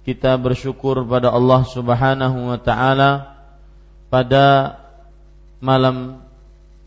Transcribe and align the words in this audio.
kita 0.00 0.32
bersyukur 0.40 1.04
pada 1.04 1.28
Allah 1.28 1.60
Subhanahu 1.68 2.48
wa 2.48 2.58
taala 2.60 3.36
pada 4.08 4.78
malam 5.60 6.24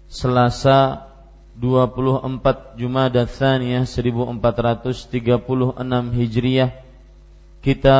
Selasa 0.10 1.10
24 1.58 2.82
Jumada 2.82 3.30
Tsaniyah 3.30 3.86
1436 3.86 5.14
Hijriah. 6.18 6.72
Kita 7.62 8.00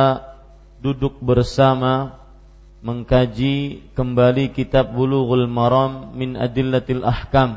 duduk 0.82 1.22
bersama 1.22 2.18
mengkaji 2.84 3.86
kembali 3.96 4.52
kitab 4.52 4.92
Bulughul 4.92 5.48
Maram 5.48 6.12
min 6.12 6.36
Adillatil 6.36 7.06
Ahkam 7.06 7.56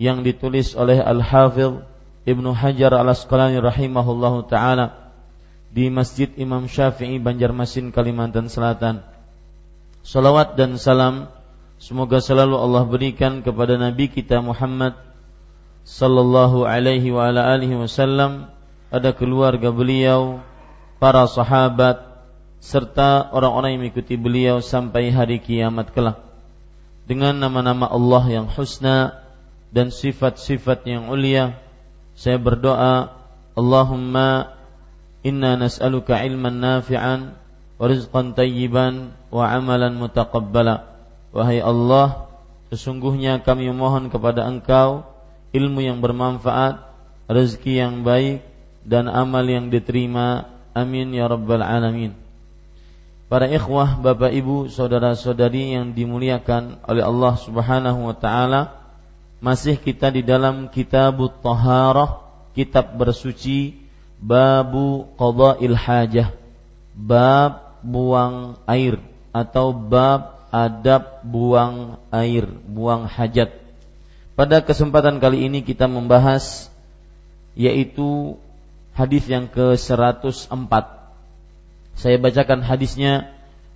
yang 0.00 0.24
ditulis 0.24 0.72
oleh 0.72 0.96
Al-Hafidh 0.96 1.84
Ibnu 2.24 2.56
Hajar 2.56 2.96
Al-Asqalani 2.96 3.60
rahimahullahu 3.60 4.48
taala 4.48 4.99
di 5.70 5.86
Masjid 5.86 6.30
Imam 6.34 6.66
Syafi'i 6.66 7.22
Banjarmasin 7.22 7.94
Kalimantan 7.94 8.50
Selatan. 8.50 9.06
Salawat 10.02 10.58
dan 10.58 10.74
salam 10.76 11.30
semoga 11.78 12.18
selalu 12.18 12.58
Allah 12.58 12.84
berikan 12.84 13.40
kepada 13.46 13.78
Nabi 13.78 14.10
kita 14.10 14.42
Muhammad 14.42 14.98
sallallahu 15.86 16.66
alaihi 16.66 17.14
wa 17.14 17.30
ala 17.30 17.54
alihi 17.54 17.78
wasallam, 17.78 18.50
ada 18.90 19.14
keluarga 19.14 19.70
beliau, 19.70 20.42
para 20.98 21.24
sahabat 21.30 22.02
serta 22.60 23.32
orang-orang 23.32 23.78
yang 23.78 23.80
mengikuti 23.88 24.14
beliau 24.20 24.60
sampai 24.60 25.08
hari 25.08 25.40
kiamat 25.40 25.94
kelak. 25.94 26.20
Dengan 27.08 27.34
nama-nama 27.40 27.88
Allah 27.88 28.24
yang 28.28 28.46
husna 28.46 29.24
dan 29.72 29.88
sifat-sifat 29.90 30.84
yang 30.86 31.08
ulia, 31.08 31.56
saya 32.14 32.36
berdoa, 32.36 33.16
Allahumma 33.56 34.59
Inna 35.20 35.56
nas'aluka 35.60 36.16
ilman 36.24 36.64
nafi'an 36.64 37.36
wa 37.76 37.84
rizqan 37.84 38.32
tayyiban 38.32 39.12
wa 39.28 39.44
amalan 39.48 39.96
mutaqabbala. 40.00 40.88
Wahai 41.30 41.60
Allah, 41.60 42.28
sesungguhnya 42.72 43.44
kami 43.44 43.68
memohon 43.68 44.08
kepada 44.08 44.48
Engkau 44.48 45.04
ilmu 45.50 45.82
yang 45.82 45.98
bermanfaat, 45.98 46.82
rezeki 47.26 47.72
yang 47.78 47.94
baik 48.06 48.42
dan 48.86 49.10
amal 49.10 49.44
yang 49.44 49.68
diterima. 49.68 50.48
Amin 50.70 51.10
ya 51.10 51.26
rabbal 51.26 51.66
alamin. 51.66 52.14
Para 53.30 53.46
ikhwah, 53.46 53.98
Bapak 53.98 54.34
Ibu, 54.34 54.70
saudara-saudari 54.70 55.74
yang 55.74 55.94
dimuliakan 55.94 56.82
oleh 56.82 57.02
Allah 57.06 57.34
Subhanahu 57.38 58.10
wa 58.10 58.14
taala, 58.18 58.74
masih 59.38 59.78
kita 59.78 60.10
di 60.10 60.26
dalam 60.26 60.66
Kitabut 60.70 61.38
Taharah, 61.38 62.26
kitab 62.54 62.98
bersuci 62.98 63.79
babu 64.20 65.08
qada'il 65.16 65.74
hajah. 65.74 66.36
Bab 66.94 67.80
buang 67.80 68.60
air 68.68 69.00
atau 69.32 69.72
bab 69.72 70.46
adab 70.52 71.24
buang 71.24 71.96
air 72.12 72.44
buang 72.68 73.08
hajat. 73.08 73.56
Pada 74.36 74.60
kesempatan 74.60 75.18
kali 75.18 75.48
ini 75.48 75.64
kita 75.64 75.88
membahas 75.88 76.68
yaitu 77.56 78.36
hadis 78.92 79.24
yang 79.26 79.48
ke-104 79.48 81.00
saya 82.00 82.16
bacakan 82.16 82.64
hadisnya. 82.64 83.28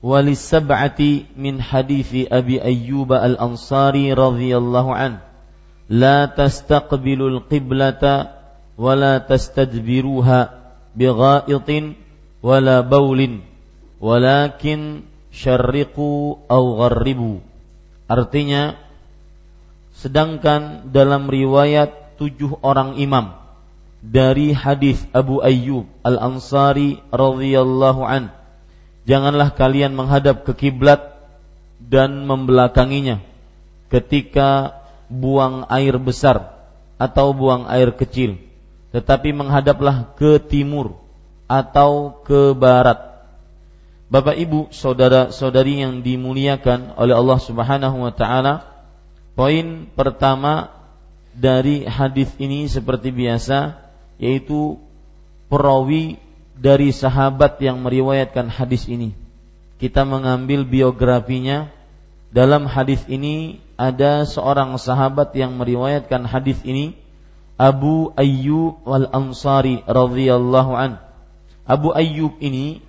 Walis 0.05 0.41
sab'ati 0.41 1.33
min 1.37 1.61
hadithi 1.61 2.29
Abi 2.29 2.61
Ayyub 2.61 3.09
al-Ansari 3.13 4.13
radhiyallahu 4.13 4.93
an. 4.93 5.21
La 5.89 6.29
tastaqbilul 6.29 7.45
qiblata 7.49 8.34
ولا 8.80 9.18
تستدبروها 9.18 10.40
بغائط 10.96 11.70
ولا 12.44 12.78
بول 12.82 13.20
ولكن 14.00 14.80
syarriqu 15.30 16.42
au 16.50 16.64
gharribu 16.82 17.42
artinya 18.10 18.74
sedangkan 19.94 20.90
dalam 20.90 21.30
riwayat 21.30 22.18
tujuh 22.18 22.60
orang 22.66 22.98
imam 22.98 23.38
dari 24.00 24.56
hadis 24.56 25.04
Abu 25.12 25.44
Ayyub 25.44 25.86
Al-Ansari 26.02 27.04
radhiyallahu 27.14 28.02
an 28.02 28.34
janganlah 29.06 29.54
kalian 29.54 29.94
menghadap 29.94 30.48
ke 30.48 30.56
kiblat 30.56 31.04
dan 31.78 32.26
membelakanginya 32.26 33.22
ketika 33.94 34.82
buang 35.12 35.66
air 35.70 35.96
besar 36.00 36.58
atau 37.00 37.32
buang 37.32 37.70
air 37.70 37.94
kecil 37.94 38.40
tetapi 38.95 39.35
menghadaplah 39.35 40.15
ke 40.15 40.39
timur 40.39 40.95
atau 41.51 42.23
ke 42.23 42.55
barat. 42.55 43.27
Bapak 44.07 44.39
Ibu, 44.39 44.71
saudara-saudari 44.71 45.83
yang 45.83 45.99
dimuliakan 45.99 46.95
oleh 46.95 47.19
Allah 47.19 47.43
Subhanahu 47.43 48.07
wa 48.07 48.15
taala, 48.15 48.63
poin 49.35 49.91
pertama 49.99 50.71
dari 51.35 51.83
hadis 51.83 52.31
ini 52.39 52.71
seperti 52.71 53.11
biasa 53.11 53.83
yaitu 54.23 54.79
perawi 55.51 56.23
dari 56.55 56.95
sahabat 56.95 57.59
yang 57.59 57.83
meriwayatkan 57.83 58.47
hadis 58.47 58.87
ini. 58.87 59.11
Kita 59.83 60.07
mengambil 60.07 60.63
biografinya. 60.63 61.67
Dalam 62.31 62.67
hadis 62.71 63.03
ini 63.11 63.63
ada 63.75 64.23
seorang 64.23 64.75
sahabat 64.79 65.35
yang 65.35 65.55
meriwayatkan 65.59 66.27
hadis 66.27 66.63
ini 66.63 67.04
Abu 67.55 68.11
Ayyub 68.19 68.83
wal 68.83 69.07
Ansari 69.15 69.83
radhiyallahu 69.87 70.73
an. 70.75 70.99
Abu 71.65 71.95
Ayyub 71.95 72.43
ini 72.43 72.83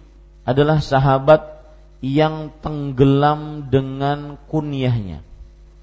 adalah 0.45 0.81
sahabat 0.81 1.55
yang 2.01 2.53
tenggelam 2.61 3.69
dengan 3.69 4.37
kunyahnya. 4.49 5.21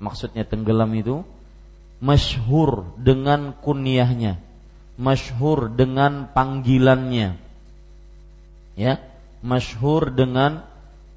Maksudnya 0.02 0.42
tenggelam 0.42 0.90
itu 0.98 1.22
masyhur 2.02 2.98
dengan 2.98 3.54
kunyahnya, 3.54 4.42
masyhur 4.98 5.70
dengan 5.70 6.26
panggilannya. 6.34 7.38
Ya, 8.74 8.98
masyhur 9.46 10.10
dengan 10.10 10.66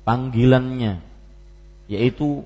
panggilannya. 0.05 1.01
Yaitu 1.89 2.45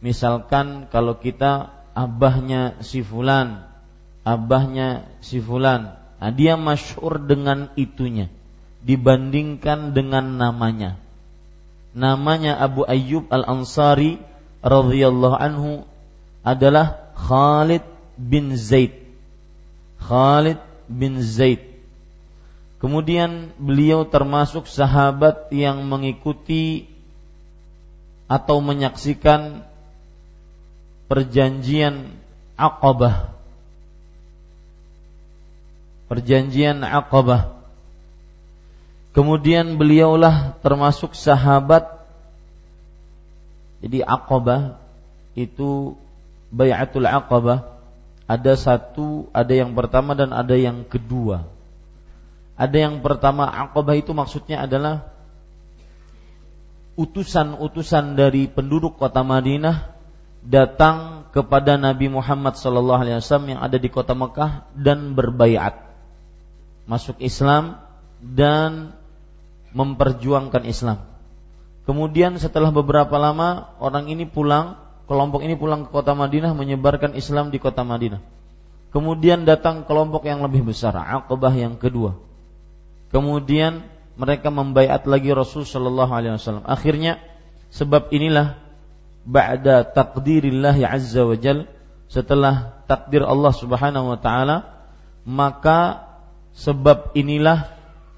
misalkan 0.00 0.88
kalau 0.88 1.20
kita 1.20 1.72
abahnya 1.92 2.80
si 2.80 3.04
fulan, 3.04 3.64
abahnya 4.26 5.06
si 5.22 5.38
fulan, 5.38 5.94
nah 6.18 6.30
dia 6.34 6.58
masyhur 6.58 7.22
dengan 7.22 7.70
itunya 7.78 8.26
dibandingkan 8.82 9.94
dengan 9.94 10.34
namanya. 10.34 10.98
Namanya 11.96 12.58
Abu 12.58 12.86
Ayyub 12.86 13.30
Al-Ansari 13.30 14.18
radhiyallahu 14.62 15.36
anhu 15.38 15.86
adalah 16.46 17.14
Khalid 17.18 17.82
bin 18.14 18.54
Zaid. 18.54 18.94
Khalid 19.98 20.62
bin 20.86 21.18
Zaid. 21.22 21.62
Kemudian 22.78 23.50
beliau 23.56 24.06
termasuk 24.06 24.68
sahabat 24.70 25.50
yang 25.50 25.82
mengikuti 25.88 26.86
atau 28.30 28.62
menyaksikan 28.62 29.64
perjanjian 31.10 32.12
Aqabah. 32.54 33.35
Perjanjian 36.06 36.82
Aqabah. 36.86 37.54
Kemudian 39.16 39.80
beliaulah 39.80 40.60
termasuk 40.60 41.16
sahabat 41.16 41.96
jadi 43.80 44.02
Aqabah 44.02 44.80
itu 45.36 45.94
Bayatul 46.50 47.06
Aqabah 47.06 47.76
ada 48.26 48.52
satu, 48.58 49.30
ada 49.30 49.54
yang 49.54 49.70
pertama 49.78 50.18
dan 50.18 50.34
ada 50.34 50.58
yang 50.58 50.82
kedua. 50.82 51.46
Ada 52.58 52.90
yang 52.90 52.98
pertama 52.98 53.46
Aqabah 53.46 53.94
itu 53.94 54.10
maksudnya 54.10 54.66
adalah 54.66 55.14
utusan-utusan 56.98 58.18
dari 58.18 58.50
penduduk 58.50 58.98
kota 58.98 59.22
Madinah 59.22 59.94
datang 60.42 61.28
kepada 61.30 61.78
Nabi 61.78 62.10
Muhammad 62.10 62.58
wasallam 62.58 63.52
yang 63.52 63.60
ada 63.62 63.78
di 63.78 63.86
kota 63.92 64.16
Mekah 64.16 64.66
dan 64.74 65.14
berbaiat 65.14 65.85
masuk 66.86 67.18
Islam 67.18 67.82
dan 68.22 68.96
memperjuangkan 69.76 70.64
Islam. 70.64 71.04
Kemudian 71.86 72.34
setelah 72.40 72.74
beberapa 72.74 73.14
lama 73.20 73.70
orang 73.78 74.10
ini 74.10 74.26
pulang, 74.26 74.80
kelompok 75.06 75.44
ini 75.46 75.54
pulang 75.54 75.86
ke 75.86 75.90
kota 75.94 76.16
Madinah 76.16 76.50
menyebarkan 76.56 77.14
Islam 77.14 77.54
di 77.54 77.62
kota 77.62 77.86
Madinah. 77.86 78.18
Kemudian 78.90 79.44
datang 79.44 79.84
kelompok 79.84 80.24
yang 80.24 80.40
lebih 80.40 80.66
besar, 80.66 80.96
Aqabah 80.96 81.52
yang 81.52 81.76
kedua. 81.76 82.16
Kemudian 83.12 83.86
mereka 84.16 84.48
membaiat 84.48 85.04
lagi 85.04 85.30
Rasul 85.30 85.68
Shallallahu 85.68 86.10
Alaihi 86.10 86.40
Wasallam. 86.40 86.64
Akhirnya 86.64 87.20
sebab 87.68 88.08
inilah 88.10 88.56
ba'da 89.26 89.84
takdirillah 89.84 90.74
azza 90.86 91.22
wa 91.26 91.36
jal 91.36 91.66
setelah 92.06 92.82
takdir 92.86 93.26
Allah 93.26 93.50
Subhanahu 93.50 94.14
wa 94.14 94.18
taala 94.22 94.86
maka 95.26 96.05
sebab 96.56 97.12
inilah 97.12 97.68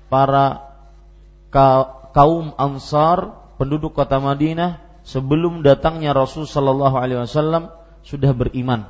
para 0.06 0.70
kaum 2.14 2.55
Ansar 2.55 3.35
penduduk 3.58 3.99
kota 3.99 4.23
Madinah 4.23 4.79
sebelum 5.02 5.67
datangnya 5.67 6.14
Rasul 6.14 6.46
Shallallahu 6.46 6.96
Alaihi 6.96 7.26
Wasallam 7.26 7.75
sudah 8.06 8.31
beriman 8.32 8.87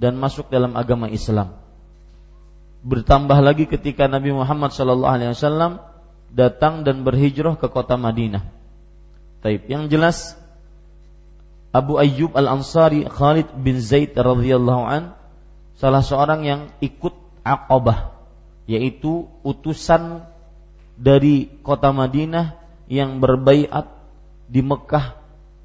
dan 0.00 0.16
masuk 0.16 0.48
dalam 0.48 0.72
agama 0.74 1.12
Islam. 1.12 1.52
Bertambah 2.82 3.38
lagi 3.38 3.68
ketika 3.68 4.08
Nabi 4.08 4.34
Muhammad 4.34 4.72
Shallallahu 4.74 5.14
Alaihi 5.14 5.36
Wasallam 5.36 5.84
datang 6.32 6.82
dan 6.82 7.04
berhijrah 7.04 7.60
ke 7.60 7.68
kota 7.68 8.00
Madinah. 8.00 8.48
Taib. 9.44 9.68
Yang 9.68 9.84
jelas 9.92 10.18
Abu 11.76 12.00
Ayyub 12.00 12.32
Al 12.34 12.48
Ansari 12.48 13.04
Khalid 13.04 13.52
bin 13.60 13.78
Zaid 13.84 14.16
radhiyallahu 14.16 14.82
an 14.88 15.02
salah 15.76 16.00
seorang 16.00 16.40
yang 16.46 16.60
ikut 16.80 17.12
Aqabah 17.42 18.11
yaitu 18.66 19.26
utusan 19.42 20.26
dari 20.94 21.50
kota 21.66 21.90
Madinah 21.90 22.54
yang 22.86 23.18
berbaiat 23.18 23.88
di 24.46 24.60
Mekah 24.60 25.16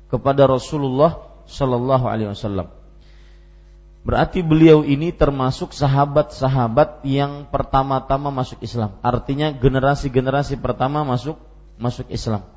kepada 0.08 0.48
Rasulullah 0.48 1.20
Shallallahu 1.46 2.06
Alaihi 2.08 2.32
Wasallam. 2.32 2.72
Berarti 4.08 4.40
beliau 4.40 4.88
ini 4.88 5.12
termasuk 5.12 5.76
sahabat-sahabat 5.76 7.04
yang 7.04 7.52
pertama-tama 7.52 8.32
masuk 8.32 8.64
Islam. 8.64 8.96
Artinya 9.04 9.52
generasi-generasi 9.52 10.64
pertama 10.64 11.04
masuk 11.04 11.36
masuk 11.76 12.08
Islam. 12.08 12.48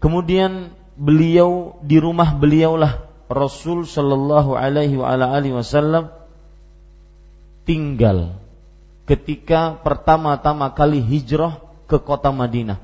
Kemudian 0.00 0.72
beliau 0.96 1.76
di 1.84 2.00
rumah 2.00 2.32
beliaulah 2.32 3.04
Rasul 3.28 3.84
Shallallahu 3.84 4.56
Alaihi 4.56 4.96
Wasallam 5.52 6.08
tinggal 7.68 8.40
ketika 9.10 9.74
pertama-tama 9.82 10.70
kali 10.70 11.02
hijrah 11.02 11.58
ke 11.90 11.98
kota 11.98 12.30
Madinah 12.30 12.78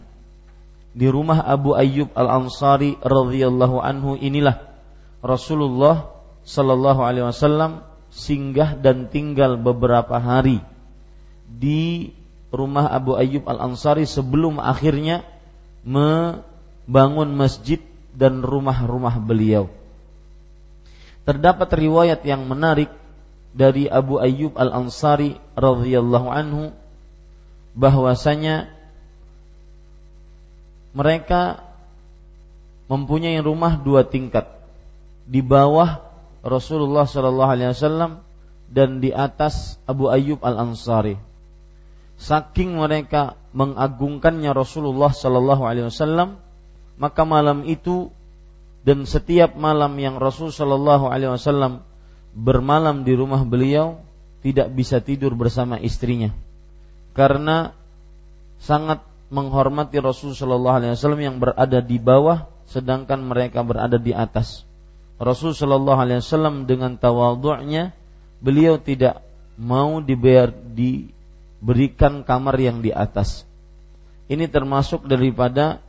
di 0.90 1.06
rumah 1.06 1.38
Abu 1.46 1.78
Ayyub 1.78 2.10
Al-Ansari 2.18 2.98
radhiyallahu 2.98 3.78
anhu 3.78 4.18
inilah 4.18 4.58
Rasulullah 5.22 6.10
sallallahu 6.42 7.06
alaihi 7.06 7.30
wasallam 7.30 7.86
singgah 8.10 8.74
dan 8.74 9.06
tinggal 9.06 9.54
beberapa 9.54 10.18
hari 10.18 10.58
di 11.46 12.10
rumah 12.50 12.90
Abu 12.90 13.14
Ayyub 13.14 13.46
Al-Ansari 13.46 14.02
sebelum 14.02 14.58
akhirnya 14.58 15.22
membangun 15.86 17.38
masjid 17.38 17.78
dan 18.10 18.42
rumah-rumah 18.42 19.22
beliau. 19.22 19.70
Terdapat 21.22 21.70
riwayat 21.70 22.26
yang 22.26 22.48
menarik 22.50 22.90
dari 23.56 23.88
Abu 23.88 24.20
Ayyub 24.20 24.52
Al-Ansari 24.60 25.40
radhiyallahu 25.56 26.28
anhu 26.28 26.76
bahwasanya 27.72 28.68
mereka 30.92 31.64
mempunyai 32.92 33.40
rumah 33.40 33.80
dua 33.80 34.04
tingkat 34.04 34.44
di 35.24 35.40
bawah 35.40 36.04
Rasulullah 36.44 37.08
Shallallahu 37.08 37.50
Alaihi 37.50 37.72
Wasallam 37.72 38.22
dan 38.68 39.00
di 39.00 39.10
atas 39.10 39.80
Abu 39.88 40.12
Ayyub 40.12 40.44
Al 40.44 40.60
Ansari. 40.60 41.16
Saking 42.16 42.76
mereka 42.76 43.36
mengagungkannya 43.56 44.52
Rasulullah 44.52 45.10
Shallallahu 45.10 45.64
Alaihi 45.64 45.88
Wasallam, 45.88 46.38
maka 47.00 47.22
malam 47.24 47.64
itu 47.64 48.12
dan 48.86 49.02
setiap 49.02 49.58
malam 49.58 49.98
yang 49.98 50.22
Rasul 50.22 50.54
Shallallahu 50.54 51.10
Alaihi 51.10 51.34
Wasallam 51.34 51.82
bermalam 52.36 53.00
di 53.00 53.16
rumah 53.16 53.40
beliau 53.48 53.96
tidak 54.44 54.68
bisa 54.76 55.00
tidur 55.00 55.32
bersama 55.32 55.80
istrinya 55.80 56.36
karena 57.16 57.72
sangat 58.60 59.00
menghormati 59.32 59.98
Rasul 59.98 60.36
Shallallahu 60.36 60.76
Alaihi 60.84 60.92
Wasallam 60.94 61.22
yang 61.22 61.36
berada 61.40 61.80
di 61.82 61.96
bawah, 61.98 62.46
sedangkan 62.68 63.24
mereka 63.24 63.64
berada 63.66 63.98
di 63.98 64.14
atas. 64.14 64.62
Rasul 65.16 65.56
Shallallahu 65.56 65.96
Alaihi 65.98 66.20
Wasallam 66.20 66.68
dengan 66.68 67.00
tawadhu'nya 67.00 67.96
beliau 68.44 68.76
tidak 68.76 69.24
mau 69.56 70.04
dibayar 70.04 70.52
diberikan 70.52 72.20
kamar 72.22 72.60
yang 72.60 72.84
di 72.84 72.92
atas. 72.92 73.48
Ini 74.28 74.44
termasuk 74.52 75.08
daripada 75.08 75.80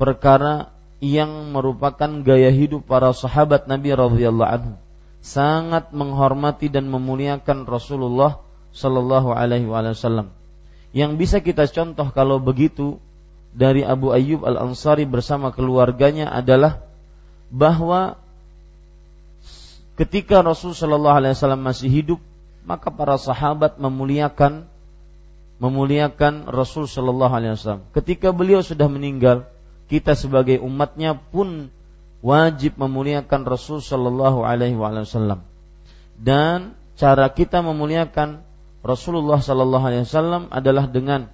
perkara 0.00 0.72
yang 1.04 1.52
merupakan 1.52 2.08
gaya 2.24 2.48
hidup 2.48 2.88
para 2.88 3.12
sahabat 3.12 3.68
Nabi 3.68 3.92
radhiyallahu 3.92 4.50
anhu. 4.50 4.74
Sangat 5.20 5.92
menghormati 5.92 6.72
dan 6.72 6.88
memuliakan 6.88 7.68
Rasulullah 7.68 8.40
Shallallahu 8.72 9.36
alaihi 9.36 9.68
wasallam 9.68 10.32
yang 10.90 11.14
bisa 11.18 11.38
kita 11.38 11.70
contoh 11.70 12.10
kalau 12.10 12.42
begitu 12.42 12.98
dari 13.54 13.86
Abu 13.86 14.10
Ayyub 14.10 14.42
Al-Ansari 14.42 15.06
bersama 15.06 15.54
keluarganya 15.54 16.30
adalah 16.30 16.82
bahwa 17.50 18.18
ketika 19.98 20.42
Rasul 20.42 20.74
Shallallahu 20.74 21.18
Alaihi 21.18 21.34
Wasallam 21.34 21.62
masih 21.62 21.90
hidup, 21.90 22.20
maka 22.62 22.90
para 22.94 23.18
sahabat 23.18 23.78
memuliakan 23.78 24.66
memuliakan 25.60 26.48
Rasul 26.48 26.86
Shallallahu 26.86 27.34
Alaihi 27.34 27.54
Wasallam. 27.58 27.84
Ketika 27.94 28.30
beliau 28.34 28.62
sudah 28.62 28.86
meninggal, 28.86 29.46
kita 29.90 30.14
sebagai 30.14 30.62
umatnya 30.62 31.18
pun 31.18 31.68
wajib 32.20 32.76
memuliakan 32.76 33.48
Rasul 33.48 33.80
Shallallahu 33.80 34.44
Alaihi 34.44 34.76
Wasallam. 34.76 35.44
Dan 36.20 36.76
cara 37.00 37.32
kita 37.32 37.64
memuliakan 37.64 38.44
Rasulullah 38.84 39.40
Sallallahu 39.40 39.84
Alaihi 39.88 40.04
Wasallam 40.04 40.52
adalah 40.52 40.88
dengan 40.88 41.32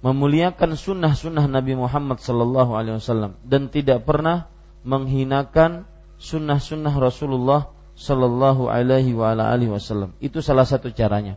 memuliakan 0.00 0.76
sunnah-sunnah 0.76 1.44
Nabi 1.44 1.76
Muhammad 1.76 2.24
sallallahu 2.24 2.72
alaihi 2.72 2.96
wasallam 2.96 3.36
dan 3.44 3.68
tidak 3.68 4.08
pernah 4.08 4.48
menghinakan 4.80 5.84
sunnah-sunnah 6.16 6.96
Rasulullah 6.96 7.68
sallallahu 8.00 8.72
alaihi 8.72 9.12
wasallam. 9.12 10.16
Itu 10.24 10.40
salah 10.40 10.64
satu 10.64 10.88
caranya. 10.88 11.36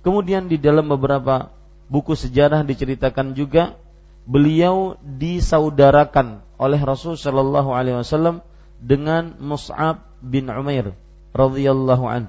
Kemudian 0.00 0.48
di 0.48 0.56
dalam 0.56 0.88
beberapa 0.88 1.52
buku 1.92 2.16
sejarah 2.16 2.64
diceritakan 2.64 3.36
juga 3.36 3.76
beliau 4.24 4.96
disaudarakan 5.04 6.47
oleh 6.58 6.80
Rasul 6.82 7.14
sallallahu 7.14 7.70
alaihi 7.70 8.02
wasallam 8.02 8.42
dengan 8.82 9.38
Mus'ab 9.38 10.02
bin 10.18 10.50
Umair 10.50 10.94
radhiyallahu 11.34 12.04
an. 12.06 12.24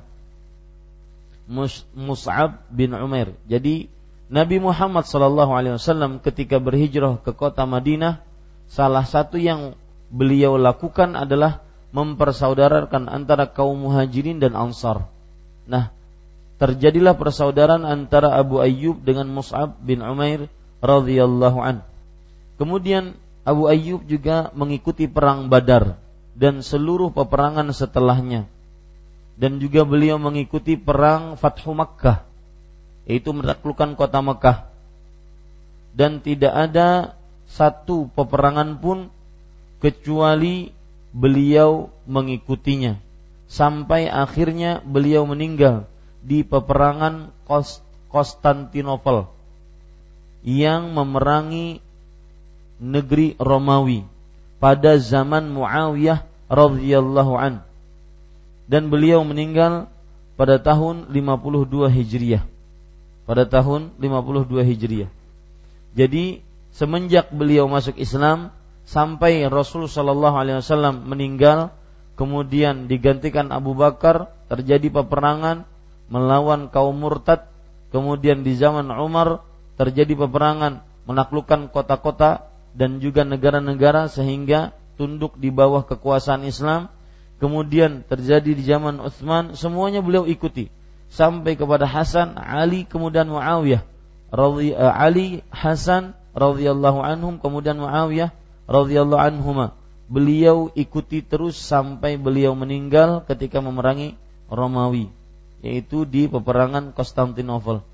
Mus'ab 1.98 2.62
bin 2.70 2.94
Umair. 2.94 3.34
Jadi 3.50 3.90
Nabi 4.30 4.62
Muhammad 4.62 5.10
sallallahu 5.10 5.52
alaihi 5.58 5.82
wasallam 5.82 6.22
ketika 6.22 6.62
berhijrah 6.62 7.18
ke 7.26 7.34
kota 7.34 7.66
Madinah, 7.66 8.22
salah 8.70 9.02
satu 9.02 9.42
yang 9.42 9.74
beliau 10.14 10.62
lakukan 10.62 11.18
adalah 11.18 11.66
mempersaudarakan 11.90 13.10
antara 13.10 13.50
kaum 13.50 13.90
muhajirin 13.90 14.38
dan 14.38 14.54
ansar. 14.54 15.10
Nah, 15.66 15.90
terjadilah 16.62 17.18
persaudaraan 17.18 17.82
antara 17.82 18.38
Abu 18.38 18.62
Ayyub 18.62 19.02
dengan 19.02 19.26
Mus'ab 19.34 19.74
bin 19.82 20.06
Umair 20.06 20.46
radhiyallahu 20.86 21.58
an. 21.58 21.82
Kemudian 22.62 23.18
Abu 23.50 23.66
Ayyub 23.66 24.06
juga 24.06 24.54
mengikuti 24.54 25.10
perang 25.10 25.50
Badar 25.50 25.98
dan 26.38 26.62
seluruh 26.62 27.10
peperangan 27.10 27.74
setelahnya. 27.74 28.46
Dan 29.40 29.58
juga 29.58 29.88
beliau 29.88 30.22
mengikuti 30.22 30.76
perang 30.76 31.34
Fathu 31.40 31.74
Makkah 31.74 32.30
yaitu 33.10 33.34
menaklukkan 33.34 33.98
kota 33.98 34.22
Mekah 34.22 34.70
dan 35.98 36.22
tidak 36.22 36.54
ada 36.54 37.18
satu 37.50 38.06
peperangan 38.14 38.78
pun 38.78 39.10
kecuali 39.82 40.70
beliau 41.10 41.90
mengikutinya 42.06 43.02
sampai 43.50 44.06
akhirnya 44.06 44.86
beliau 44.86 45.26
meninggal 45.26 45.90
di 46.22 46.46
peperangan 46.46 47.34
Konstantinopel 48.14 49.26
yang 50.46 50.94
memerangi 50.94 51.82
negeri 52.80 53.36
Romawi 53.38 54.08
pada 54.58 55.00
zaman 55.00 55.52
Muawiyah 55.52 56.24
radhiyallahu 56.50 57.34
an 57.36 57.62
dan 58.66 58.90
beliau 58.90 59.22
meninggal 59.24 59.92
pada 60.40 60.58
tahun 60.58 61.12
52 61.12 61.92
Hijriah 61.92 62.44
pada 63.30 63.46
tahun 63.46 63.94
52 64.02 64.66
Hijriah. 64.66 65.10
Jadi 65.94 66.42
semenjak 66.74 67.30
beliau 67.30 67.70
masuk 67.70 67.94
Islam 68.02 68.50
sampai 68.90 69.46
Rasul 69.46 69.86
Shallallahu 69.86 70.34
Alaihi 70.34 70.66
Wasallam 70.66 71.06
meninggal, 71.06 71.70
kemudian 72.18 72.90
digantikan 72.90 73.54
Abu 73.54 73.78
Bakar, 73.78 74.34
terjadi 74.50 74.90
peperangan 74.90 75.70
melawan 76.10 76.74
kaum 76.74 76.98
murtad, 76.98 77.46
kemudian 77.94 78.42
di 78.42 78.58
zaman 78.58 78.90
Umar 78.90 79.46
terjadi 79.78 80.26
peperangan 80.26 80.82
menaklukkan 81.06 81.70
kota-kota 81.70 82.49
dan 82.74 83.02
juga 83.02 83.26
negara-negara 83.26 84.08
sehingga 84.10 84.76
tunduk 85.00 85.40
di 85.40 85.50
bawah 85.50 85.88
kekuasaan 85.88 86.44
Islam. 86.44 86.92
Kemudian 87.40 88.04
terjadi 88.04 88.52
di 88.52 88.64
zaman 88.68 89.00
Utsman, 89.00 89.56
semuanya 89.56 90.04
beliau 90.04 90.28
ikuti 90.28 90.68
sampai 91.08 91.56
kepada 91.56 91.88
Hasan, 91.88 92.36
Ali, 92.36 92.84
kemudian 92.84 93.32
Muawiyah. 93.32 93.82
Radhi, 94.30 94.76
uh, 94.76 94.94
Ali, 94.94 95.42
Hasan 95.50 96.14
radhiyallahu 96.36 97.00
anhum, 97.00 97.40
kemudian 97.40 97.80
Muawiyah 97.80 98.36
radhiyallahu 98.68 99.24
anhuma. 99.24 99.74
Beliau 100.10 100.68
ikuti 100.74 101.22
terus 101.22 101.56
sampai 101.56 102.18
beliau 102.18 102.54
meninggal 102.58 103.24
ketika 103.24 103.62
memerangi 103.62 104.18
Romawi, 104.50 105.08
yaitu 105.62 106.04
di 106.04 106.26
peperangan 106.26 106.92
Konstantinopel. 106.92 107.86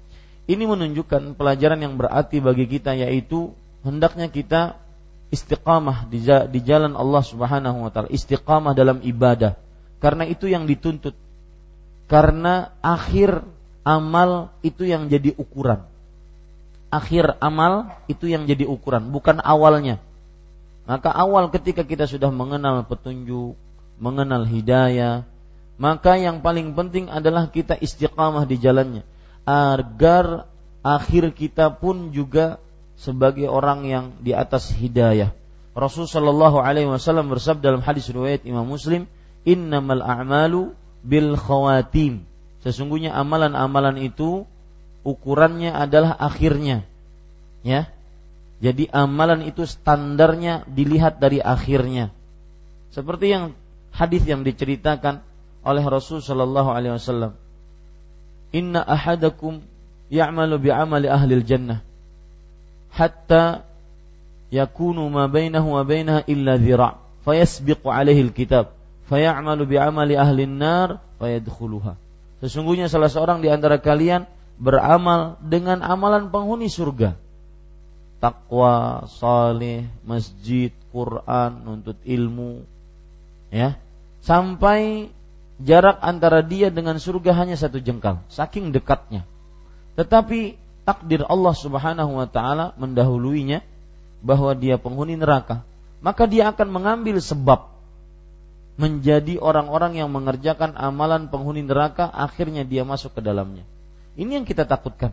Ini 0.46 0.64
menunjukkan 0.64 1.36
pelajaran 1.36 1.82
yang 1.82 1.98
berarti 1.98 2.38
bagi 2.38 2.70
kita 2.70 2.94
yaitu 2.94 3.52
hendaknya 3.86 4.28
kita 4.28 4.82
istiqamah 5.30 6.10
di 6.50 6.60
jalan 6.66 6.98
Allah 6.98 7.24
Subhanahu 7.24 7.86
wa 7.86 7.90
taala, 7.94 8.10
istiqamah 8.10 8.74
dalam 8.74 9.00
ibadah. 9.06 9.54
Karena 10.02 10.26
itu 10.28 10.50
yang 10.50 10.66
dituntut 10.66 11.16
karena 12.06 12.74
akhir 12.86 13.42
amal 13.82 14.54
itu 14.62 14.86
yang 14.86 15.10
jadi 15.10 15.34
ukuran. 15.38 15.86
Akhir 16.94 17.38
amal 17.42 17.94
itu 18.06 18.30
yang 18.30 18.46
jadi 18.46 18.66
ukuran, 18.66 19.10
bukan 19.10 19.42
awalnya. 19.42 20.02
Maka 20.86 21.10
awal 21.10 21.50
ketika 21.50 21.82
kita 21.82 22.06
sudah 22.06 22.30
mengenal 22.30 22.86
petunjuk, 22.86 23.58
mengenal 23.98 24.46
hidayah, 24.46 25.26
maka 25.82 26.16
yang 26.16 26.40
paling 26.46 26.78
penting 26.78 27.10
adalah 27.10 27.50
kita 27.50 27.74
istiqamah 27.76 28.46
di 28.46 28.62
jalannya 28.62 29.04
agar 29.44 30.50
akhir 30.86 31.34
kita 31.34 31.74
pun 31.74 32.14
juga 32.14 32.62
sebagai 32.96 33.52
orang 33.52 33.86
yang 33.86 34.06
di 34.24 34.32
atas 34.32 34.72
hidayah. 34.72 35.36
Rasul 35.76 36.08
Shallallahu 36.08 36.64
Alaihi 36.64 36.88
Wasallam 36.88 37.28
bersabda 37.28 37.76
dalam 37.76 37.84
hadis 37.84 38.08
riwayat 38.08 38.48
Imam 38.48 38.64
Muslim, 38.64 39.12
"Innamal 39.44 40.00
a'malu 40.00 40.72
bil 41.04 41.36
khawatim. 41.36 42.24
Sesungguhnya 42.66 43.14
amalan-amalan 43.14 44.02
itu 44.02 44.48
ukurannya 45.06 45.70
adalah 45.76 46.18
akhirnya. 46.18 46.82
Ya. 47.62 47.92
Jadi 48.64 48.90
amalan 48.90 49.46
itu 49.46 49.68
standarnya 49.68 50.66
dilihat 50.66 51.22
dari 51.22 51.44
akhirnya. 51.44 52.10
Seperti 52.90 53.36
yang 53.36 53.54
hadis 53.94 54.26
yang 54.26 54.42
diceritakan 54.42 55.22
oleh 55.62 55.84
Rasul 55.86 56.24
sallallahu 56.24 56.72
alaihi 56.72 56.96
wasallam. 56.96 57.36
Inna 58.56 58.82
ahadakum 58.82 59.60
ya'malu 60.08 60.56
bi'amali 60.58 61.12
ahli 61.12 61.36
jannah 61.44 61.84
hatta 62.96 63.68
yakunu 64.50 65.04
ma 65.12 65.28
bainahu 65.28 65.76
wa 65.76 65.84
bainaha 65.84 66.24
illa 66.32 66.56
dhira' 66.56 66.96
fayasbiqu 67.28 67.92
alaihi 67.92 68.32
al-kitab 68.32 68.72
fayamalu 69.12 69.76
bi 69.76 69.76
amali 69.78 70.16
ahli 70.16 70.48
nar 70.48 71.04
fayadkhuluha. 71.20 72.00
Sesungguhnya 72.40 72.88
salah 72.88 73.12
seorang 73.12 73.44
di 73.44 73.50
antara 73.52 73.80
kalian 73.80 74.28
beramal 74.56 75.40
dengan 75.44 75.84
amalan 75.84 76.32
penghuni 76.32 76.72
surga. 76.72 77.18
Takwa, 78.24 79.06
saleh, 79.12 79.86
masjid, 80.08 80.72
Quran, 80.90 81.52
nuntut 81.62 82.00
ilmu. 82.08 82.64
Ya. 83.52 83.78
Sampai 84.24 85.12
jarak 85.62 86.02
antara 86.02 86.42
dia 86.42 86.74
dengan 86.74 86.98
surga 86.98 87.36
hanya 87.38 87.56
satu 87.60 87.78
jengkal, 87.78 88.24
saking 88.32 88.74
dekatnya. 88.74 89.28
Tetapi 89.96 90.58
takdir 90.86 91.26
Allah 91.26 91.52
Subhanahu 91.58 92.22
wa 92.22 92.28
taala 92.30 92.78
mendahuluinya 92.78 93.66
bahwa 94.22 94.54
dia 94.54 94.78
penghuni 94.78 95.18
neraka, 95.18 95.66
maka 96.00 96.30
dia 96.30 96.54
akan 96.54 96.70
mengambil 96.70 97.18
sebab 97.18 97.74
menjadi 98.76 99.40
orang-orang 99.42 99.98
yang 99.98 100.12
mengerjakan 100.12 100.78
amalan 100.78 101.32
penghuni 101.32 101.66
neraka 101.66 102.06
akhirnya 102.06 102.62
dia 102.64 102.86
masuk 102.86 103.18
ke 103.18 103.22
dalamnya. 103.26 103.66
Ini 104.16 104.42
yang 104.42 104.46
kita 104.48 104.64
takutkan. 104.64 105.12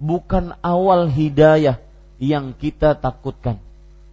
Bukan 0.00 0.56
awal 0.64 1.12
hidayah 1.12 1.76
yang 2.16 2.56
kita 2.56 2.96
takutkan. 2.96 3.60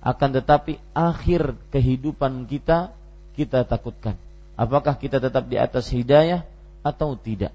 Akan 0.03 0.31
tetapi 0.35 0.79
akhir 0.91 1.55
kehidupan 1.71 2.47
kita 2.47 2.91
kita 3.35 3.63
takutkan. 3.67 4.15
Apakah 4.57 4.97
kita 4.97 5.21
tetap 5.21 5.45
di 5.47 5.59
atas 5.59 5.91
hidayah 5.91 6.47
atau 6.81 7.13
tidak? 7.19 7.53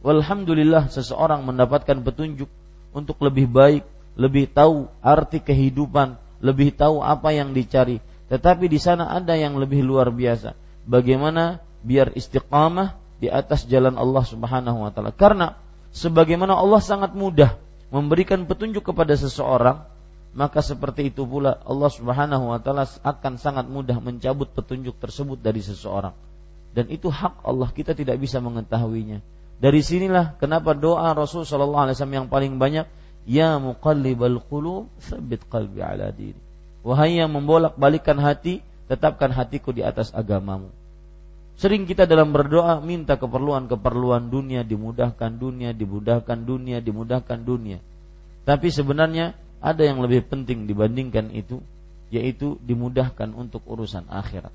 Walhamdulillah 0.00 0.88
seseorang 0.88 1.44
mendapatkan 1.44 2.00
petunjuk 2.00 2.48
untuk 2.90 3.22
lebih 3.22 3.46
baik, 3.46 3.84
lebih 4.18 4.50
tahu 4.50 4.90
arti 5.00 5.38
kehidupan, 5.40 6.18
lebih 6.42 6.74
tahu 6.74 7.04
apa 7.04 7.30
yang 7.34 7.54
dicari, 7.54 8.02
tetapi 8.30 8.70
di 8.70 8.78
sana 8.78 9.10
ada 9.10 9.34
yang 9.34 9.58
lebih 9.58 9.82
luar 9.82 10.10
biasa. 10.14 10.54
Bagaimana 10.86 11.62
biar 11.82 12.12
istiqamah 12.14 12.96
di 13.20 13.28
atas 13.28 13.68
jalan 13.68 14.00
Allah 14.00 14.24
Subhanahu 14.24 14.86
wa 14.86 14.90
taala. 14.90 15.12
Karena 15.12 15.56
sebagaimana 15.92 16.56
Allah 16.56 16.80
sangat 16.80 17.12
mudah 17.12 17.56
memberikan 17.92 18.48
petunjuk 18.48 18.92
kepada 18.92 19.12
seseorang, 19.12 19.84
maka 20.32 20.62
seperti 20.62 21.10
itu 21.10 21.26
pula 21.26 21.60
Allah 21.66 21.90
Subhanahu 21.90 22.54
wa 22.54 22.58
taala 22.62 22.86
akan 22.86 23.36
sangat 23.36 23.66
mudah 23.68 24.00
mencabut 24.00 24.48
petunjuk 24.54 24.96
tersebut 24.96 25.36
dari 25.36 25.60
seseorang. 25.60 26.16
Dan 26.70 26.86
itu 26.86 27.10
hak 27.10 27.42
Allah, 27.42 27.66
kita 27.74 27.98
tidak 27.98 28.16
bisa 28.22 28.38
mengetahuinya. 28.38 29.20
Dari 29.60 29.80
sinilah 29.84 30.40
kenapa 30.40 30.72
doa 30.72 31.12
Rasul 31.12 31.44
sallallahu 31.44 31.84
alaihi 31.84 31.96
wasallam 32.00 32.16
yang 32.24 32.28
paling 32.32 32.56
banyak, 32.56 32.88
ya 33.28 33.60
muqallibal 33.60 34.40
qulub, 34.48 34.88
tsabbit 34.96 35.44
qalbi 35.52 35.84
ala 35.84 36.08
dini. 36.08 36.40
Wahai 36.80 37.20
yang 37.20 37.28
membolak-balikan 37.36 38.16
hati, 38.16 38.64
tetapkan 38.88 39.28
hatiku 39.30 39.76
di 39.76 39.84
atas 39.84 40.16
agamamu. 40.16 40.72
Sering 41.60 41.84
kita 41.84 42.08
dalam 42.08 42.32
berdoa 42.32 42.80
minta 42.80 43.20
keperluan-keperluan 43.20 44.32
dunia, 44.32 44.64
dimudahkan 44.64 45.36
dunia, 45.36 45.76
dimudahkan 45.76 46.40
dunia, 46.40 46.80
dimudahkan 46.80 47.44
dunia. 47.44 47.84
Tapi 48.48 48.72
sebenarnya 48.72 49.36
ada 49.60 49.84
yang 49.84 50.00
lebih 50.00 50.24
penting 50.24 50.64
dibandingkan 50.64 51.28
itu 51.36 51.60
yaitu 52.10 52.58
dimudahkan 52.64 53.30
untuk 53.36 53.62
urusan 53.68 54.08
akhirat. 54.10 54.50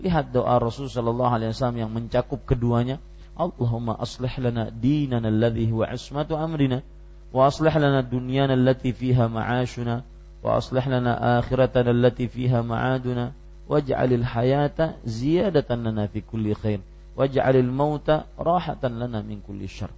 Lihat 0.00 0.30
doa 0.30 0.56
Rasul 0.58 0.88
sallallahu 0.88 1.28
alaihi 1.28 1.50
wasallam 1.52 1.78
yang 1.86 1.90
mencakup 1.92 2.42
keduanya. 2.48 2.98
Allahumma 3.34 3.98
aslih 3.98 4.30
lana 4.38 4.70
dinana 4.70 5.26
alladhi 5.26 5.66
huwa 5.66 5.90
ismatu 5.90 6.38
amrina 6.38 6.86
wa 7.34 7.50
aslih 7.50 7.74
lana 7.74 8.06
dunyana 8.06 8.54
allati 8.54 8.94
fiha 8.94 9.26
ma'ashuna 9.26 10.06
wa 10.44 10.50
aslih 10.54 10.86
lana 10.86 11.42
akhiratana 11.42 11.90
allati 11.90 12.30
fiha 12.30 12.62
ma'aduna 12.62 13.34
waj'alil 13.66 14.22
hayata 14.22 14.94
ziyadatan 15.02 15.82
lana 15.82 16.06
fi 16.06 16.22
kulli 16.22 16.54
khair 16.54 16.78
waj'alil 17.18 17.70
mauta 17.70 18.26
rahatan 18.38 19.02
lana 19.02 19.22
min 19.22 19.42
kulli 19.42 19.66
syarr. 19.66 19.90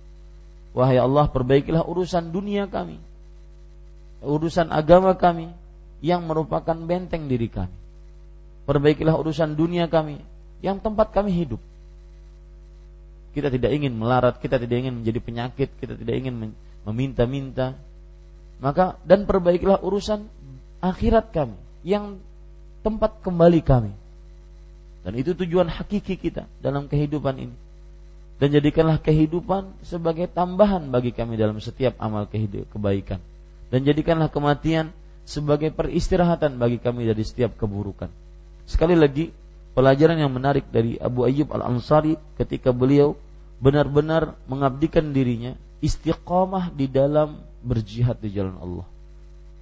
Wahai 0.76 1.00
Allah, 1.00 1.32
perbaikilah 1.32 1.88
urusan 1.88 2.32
dunia 2.32 2.68
kami. 2.68 3.00
Urusan 4.20 4.68
agama 4.68 5.16
kami 5.16 5.48
yang 6.04 6.28
merupakan 6.28 6.76
benteng 6.76 7.32
diri 7.32 7.48
kami. 7.48 7.72
Perbaikilah 8.68 9.16
urusan 9.16 9.56
dunia 9.56 9.88
kami 9.88 10.20
yang 10.60 10.76
tempat 10.76 11.16
kami 11.16 11.32
hidup. 11.32 11.60
Kita 13.36 13.52
tidak 13.52 13.68
ingin 13.68 13.92
melarat, 13.92 14.40
kita 14.40 14.56
tidak 14.56 14.80
ingin 14.80 15.04
menjadi 15.04 15.20
penyakit, 15.20 15.68
kita 15.76 15.92
tidak 15.92 16.14
ingin 16.16 16.56
meminta-minta. 16.88 17.76
Maka 18.64 18.96
dan 19.04 19.28
perbaikilah 19.28 19.84
urusan 19.84 20.24
akhirat 20.80 21.36
kami 21.36 21.60
yang 21.84 22.16
tempat 22.80 23.20
kembali 23.20 23.60
kami. 23.60 23.92
Dan 25.04 25.12
itu 25.20 25.36
tujuan 25.36 25.68
hakiki 25.68 26.16
kita 26.16 26.48
dalam 26.64 26.88
kehidupan 26.88 27.36
ini. 27.36 27.56
Dan 28.40 28.56
jadikanlah 28.56 29.04
kehidupan 29.04 29.84
sebagai 29.84 30.32
tambahan 30.32 30.88
bagi 30.88 31.12
kami 31.12 31.36
dalam 31.36 31.60
setiap 31.60 32.00
amal 32.00 32.24
kebaikan. 32.32 33.20
Dan 33.68 33.84
jadikanlah 33.84 34.32
kematian 34.32 34.96
sebagai 35.28 35.76
peristirahatan 35.76 36.56
bagi 36.56 36.80
kami 36.80 37.04
dari 37.04 37.20
setiap 37.20 37.52
keburukan. 37.60 38.08
Sekali 38.64 38.96
lagi, 38.96 39.28
pelajaran 39.76 40.16
yang 40.16 40.32
menarik 40.32 40.64
dari 40.72 40.96
Abu 40.96 41.28
Ayyub 41.28 41.52
Al-Ansari 41.52 42.16
ketika 42.40 42.72
beliau 42.72 43.18
benar-benar 43.56 44.36
mengabdikan 44.46 45.16
dirinya 45.16 45.56
istiqamah 45.80 46.72
di 46.72 46.88
dalam 46.88 47.40
berjihad 47.64 48.20
di 48.20 48.32
jalan 48.32 48.56
Allah. 48.60 48.86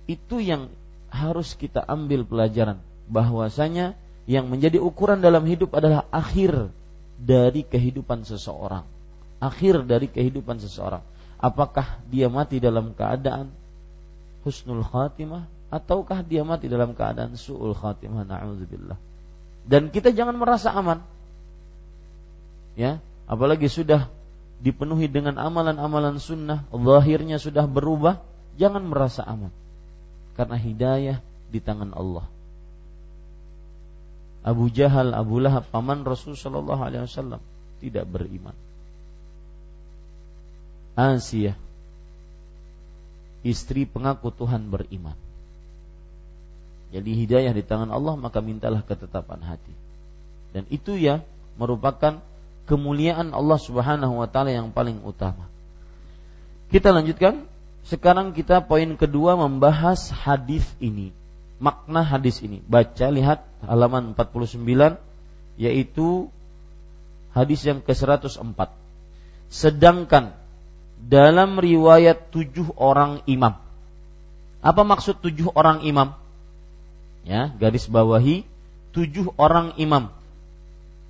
Itu 0.05 0.39
yang 0.43 0.71
harus 1.11 1.55
kita 1.55 1.83
ambil 1.87 2.27
pelajaran 2.27 2.83
bahwasanya 3.07 3.95
yang 4.25 4.49
menjadi 4.49 4.81
ukuran 4.81 5.21
dalam 5.21 5.45
hidup 5.45 5.77
adalah 5.77 6.09
akhir 6.11 6.73
dari 7.21 7.63
kehidupan 7.63 8.25
seseorang. 8.25 8.85
Akhir 9.39 9.85
dari 9.85 10.09
kehidupan 10.09 10.59
seseorang. 10.59 11.05
Apakah 11.37 12.01
dia 12.09 12.33
mati 12.33 12.57
dalam 12.57 12.97
keadaan 12.97 13.53
husnul 14.43 14.85
khatimah 14.85 15.45
ataukah 15.69 16.25
dia 16.25 16.47
mati 16.47 16.71
dalam 16.71 16.97
keadaan 16.97 17.37
su'ul 17.37 17.77
khatimah 17.77 18.25
na'udzubillah. 18.25 18.97
Dan 19.65 19.93
kita 19.93 20.13
jangan 20.13 20.37
merasa 20.37 20.73
aman. 20.73 21.01
Ya, 22.75 23.01
apalagi 23.25 23.69
sudah 23.69 24.09
dipenuhi 24.65 25.11
dengan 25.13 25.37
amalan-amalan 25.37 26.17
sunnah, 26.17 26.65
zahirnya 26.73 27.37
sudah 27.37 27.69
berubah, 27.69 28.25
jangan 28.57 28.85
merasa 28.85 29.25
aman. 29.25 29.53
Karena 30.35 30.57
hidayah 30.57 31.19
di 31.53 31.61
tangan 31.61 31.93
Allah. 31.95 32.27
Abu 34.45 34.69
Jahal, 34.69 35.17
Abu 35.17 35.41
Lahab, 35.41 35.65
paman 35.73 36.05
Rasul 36.05 36.37
Shallallahu 36.37 36.83
Alaihi 36.85 37.09
Wasallam 37.09 37.41
tidak 37.81 38.05
beriman. 38.09 38.53
Asia 40.95 41.57
istri 43.45 43.85
pengaku 43.85 44.33
Tuhan 44.33 44.73
beriman. 44.73 45.17
Jadi 46.95 47.11
hidayah 47.27 47.51
di 47.51 47.65
tangan 47.67 47.91
Allah 47.91 48.15
maka 48.15 48.39
mintalah 48.39 48.81
ketetapan 48.87 49.43
hati. 49.43 49.75
Dan 50.55 50.65
itu 50.71 50.95
ya 50.95 51.21
merupakan 51.59 52.23
kemuliaan 52.65 53.33
Allah 53.33 53.61
Subhanahu 53.61 54.21
wa 54.21 54.29
taala 54.29 54.53
yang 54.53 54.73
paling 54.73 55.01
utama. 55.05 55.49
Kita 56.73 56.91
lanjutkan. 56.91 57.47
Sekarang 57.85 58.33
kita 58.33 58.65
poin 58.65 58.97
kedua 58.97 59.37
membahas 59.37 60.09
hadis 60.09 60.65
ini. 60.81 61.13
Makna 61.61 62.01
hadis 62.01 62.41
ini. 62.41 62.65
Baca 62.65 63.13
lihat 63.13 63.45
halaman 63.61 64.17
49 64.17 64.97
yaitu 65.61 66.33
hadis 67.37 67.61
yang 67.69 67.85
ke-104. 67.85 68.73
Sedangkan 69.53 70.33
dalam 70.97 71.61
riwayat 71.61 72.33
tujuh 72.33 72.73
orang 72.81 73.21
imam. 73.29 73.61
Apa 74.65 74.81
maksud 74.81 75.21
tujuh 75.21 75.53
orang 75.53 75.85
imam? 75.85 76.17
Ya, 77.29 77.53
garis 77.53 77.85
bawahi 77.85 78.49
tujuh 78.97 79.37
orang 79.37 79.77
imam. 79.77 80.09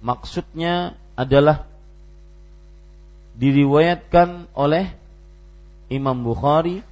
Maksudnya 0.02 0.98
adalah 1.14 1.66
diriwayatkan 3.38 4.50
oleh 4.54 4.90
Imam 5.90 6.22
Bukhari, 6.22 6.82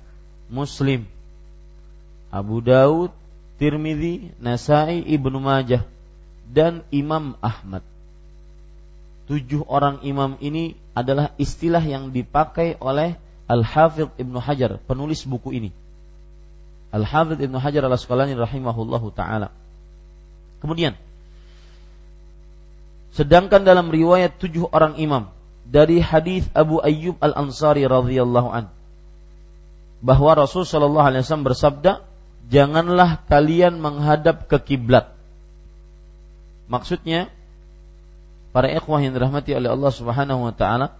Muslim, 0.50 1.06
Abu 2.30 2.62
Daud, 2.62 3.10
Tirmidzi, 3.58 4.34
Nasai, 4.42 5.02
Ibnu 5.06 5.38
Majah 5.38 5.86
dan 6.50 6.82
Imam 6.90 7.38
Ahmad 7.38 7.82
tujuh 9.32 9.64
orang 9.64 10.02
imam 10.04 10.36
ini 10.44 10.76
adalah 10.92 11.32
istilah 11.40 11.80
yang 11.80 12.10
dipakai 12.12 12.76
oleh 12.76 13.16
Al-Hafidh 13.48 14.12
Ibnu 14.20 14.38
Hajar, 14.40 14.80
penulis 14.84 15.24
buku 15.24 15.56
ini. 15.56 15.70
Al-Hafidh 16.92 17.40
Ibnu 17.40 17.56
Hajar 17.56 17.84
al-Asqalani 17.88 18.36
rahimahullahu 18.36 19.08
taala. 19.16 19.48
Kemudian 20.60 20.96
sedangkan 23.12 23.62
dalam 23.62 23.92
riwayat 23.92 24.40
tujuh 24.40 24.72
orang 24.72 24.96
imam 24.96 25.28
dari 25.68 26.00
hadis 26.00 26.48
Abu 26.52 26.80
Ayyub 26.80 27.20
Al-Ansari 27.20 27.86
radhiyallahu 27.86 28.48
an 28.52 28.72
bahwa 30.02 30.34
Rasul 30.34 30.66
Shallallahu 30.66 31.06
alaihi 31.06 31.22
wasallam 31.22 31.46
bersabda, 31.46 32.02
"Janganlah 32.50 33.22
kalian 33.30 33.78
menghadap 33.78 34.50
ke 34.50 34.58
kiblat." 34.58 35.14
Maksudnya 36.66 37.30
para 38.50 38.68
ikhwah 38.68 38.98
yang 38.98 39.14
dirahmati 39.14 39.54
oleh 39.54 39.70
Allah 39.70 39.92
Subhanahu 39.94 40.50
wa 40.50 40.52
taala, 40.52 40.98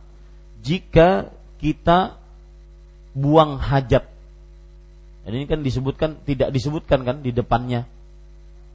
jika 0.63 1.35
kita 1.59 2.17
buang 3.13 3.59
hajat. 3.59 4.07
Dan 5.23 5.33
ini 5.39 5.47
kan 5.51 5.61
disebutkan 5.61 6.23
tidak 6.23 6.55
disebutkan 6.55 7.03
kan 7.03 7.17
di 7.21 7.35
depannya. 7.35 7.85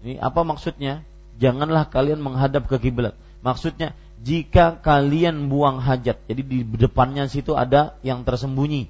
Ini 0.04 0.20
apa 0.20 0.44
maksudnya? 0.44 1.02
Janganlah 1.38 1.90
kalian 1.90 2.20
menghadap 2.20 2.68
ke 2.68 2.78
kiblat. 2.82 3.16
Maksudnya 3.46 3.94
jika 4.22 4.80
kalian 4.82 5.52
buang 5.52 5.78
hajat. 5.82 6.18
Jadi 6.26 6.42
di 6.42 6.58
depannya 6.66 7.30
situ 7.30 7.54
ada 7.54 7.96
yang 8.02 8.26
tersembunyi. 8.26 8.90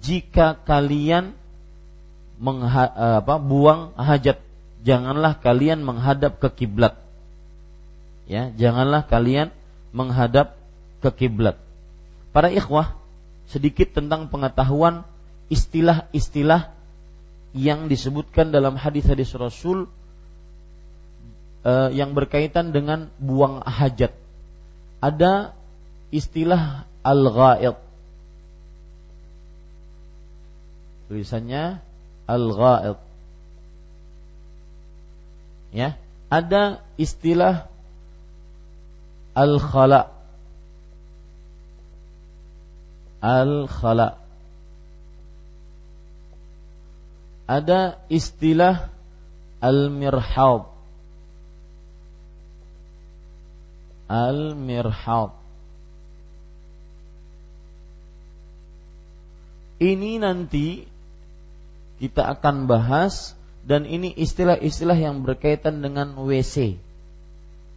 Jika 0.00 0.56
kalian 0.64 1.36
mengha, 2.40 2.84
eh, 2.88 3.16
apa, 3.20 3.36
buang 3.36 3.92
hajat, 4.00 4.40
janganlah 4.80 5.36
kalian 5.38 5.84
menghadap 5.84 6.40
ke 6.40 6.48
kiblat 6.64 6.96
ya 8.30 8.54
janganlah 8.54 9.04
kalian 9.10 9.50
menghadap 9.90 10.54
ke 11.02 11.10
kiblat 11.10 11.58
para 12.30 12.46
ikhwah 12.46 12.94
sedikit 13.50 13.90
tentang 13.90 14.30
pengetahuan 14.30 15.02
istilah-istilah 15.50 16.70
yang 17.50 17.90
disebutkan 17.90 18.54
dalam 18.54 18.78
hadis-hadis 18.78 19.34
Rasul 19.34 19.90
uh, 21.64 21.88
yang 21.92 22.12
berkaitan 22.16 22.72
dengan 22.72 23.08
buang 23.20 23.60
hajat. 23.64 24.12
Ada 25.00 25.56
istilah 26.12 26.84
al-ghaid. 27.00 27.76
Tulisannya 31.08 31.80
al-ghaid. 32.28 32.98
Ya 35.70 35.96
ada 36.30 36.78
istilah 36.94 37.66
al-khala. 39.34 40.14
Al-khala. 43.18 44.16
Ada 47.50 47.98
istilah 48.06 48.94
al-mirhab 49.58 50.70
al-mirhab 54.10 55.38
ini 59.80 60.20
nanti 60.20 60.84
kita 62.02 62.28
akan 62.36 62.68
bahas 62.68 63.32
dan 63.64 63.88
ini 63.88 64.12
istilah-istilah 64.12 64.96
yang 64.96 65.24
berkaitan 65.24 65.80
dengan 65.84 66.16
WC. 66.16 66.76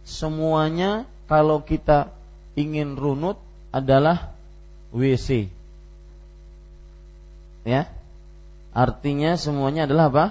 Semuanya 0.04 1.08
kalau 1.28 1.64
kita 1.64 2.12
ingin 2.56 2.96
runut 2.96 3.40
adalah 3.72 4.36
WC. 4.92 5.48
Ya. 7.64 7.88
Artinya 8.76 9.40
semuanya 9.40 9.88
adalah 9.88 10.12
apa? 10.12 10.26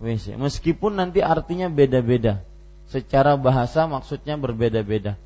WC. 0.00 0.36
Meskipun 0.36 1.00
nanti 1.00 1.24
artinya 1.24 1.72
beda-beda. 1.72 2.44
Secara 2.92 3.36
bahasa 3.40 3.88
maksudnya 3.88 4.36
berbeda-beda. 4.36 5.16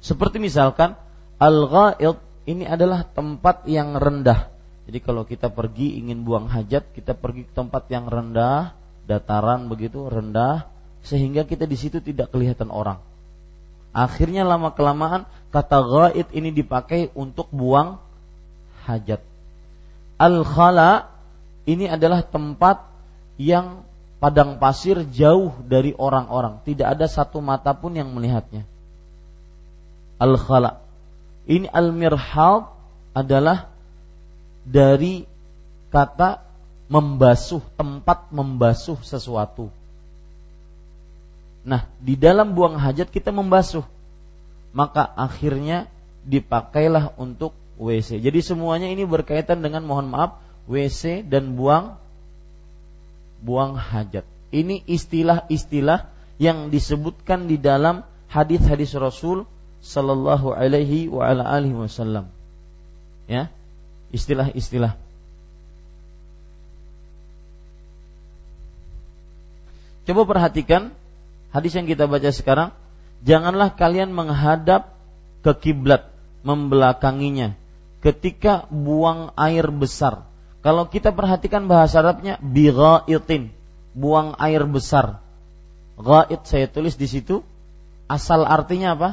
Seperti 0.00 0.40
misalkan 0.40 0.96
al-ghaid 1.36 2.16
ini 2.48 2.64
adalah 2.64 3.04
tempat 3.04 3.68
yang 3.68 3.96
rendah. 3.96 4.48
Jadi 4.88 4.98
kalau 5.04 5.22
kita 5.28 5.52
pergi 5.52 6.00
ingin 6.00 6.24
buang 6.26 6.50
hajat, 6.50 6.90
kita 6.96 7.14
pergi 7.14 7.46
ke 7.46 7.52
tempat 7.54 7.86
yang 7.92 8.08
rendah, 8.10 8.74
dataran 9.06 9.68
begitu 9.70 10.08
rendah 10.08 10.66
sehingga 11.04 11.44
kita 11.44 11.64
di 11.64 11.76
situ 11.76 12.00
tidak 12.00 12.32
kelihatan 12.32 12.72
orang. 12.72 12.98
Akhirnya 13.90 14.46
lama 14.46 14.72
kelamaan 14.72 15.26
kata 15.50 15.78
ghaid 15.82 16.28
ini 16.32 16.50
dipakai 16.54 17.10
untuk 17.14 17.50
buang 17.50 18.00
hajat. 18.86 19.20
Al-khala 20.20 21.10
ini 21.66 21.88
adalah 21.88 22.24
tempat 22.24 22.86
yang 23.40 23.82
padang 24.20 24.60
pasir 24.60 25.00
jauh 25.08 25.56
dari 25.64 25.96
orang-orang, 25.96 26.60
tidak 26.68 26.92
ada 26.98 27.06
satu 27.08 27.40
mata 27.40 27.72
pun 27.72 27.96
yang 27.96 28.12
melihatnya. 28.12 28.68
Al-khala. 30.20 30.84
Ini 31.48 31.66
al-mirhad 31.72 32.68
adalah 33.16 33.72
dari 34.62 35.24
kata 35.88 36.44
membasuh, 36.86 37.64
tempat 37.74 38.28
membasuh 38.30 39.00
sesuatu. 39.00 39.72
Nah, 41.64 41.88
di 42.00 42.14
dalam 42.16 42.52
buang 42.52 42.76
hajat 42.76 43.08
kita 43.08 43.32
membasuh. 43.32 43.84
Maka 44.70 45.02
akhirnya 45.02 45.90
dipakailah 46.22 47.18
untuk 47.18 47.50
WC. 47.80 48.22
Jadi 48.22 48.40
semuanya 48.44 48.86
ini 48.86 49.02
berkaitan 49.08 49.64
dengan 49.64 49.82
mohon 49.82 50.12
maaf 50.12 50.38
WC 50.70 51.26
dan 51.26 51.58
buang 51.58 51.98
buang 53.40 53.74
hajat. 53.74 54.22
Ini 54.52 54.84
istilah-istilah 54.84 56.06
yang 56.36 56.68
disebutkan 56.68 57.48
di 57.48 57.56
dalam 57.56 58.04
hadis-hadis 58.28 58.94
Rasul 58.94 59.48
sallallahu 59.80 60.52
alaihi 60.52 61.08
wa 61.08 61.26
ala 61.26 61.44
alihi 61.44 61.76
wasallam. 61.76 62.28
Ya. 63.26 63.48
Istilah-istilah. 64.10 64.98
Coba 70.08 70.22
perhatikan 70.26 70.90
hadis 71.54 71.76
yang 71.78 71.86
kita 71.86 72.10
baca 72.10 72.30
sekarang. 72.34 72.74
Janganlah 73.20 73.76
kalian 73.76 74.16
menghadap 74.16 74.96
ke 75.44 75.52
kiblat, 75.52 76.08
membelakanginya 76.40 77.52
ketika 78.00 78.64
buang 78.72 79.28
air 79.36 79.68
besar 79.68 80.24
kalau 80.60 80.84
kita 80.92 81.16
perhatikan 81.16 81.64
bahasa 81.72 82.04
Arabnya 82.04 82.36
bighaitin, 82.44 83.48
buang 83.96 84.36
air 84.36 84.60
besar. 84.68 85.24
Ghaid 85.96 86.44
saya 86.44 86.68
tulis 86.68 87.00
di 87.00 87.08
situ 87.08 87.40
asal 88.08 88.44
artinya 88.44 88.92
apa? 88.96 89.10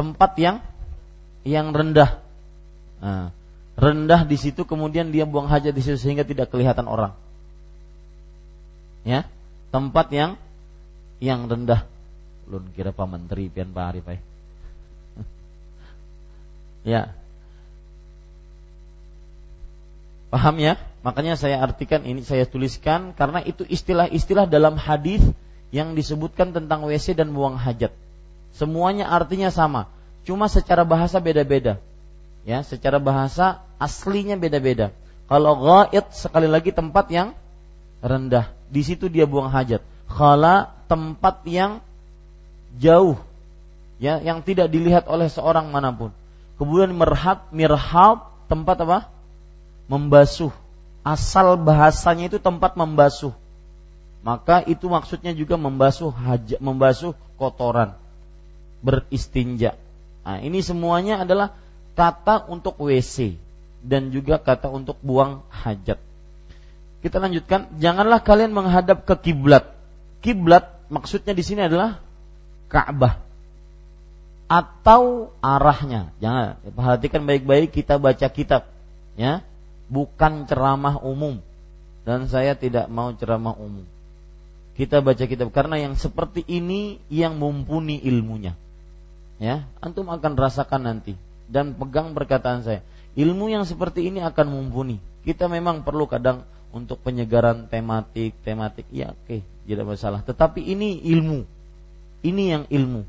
Tempat 0.00 0.32
yang 0.40 0.64
yang 1.44 1.76
rendah. 1.76 2.24
Nah, 3.04 3.36
rendah 3.76 4.24
di 4.24 4.40
situ 4.40 4.64
kemudian 4.64 5.12
dia 5.12 5.28
buang 5.28 5.44
hajat 5.44 5.76
di 5.76 5.84
situ 5.84 6.00
sehingga 6.00 6.24
tidak 6.24 6.48
kelihatan 6.48 6.88
orang. 6.88 7.12
Ya, 9.04 9.28
tempat 9.68 10.08
yang 10.08 10.40
yang 11.20 11.52
rendah. 11.52 11.84
Lu 12.48 12.64
kira 12.72 12.96
Pak 12.96 13.08
Menteri 13.12 13.52
pian 13.52 13.76
Pak 13.76 13.84
Arif 13.92 14.08
ya. 16.96 17.12
Paham 20.32 20.56
ya? 20.64 20.80
Makanya 21.04 21.36
saya 21.36 21.60
artikan 21.60 22.08
ini 22.08 22.24
saya 22.24 22.48
tuliskan 22.48 23.12
karena 23.12 23.44
itu 23.44 23.68
istilah-istilah 23.68 24.48
dalam 24.48 24.80
hadis 24.80 25.20
yang 25.76 25.92
disebutkan 25.92 26.56
tentang 26.56 26.88
WC 26.88 27.20
dan 27.20 27.36
buang 27.36 27.60
hajat. 27.60 27.92
Semuanya 28.54 29.08
artinya 29.08 29.48
sama, 29.48 29.86
cuma 30.26 30.50
secara 30.50 30.82
bahasa 30.84 31.22
beda-beda. 31.22 31.78
Ya, 32.42 32.64
secara 32.64 32.96
bahasa 32.96 33.60
aslinya 33.76 34.34
beda-beda. 34.36 34.90
Kalau 35.30 35.54
ghaid 35.60 36.10
sekali 36.10 36.50
lagi 36.50 36.74
tempat 36.74 37.06
yang 37.12 37.36
rendah, 38.02 38.50
di 38.66 38.82
situ 38.82 39.06
dia 39.06 39.28
buang 39.28 39.52
hajat. 39.52 39.84
Khala 40.10 40.74
tempat 40.90 41.46
yang 41.46 41.78
jauh 42.74 43.14
ya 44.00 44.18
yang 44.24 44.40
tidak 44.40 44.72
dilihat 44.72 45.06
oleh 45.06 45.28
seorang 45.28 45.68
mana 45.68 45.92
pun. 45.92 46.10
Kemudian 46.56 46.90
merhab 46.96 47.46
mirhab 47.52 48.32
tempat 48.48 48.80
apa? 48.82 48.98
membasuh. 49.86 50.50
Asal 51.02 51.58
bahasanya 51.58 52.30
itu 52.30 52.38
tempat 52.38 52.78
membasuh. 52.78 53.34
Maka 54.20 54.62
itu 54.68 54.86
maksudnya 54.86 55.32
juga 55.32 55.56
membasuh 55.56 56.12
hajat, 56.12 56.60
membasuh 56.60 57.16
kotoran, 57.40 57.96
beristinja. 58.80 59.76
Nah, 60.24 60.38
ini 60.40 60.60
semuanya 60.60 61.24
adalah 61.24 61.56
kata 61.96 62.48
untuk 62.48 62.76
WC 62.80 63.36
dan 63.80 64.12
juga 64.12 64.40
kata 64.40 64.68
untuk 64.68 65.00
buang 65.00 65.44
hajat. 65.48 65.96
Kita 67.00 67.16
lanjutkan, 67.16 67.80
janganlah 67.80 68.20
kalian 68.20 68.52
menghadap 68.52 69.08
ke 69.08 69.32
kiblat. 69.32 69.72
Kiblat 70.20 70.68
maksudnya 70.92 71.32
di 71.32 71.40
sini 71.40 71.64
adalah 71.64 71.96
Ka'bah 72.68 73.16
atau 74.50 75.32
arahnya. 75.40 76.12
Jangan 76.20 76.60
perhatikan 76.76 77.24
baik-baik 77.24 77.72
kita 77.72 77.96
baca 77.96 78.26
kitab, 78.28 78.68
ya 79.16 79.40
bukan 79.88 80.44
ceramah 80.44 81.00
umum 81.00 81.40
dan 82.04 82.26
saya 82.26 82.58
tidak 82.58 82.90
mau 82.90 83.14
ceramah 83.14 83.54
umum. 83.56 83.84
Kita 84.74 85.04
baca 85.04 85.24
kitab 85.24 85.52
karena 85.52 85.76
yang 85.78 85.94
seperti 85.94 86.42
ini 86.46 86.98
yang 87.12 87.36
mumpuni 87.36 88.00
ilmunya. 88.00 88.56
Ya, 89.40 89.64
antum 89.80 90.06
akan 90.12 90.36
rasakan 90.36 90.84
nanti 90.84 91.16
dan 91.48 91.72
pegang 91.72 92.12
perkataan 92.12 92.60
saya. 92.60 92.84
Ilmu 93.16 93.48
yang 93.48 93.64
seperti 93.64 94.06
ini 94.06 94.20
akan 94.20 94.46
mumpuni. 94.52 95.00
Kita 95.24 95.48
memang 95.48 95.82
perlu 95.82 96.04
kadang 96.06 96.44
untuk 96.70 97.00
penyegaran 97.02 97.66
tematik, 97.66 98.36
tematik 98.44 98.86
ya 98.92 99.16
oke, 99.16 99.24
okay, 99.26 99.40
tidak 99.64 99.96
masalah. 99.96 100.20
Tetapi 100.22 100.60
ini 100.62 101.00
ilmu. 101.08 101.42
Ini 102.20 102.42
yang 102.52 102.64
ilmu. 102.68 103.02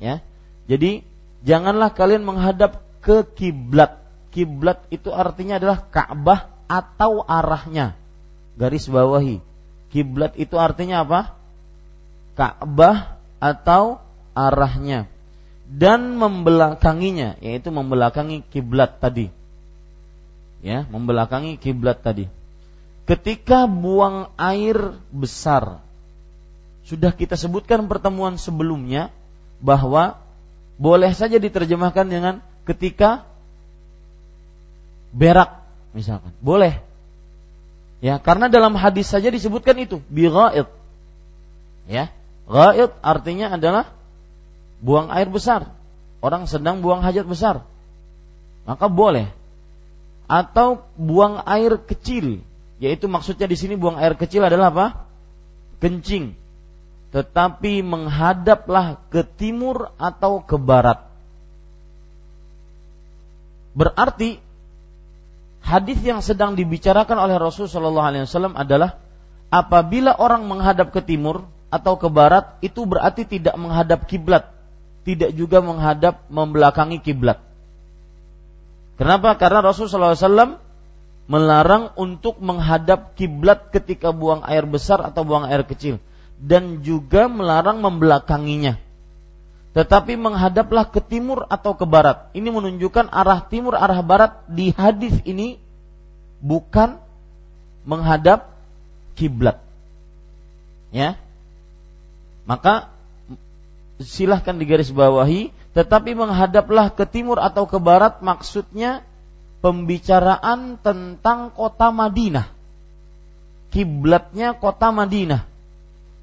Ya. 0.00 0.24
Jadi 0.66 1.04
janganlah 1.44 1.92
kalian 1.92 2.24
menghadap 2.24 2.82
ke 3.04 3.22
kiblat 3.36 4.06
kiblat 4.36 4.84
itu 4.92 5.08
artinya 5.16 5.56
adalah 5.56 5.88
Ka'bah 5.88 6.52
atau 6.68 7.24
arahnya. 7.24 7.96
Garis 8.60 8.84
bawahi. 8.84 9.40
Kiblat 9.88 10.36
itu 10.36 10.60
artinya 10.60 11.08
apa? 11.08 11.32
Ka'bah 12.36 13.16
atau 13.40 13.96
arahnya. 14.36 15.08
Dan 15.66 16.14
membelakanginya, 16.14 17.34
yaitu 17.42 17.74
membelakangi 17.74 18.46
kiblat 18.54 19.02
tadi. 19.02 19.34
Ya, 20.62 20.86
membelakangi 20.86 21.58
kiblat 21.58 22.00
tadi. 22.06 22.30
Ketika 23.06 23.66
buang 23.66 24.30
air 24.38 24.94
besar, 25.10 25.82
sudah 26.86 27.10
kita 27.10 27.34
sebutkan 27.34 27.90
pertemuan 27.90 28.38
sebelumnya 28.38 29.10
bahwa 29.58 30.22
boleh 30.78 31.10
saja 31.14 31.38
diterjemahkan 31.38 32.06
dengan 32.06 32.34
ketika 32.62 33.26
berak 35.10 35.66
misalkan. 35.96 36.30
Boleh. 36.38 36.78
Ya, 38.04 38.20
karena 38.20 38.52
dalam 38.52 38.76
hadis 38.76 39.08
saja 39.08 39.32
disebutkan 39.32 39.74
itu 39.80 40.04
bi. 40.12 40.28
Ya. 41.88 42.12
Ghaid 42.46 42.94
artinya 43.02 43.58
adalah 43.58 43.95
buang 44.80 45.08
air 45.12 45.28
besar. 45.28 45.72
Orang 46.20 46.48
sedang 46.48 46.80
buang 46.80 47.04
hajat 47.04 47.28
besar. 47.28 47.62
Maka 48.66 48.90
boleh. 48.90 49.30
Atau 50.26 50.82
buang 50.98 51.38
air 51.46 51.78
kecil, 51.78 52.42
yaitu 52.82 53.06
maksudnya 53.06 53.46
di 53.46 53.54
sini 53.54 53.78
buang 53.78 53.94
air 53.94 54.18
kecil 54.18 54.42
adalah 54.42 54.74
apa? 54.74 54.86
Kencing. 55.78 56.34
Tetapi 57.14 57.86
menghadaplah 57.86 58.98
ke 59.08 59.22
timur 59.22 59.94
atau 59.96 60.42
ke 60.42 60.58
barat. 60.58 61.06
Berarti 63.76 64.40
hadis 65.60 66.00
yang 66.00 66.24
sedang 66.24 66.56
dibicarakan 66.56 67.20
oleh 67.20 67.36
Rasul 67.36 67.68
Shallallahu 67.68 68.08
Alaihi 68.08 68.24
Wasallam 68.24 68.56
adalah 68.56 68.96
apabila 69.52 70.16
orang 70.16 70.48
menghadap 70.48 70.96
ke 70.96 71.04
timur 71.04 71.44
atau 71.68 72.00
ke 72.00 72.08
barat 72.08 72.56
itu 72.64 72.88
berarti 72.88 73.28
tidak 73.28 73.52
menghadap 73.60 74.08
kiblat, 74.08 74.55
tidak 75.06 75.30
juga 75.38 75.62
menghadap 75.62 76.26
membelakangi 76.26 76.98
kiblat. 76.98 77.38
Kenapa? 78.98 79.38
Karena 79.38 79.62
Rasul 79.62 79.86
Shallallahu 79.86 80.12
Alaihi 80.18 80.26
Wasallam 80.26 80.52
melarang 81.30 81.84
untuk 81.94 82.42
menghadap 82.42 83.14
kiblat 83.14 83.70
ketika 83.70 84.10
buang 84.10 84.42
air 84.42 84.66
besar 84.66 85.02
atau 85.06 85.22
buang 85.22 85.46
air 85.46 85.62
kecil 85.62 86.02
dan 86.42 86.82
juga 86.82 87.30
melarang 87.30 87.82
membelakanginya 87.82 88.82
tetapi 89.76 90.16
menghadaplah 90.16 90.88
ke 90.88 91.04
timur 91.04 91.44
atau 91.52 91.76
ke 91.76 91.84
barat. 91.84 92.32
Ini 92.32 92.48
menunjukkan 92.48 93.12
arah 93.12 93.44
timur, 93.44 93.76
arah 93.76 94.00
barat 94.00 94.40
di 94.48 94.72
hadis 94.72 95.20
ini 95.28 95.60
bukan 96.40 96.96
menghadap 97.84 98.56
kiblat. 99.20 99.60
Ya. 100.96 101.20
Maka 102.48 102.88
silahkan 104.00 104.56
digarisbawahi, 104.56 105.52
tetapi 105.72 106.16
menghadaplah 106.16 106.92
ke 106.92 107.04
timur 107.08 107.40
atau 107.40 107.64
ke 107.68 107.76
barat 107.80 108.20
maksudnya 108.20 109.04
pembicaraan 109.64 110.80
tentang 110.80 111.52
kota 111.52 111.92
Madinah. 111.92 112.48
Kiblatnya 113.72 114.56
kota 114.56 114.92
Madinah. 114.92 115.44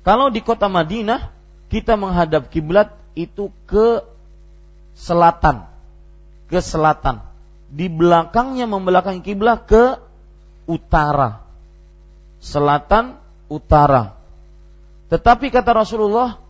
Kalau 0.03 0.27
di 0.33 0.41
kota 0.43 0.67
Madinah 0.67 1.31
kita 1.71 1.97
menghadap 1.97 2.49
kiblat 2.53 2.93
itu 3.17 3.49
ke 3.65 4.03
selatan, 4.93 5.65
ke 6.49 6.59
selatan. 6.61 7.21
Di 7.73 7.89
belakangnya 7.89 8.69
membelakangi 8.69 9.25
kiblat 9.25 9.65
ke 9.65 9.97
utara. 10.69 11.41
Selatan, 12.43 13.17
utara. 13.49 14.13
Tetapi 15.09 15.49
kata 15.49 15.71
Rasulullah, 15.73 16.42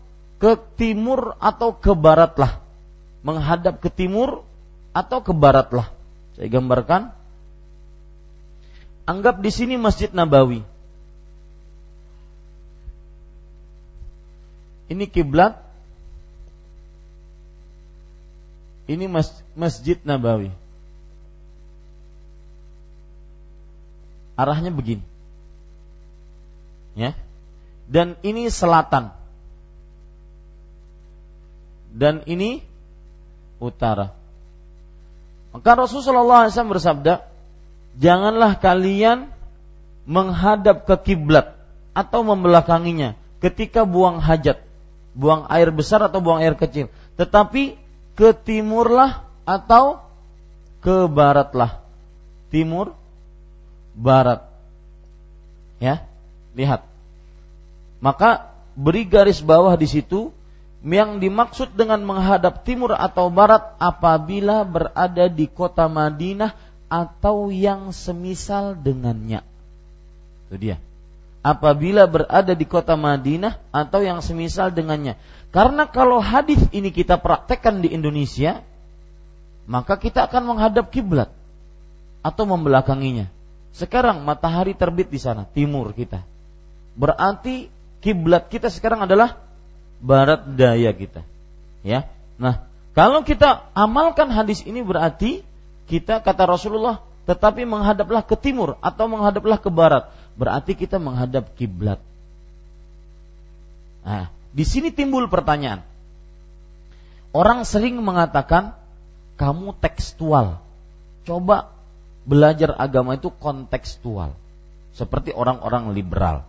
ke 0.43 0.59
timur 0.75 1.39
atau 1.39 1.71
ke 1.71 1.95
baratlah. 1.95 2.59
Menghadap 3.23 3.79
ke 3.79 3.87
timur 3.87 4.43
atau 4.91 5.23
ke 5.23 5.31
baratlah. 5.31 5.87
Saya 6.35 6.51
gambarkan. 6.51 7.15
Anggap 9.07 9.39
di 9.39 9.47
sini 9.55 9.79
Masjid 9.79 10.11
Nabawi. 10.11 10.67
Ini 14.91 15.07
kiblat. 15.07 15.55
Ini 18.91 19.07
Masjid 19.55 19.95
Nabawi. 20.03 20.51
Arahnya 24.35 24.75
begini. 24.75 25.07
Ya. 26.99 27.15
Dan 27.87 28.19
ini 28.27 28.51
selatan. 28.51 29.22
Dan 31.93 32.25
ini 32.25 32.65
utara. 33.61 34.11
Maka 35.53 35.85
Rasulullah 35.85 36.49
SAW 36.49 36.73
bersabda, 36.73 37.29
janganlah 38.01 38.57
kalian 38.57 39.29
menghadap 40.09 40.89
ke 40.89 41.13
kiblat 41.13 41.53
atau 41.93 42.25
membelakanginya 42.25 43.13
ketika 43.37 43.85
buang 43.85 44.17
hajat, 44.17 44.65
buang 45.13 45.45
air 45.53 45.69
besar 45.69 46.01
atau 46.01 46.19
buang 46.19 46.41
air 46.41 46.57
kecil, 46.57 46.89
tetapi 47.15 47.77
ke 48.17 48.33
timurlah 48.33 49.21
atau 49.45 50.01
ke 50.81 51.05
baratlah. 51.05 51.85
Timur, 52.49 52.97
barat. 53.93 54.45
Ya, 55.77 56.05
lihat. 56.57 56.85
Maka 58.01 58.51
beri 58.73 59.05
garis 59.05 59.39
bawah 59.39 59.73
di 59.77 59.85
situ 59.85 60.33
yang 60.83 61.23
dimaksud 61.23 61.79
dengan 61.79 62.03
menghadap 62.03 62.67
timur 62.67 62.91
atau 62.91 63.31
barat 63.31 63.63
apabila 63.79 64.67
berada 64.67 65.31
di 65.31 65.47
kota 65.47 65.87
Madinah 65.87 66.51
atau 66.91 67.47
yang 67.47 67.95
semisal 67.95 68.75
dengannya. 68.75 69.47
Itu 70.51 70.59
dia. 70.59 70.77
Apabila 71.39 72.03
berada 72.07 72.51
di 72.51 72.67
kota 72.67 72.99
Madinah 72.99 73.63
atau 73.71 74.03
yang 74.03 74.19
semisal 74.19 74.75
dengannya. 74.75 75.15
Karena 75.55 75.87
kalau 75.87 76.19
hadis 76.19 76.59
ini 76.75 76.91
kita 76.91 77.15
praktekkan 77.19 77.79
di 77.79 77.95
Indonesia, 77.95 78.59
maka 79.63 79.95
kita 79.95 80.27
akan 80.27 80.43
menghadap 80.55 80.91
kiblat 80.91 81.31
atau 82.23 82.43
membelakanginya. 82.43 83.31
Sekarang 83.71 84.23
matahari 84.23 84.75
terbit 84.75 85.07
di 85.07 85.19
sana, 85.19 85.47
timur 85.47 85.95
kita. 85.95 86.23
Berarti 86.93 87.71
kiblat 88.03 88.51
kita 88.51 88.67
sekarang 88.67 89.07
adalah 89.07 89.39
barat 90.03 90.43
daya 90.59 90.91
kita. 90.91 91.23
Ya. 91.87 92.11
Nah, 92.35 92.67
kalau 92.91 93.23
kita 93.23 93.71
amalkan 93.71 94.27
hadis 94.27 94.59
ini 94.67 94.83
berarti 94.83 95.47
kita 95.87 96.19
kata 96.19 96.43
Rasulullah 96.43 96.99
tetapi 97.23 97.63
menghadaplah 97.63 98.19
ke 98.27 98.35
timur 98.35 98.75
atau 98.83 99.07
menghadaplah 99.07 99.55
ke 99.55 99.71
barat, 99.71 100.11
berarti 100.35 100.75
kita 100.75 100.99
menghadap 100.99 101.55
kiblat. 101.55 102.03
Nah, 104.03 104.27
di 104.51 104.67
sini 104.67 104.91
timbul 104.91 105.31
pertanyaan. 105.31 105.79
Orang 107.31 107.63
sering 107.63 107.97
mengatakan 108.03 108.75
kamu 109.39 109.73
tekstual. 109.79 110.59
Coba 111.23 111.71
belajar 112.27 112.75
agama 112.75 113.15
itu 113.15 113.31
kontekstual. 113.31 114.35
Seperti 114.93 115.33
orang-orang 115.33 115.95
liberal. 115.95 116.45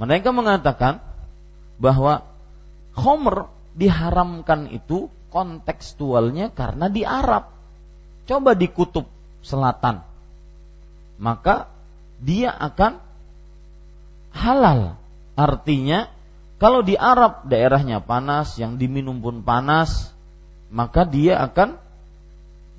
Mereka 0.00 0.34
mengatakan 0.34 0.98
bahwa 1.78 2.24
Homer 2.96 3.52
diharamkan 3.76 4.72
itu 4.72 5.12
kontekstualnya 5.28 6.48
karena 6.50 6.88
di 6.88 7.04
Arab. 7.04 7.52
Coba 8.24 8.56
di 8.56 8.66
kutub 8.72 9.06
selatan. 9.44 10.02
Maka 11.20 11.68
dia 12.18 12.50
akan 12.56 12.98
halal. 14.32 14.96
Artinya 15.36 16.08
kalau 16.56 16.80
di 16.80 16.96
Arab 16.96 17.44
daerahnya 17.44 18.00
panas, 18.00 18.56
yang 18.56 18.80
diminum 18.80 19.20
pun 19.20 19.44
panas, 19.44 20.16
maka 20.72 21.04
dia 21.04 21.36
akan 21.44 21.76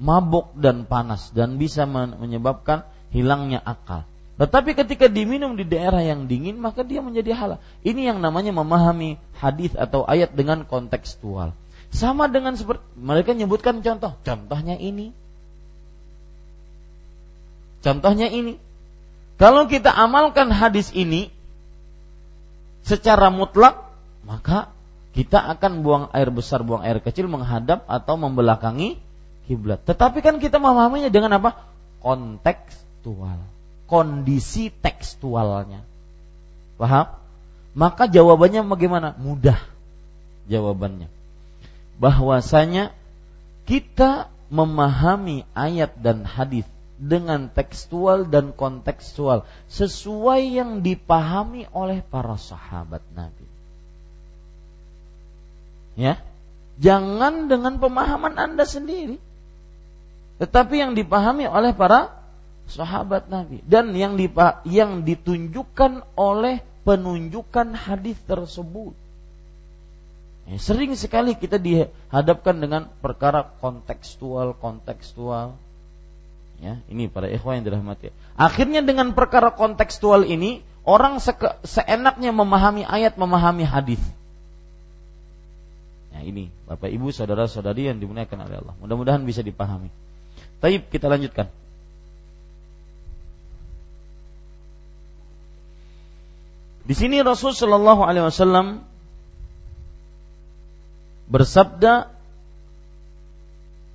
mabuk 0.02 0.54
dan 0.58 0.90
panas 0.90 1.30
dan 1.34 1.62
bisa 1.62 1.86
menyebabkan 1.86 2.86
hilangnya 3.14 3.62
akal. 3.62 4.06
Tetapi 4.38 4.78
ketika 4.78 5.10
diminum 5.10 5.58
di 5.58 5.66
daerah 5.66 6.06
yang 6.06 6.30
dingin 6.30 6.62
maka 6.62 6.86
dia 6.86 7.02
menjadi 7.02 7.34
halal. 7.34 7.60
Ini 7.82 8.14
yang 8.14 8.20
namanya 8.22 8.54
memahami 8.54 9.18
hadis 9.42 9.74
atau 9.74 10.06
ayat 10.06 10.38
dengan 10.38 10.62
kontekstual. 10.62 11.58
Sama 11.90 12.30
dengan 12.30 12.54
seperti 12.54 12.86
mereka 12.94 13.34
menyebutkan 13.34 13.82
contoh. 13.82 14.14
Contohnya 14.22 14.78
ini. 14.78 15.10
Contohnya 17.82 18.30
ini. 18.30 18.62
Kalau 19.42 19.66
kita 19.66 19.90
amalkan 19.90 20.54
hadis 20.54 20.94
ini 20.94 21.34
secara 22.86 23.34
mutlak, 23.34 23.90
maka 24.22 24.70
kita 25.18 25.42
akan 25.58 25.82
buang 25.82 26.06
air 26.14 26.30
besar, 26.30 26.62
buang 26.62 26.86
air 26.86 27.02
kecil 27.02 27.26
menghadap 27.26 27.90
atau 27.90 28.22
membelakangi 28.22 29.02
kiblat. 29.50 29.82
Tetapi 29.82 30.22
kan 30.22 30.38
kita 30.38 30.62
memahaminya 30.62 31.10
dengan 31.10 31.42
apa? 31.42 31.58
Kontekstual 32.06 33.57
kondisi 33.88 34.70
tekstualnya. 34.70 35.82
Paham? 36.78 37.18
Maka 37.74 38.06
jawabannya 38.06 38.68
bagaimana? 38.68 39.16
Mudah 39.18 39.58
jawabannya. 40.52 41.10
Bahwasanya 41.98 42.94
kita 43.66 44.30
memahami 44.48 45.44
ayat 45.52 45.98
dan 46.00 46.24
hadis 46.24 46.64
dengan 46.98 47.52
tekstual 47.54 48.26
dan 48.26 48.56
kontekstual 48.58 49.46
sesuai 49.70 50.58
yang 50.58 50.82
dipahami 50.82 51.70
oleh 51.70 52.02
para 52.02 52.38
sahabat 52.40 53.06
Nabi. 53.14 53.46
Ya. 55.98 56.22
Jangan 56.78 57.50
dengan 57.50 57.82
pemahaman 57.82 58.38
Anda 58.38 58.66
sendiri. 58.66 59.18
Tetapi 60.38 60.76
yang 60.78 60.94
dipahami 60.94 61.50
oleh 61.50 61.74
para 61.74 62.17
sahabat 62.68 63.32
Nabi 63.32 63.64
dan 63.64 63.96
yang 63.96 64.20
dipa, 64.20 64.62
yang 64.68 65.08
ditunjukkan 65.08 66.04
oleh 66.20 66.62
penunjukan 66.84 67.76
hadis 67.76 68.16
tersebut. 68.28 68.96
Ya, 70.48 70.56
sering 70.60 70.96
sekali 70.96 71.36
kita 71.36 71.60
dihadapkan 71.60 72.56
dengan 72.56 72.88
perkara 73.04 73.44
kontekstual 73.60 74.56
kontekstual. 74.56 75.60
Ya, 76.64 76.80
ini 76.88 77.12
para 77.12 77.28
ikhwan 77.28 77.60
yang 77.62 77.66
dirahmati. 77.68 78.16
Akhirnya 78.40 78.80
dengan 78.80 79.12
perkara 79.12 79.52
kontekstual 79.52 80.24
ini 80.24 80.64
orang 80.88 81.20
seke, 81.20 81.60
seenaknya 81.68 82.32
memahami 82.32 82.88
ayat, 82.88 83.20
memahami 83.20 83.68
hadis. 83.68 84.00
Ya, 86.16 86.24
ini 86.24 86.48
Bapak 86.66 86.88
Ibu, 86.90 87.12
saudara-saudari 87.12 87.92
yang 87.92 88.00
dimuliakan 88.00 88.48
oleh 88.48 88.58
Allah. 88.64 88.76
Mudah-mudahan 88.80 89.22
bisa 89.28 89.44
dipahami. 89.44 89.92
Taib 90.64 90.88
kita 90.88 91.12
lanjutkan. 91.12 91.52
Di 96.88 96.96
sini 96.96 97.20
Rasul 97.20 97.52
Shallallahu 97.52 98.00
Alaihi 98.08 98.32
Wasallam 98.32 98.88
bersabda, 101.28 102.08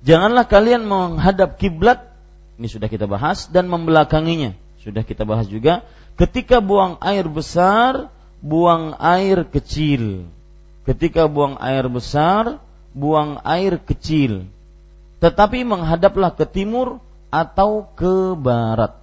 janganlah 0.05 0.45
kalian 0.45 0.85
menghadap 0.85 1.57
kiblat. 1.57 2.13
Ini 2.61 2.69
sudah 2.69 2.85
kita 2.85 3.09
bahas 3.09 3.49
dan 3.49 3.65
membelakanginya. 3.65 4.53
Sudah 4.85 5.01
kita 5.01 5.25
bahas 5.25 5.49
juga. 5.49 5.81
Ketika 6.21 6.61
buang 6.61 7.01
air 7.01 7.25
besar, 7.25 8.13
buang 8.45 8.93
air 9.01 9.41
kecil. 9.49 10.29
Ketika 10.85 11.25
buang 11.25 11.57
air 11.57 11.89
besar, 11.89 12.61
buang 12.93 13.41
air 13.41 13.81
kecil. 13.81 14.45
Tetapi 15.17 15.65
menghadaplah 15.65 16.37
ke 16.37 16.45
timur 16.45 17.01
atau 17.33 17.89
ke 17.97 18.37
barat. 18.37 18.93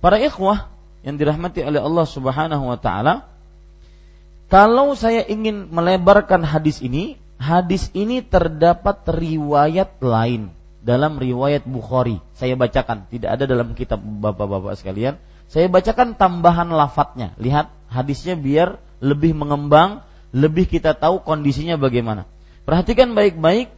Para 0.00 0.16
ikhwah 0.16 0.72
yang 1.06 1.14
dirahmati 1.14 1.62
oleh 1.62 1.78
Allah 1.78 2.02
Subhanahu 2.02 2.66
wa 2.66 2.78
taala, 2.82 3.30
kalau 4.50 4.98
saya 4.98 5.22
ingin 5.22 5.70
melebarkan 5.70 6.42
hadis 6.42 6.82
ini, 6.82 7.14
hadis 7.38 7.94
ini 7.94 8.26
terdapat 8.26 9.06
riwayat 9.06 10.02
lain 10.02 10.50
dalam 10.82 11.18
riwayat 11.18 11.62
Bukhari. 11.66 12.18
Saya 12.34 12.58
bacakan, 12.58 13.06
tidak 13.06 13.38
ada 13.38 13.44
dalam 13.46 13.74
kitab 13.78 14.02
Bapak-bapak 14.02 14.74
sekalian. 14.78 15.18
Saya 15.46 15.70
bacakan 15.70 16.18
tambahan 16.18 16.70
lafadznya. 16.70 17.34
Lihat 17.38 17.70
hadisnya 17.86 18.34
biar 18.34 18.82
lebih 18.98 19.34
mengembang, 19.34 20.02
lebih 20.34 20.66
kita 20.66 20.94
tahu 20.94 21.22
kondisinya 21.22 21.78
bagaimana. 21.78 22.26
Perhatikan 22.66 23.14
baik-baik. 23.14 23.70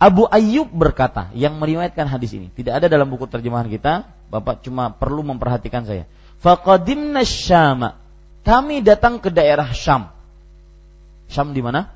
Abu 0.00 0.24
Ayyub 0.24 0.72
berkata 0.72 1.28
yang 1.36 1.60
meriwayatkan 1.60 2.08
hadis 2.08 2.32
ini. 2.32 2.48
Tidak 2.48 2.72
ada 2.72 2.88
dalam 2.88 3.12
buku 3.12 3.28
terjemahan 3.28 3.68
kita. 3.68 4.08
Bapak 4.32 4.64
cuma 4.64 4.88
perlu 4.88 5.20
memperhatikan 5.20 5.84
saya. 5.84 6.08
Faqadimna 6.40 7.22
Syama. 7.22 8.00
Kami 8.40 8.80
datang 8.80 9.20
ke 9.20 9.28
daerah 9.28 9.68
Syam. 9.76 10.08
Syam 11.28 11.52
di 11.52 11.60
mana? 11.60 11.92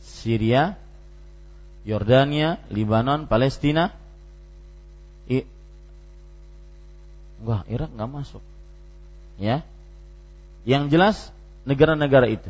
Syria, 0.00 0.80
Yordania, 1.84 2.64
Libanon, 2.72 3.28
Palestina. 3.28 3.92
I 5.28 5.44
Wah, 7.44 7.60
Irak 7.68 7.92
nggak 7.92 8.08
masuk. 8.08 8.40
Ya. 9.36 9.60
Yang 10.64 10.84
jelas 10.96 11.16
negara-negara 11.68 12.24
itu. 12.32 12.48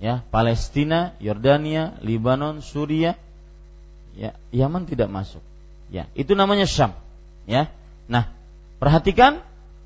Ya, 0.00 0.24
Palestina, 0.32 1.12
Yordania, 1.20 2.00
Libanon, 2.00 2.64
Suria, 2.64 3.20
ya, 4.16 4.32
Yaman 4.48 4.88
tidak 4.88 5.12
masuk. 5.12 5.44
Ya, 5.92 6.08
itu 6.16 6.32
namanya 6.32 6.64
Syam. 6.64 6.96
Ya. 7.44 7.68
Nah, 8.10 8.26
perhatikan 8.82 9.38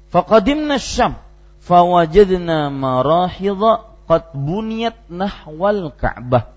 faqadimna 0.08 0.80
Syam 0.80 1.20
fawajadna 1.60 2.72
marahidha 2.72 3.92
qad 4.08 4.32
buniyat 4.32 4.96
nahwal 5.12 5.92
Ka'bah 5.92 6.48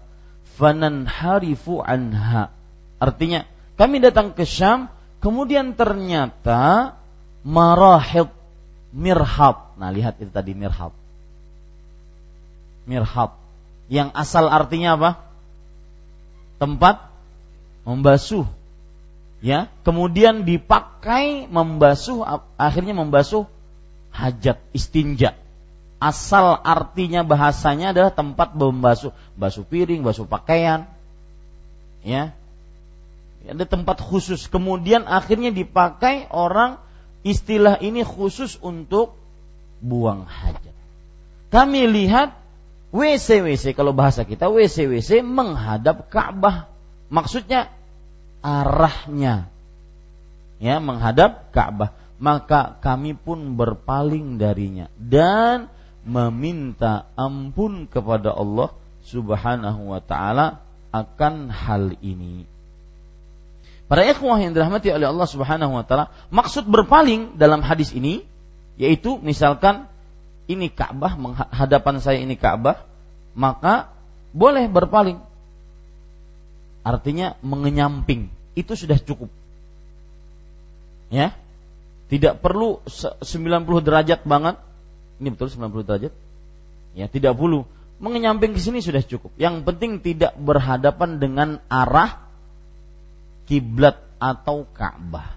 fananharifu 0.55 1.83
anha. 1.83 2.49
Artinya, 2.97 3.45
kami 3.77 4.01
datang 4.01 4.33
ke 4.33 4.47
Syam, 4.47 4.89
kemudian 5.21 5.77
ternyata 5.77 6.95
marahid 7.45 8.33
mirhab. 8.89 9.77
Nah, 9.77 9.93
lihat 9.93 10.17
itu 10.17 10.33
tadi 10.33 10.57
mirhab. 10.57 10.95
Mirhab. 12.89 13.37
Yang 13.87 14.09
asal 14.17 14.49
artinya 14.49 14.97
apa? 14.97 15.11
Tempat 16.57 17.05
membasuh. 17.85 18.49
Ya, 19.37 19.69
kemudian 19.85 20.49
dipakai 20.49 21.45
membasuh 21.45 22.25
akhirnya 22.57 22.97
membasuh 22.97 23.45
hajat 24.09 24.57
istinja 24.73 25.37
asal 25.97 26.61
artinya 26.61 27.25
bahasanya 27.25 27.93
adalah 27.93 28.13
tempat 28.13 28.53
membasuh 28.53 29.13
basuh 29.33 29.65
piring, 29.65 30.05
basuh 30.05 30.29
pakaian. 30.29 30.85
Ya. 32.05 32.37
Ada 33.47 33.65
tempat 33.65 34.03
khusus. 34.03 34.45
Kemudian 34.51 35.07
akhirnya 35.07 35.49
dipakai 35.49 36.27
orang 36.29 36.77
istilah 37.23 37.79
ini 37.79 38.03
khusus 38.03 38.59
untuk 38.59 39.15
buang 39.79 40.27
hajat. 40.27 40.75
Kami 41.47 41.87
lihat 41.87 42.35
WC-WC 42.91 43.71
kalau 43.71 43.95
bahasa 43.95 44.27
kita 44.27 44.51
WC-WC 44.51 45.23
menghadap 45.23 46.11
Ka'bah. 46.11 46.67
Maksudnya 47.07 47.71
arahnya 48.47 49.51
ya 50.63 50.79
menghadap 50.79 51.51
Ka'bah 51.51 51.91
maka 52.17 52.79
kami 52.79 53.13
pun 53.13 53.59
berpaling 53.59 54.39
darinya 54.41 54.87
dan 54.97 55.67
meminta 56.07 57.11
ampun 57.19 57.85
kepada 57.85 58.31
Allah 58.31 58.71
Subhanahu 59.05 59.93
wa 59.93 60.01
taala 60.01 60.63
akan 60.95 61.51
hal 61.51 61.93
ini. 61.99 62.47
Para 63.87 64.03
ikhwah 64.03 64.39
yang 64.39 64.51
dirahmati 64.51 64.91
oleh 64.91 65.07
Allah 65.07 65.27
Subhanahu 65.27 65.77
wa 65.77 65.83
taala, 65.85 66.11
maksud 66.31 66.67
berpaling 66.67 67.37
dalam 67.39 67.61
hadis 67.61 67.91
ini 67.91 68.25
yaitu 68.79 69.19
misalkan 69.21 69.87
ini 70.47 70.71
Ka'bah 70.71 71.15
hadapan 71.51 71.99
saya 71.99 72.23
ini 72.23 72.39
Ka'bah, 72.39 72.87
maka 73.35 73.91
boleh 74.31 74.65
berpaling. 74.71 75.19
Artinya 76.87 77.35
mengenyamping, 77.43 78.31
itu 78.57 78.73
sudah 78.73 78.97
cukup. 78.97 79.29
Ya. 81.13 81.37
Tidak 82.09 82.41
perlu 82.41 82.81
90 82.87 83.21
derajat 83.83 84.23
banget, 84.25 84.57
ini 85.21 85.27
betul 85.29 85.51
90 85.53 85.85
derajat? 85.85 86.13
Ya, 86.97 87.05
tidak 87.05 87.37
perlu. 87.37 87.67
Mengenyamping 88.01 88.55
ke 88.55 88.61
sini 88.63 88.81
sudah 88.81 89.03
cukup. 89.05 89.29
Yang 89.37 89.61
penting 89.67 90.01
tidak 90.01 90.33
berhadapan 90.39 91.21
dengan 91.21 91.49
arah 91.69 92.25
kiblat 93.45 93.99
atau 94.17 94.65
Ka'bah. 94.71 95.35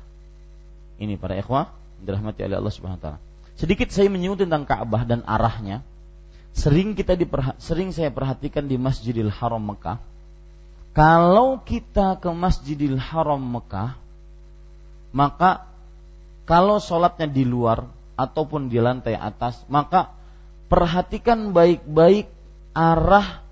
Ini 1.01 1.17
para 1.17 1.37
ikhwah 1.37 1.73
dirahmati 2.01 2.45
oleh 2.45 2.57
Allah 2.61 2.73
Subhanahu 2.73 2.99
wa 3.01 3.05
taala. 3.05 3.21
Sedikit 3.57 3.93
saya 3.93 4.09
menyinggung 4.09 4.45
tentang 4.45 4.65
Ka'bah 4.65 5.05
dan 5.05 5.25
arahnya. 5.25 5.85
Sering 6.53 6.97
kita 6.97 7.15
diperha- 7.17 7.57
sering 7.61 7.93
saya 7.93 8.13
perhatikan 8.13 8.67
di 8.69 8.77
Masjidil 8.77 9.33
Haram 9.33 9.63
Mekah. 9.63 10.01
Kalau 10.91 11.63
kita 11.63 12.19
ke 12.19 12.31
Masjidil 12.35 12.99
Haram 12.99 13.39
Mekah, 13.39 13.95
maka 15.15 15.71
kalau 16.51 16.83
sholatnya 16.83 17.31
di 17.31 17.47
luar 17.47 17.87
ataupun 18.19 18.67
di 18.67 18.83
lantai 18.83 19.15
atas, 19.15 19.63
maka 19.71 20.11
perhatikan 20.67 21.55
baik-baik 21.55 22.27
arah 22.75 23.43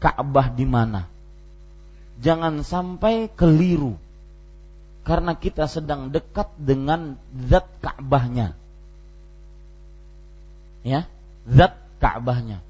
Ka'bah 0.00 0.48
di 0.48 0.64
mana. 0.64 1.04
Jangan 2.24 2.64
sampai 2.64 3.28
keliru. 3.28 4.00
Karena 5.04 5.36
kita 5.36 5.68
sedang 5.68 6.08
dekat 6.08 6.48
dengan 6.56 7.20
zat 7.48 7.68
Ka'bahnya. 7.84 8.56
Ya, 10.80 11.04
zat 11.44 11.76
Ka'bahnya. 12.00 12.64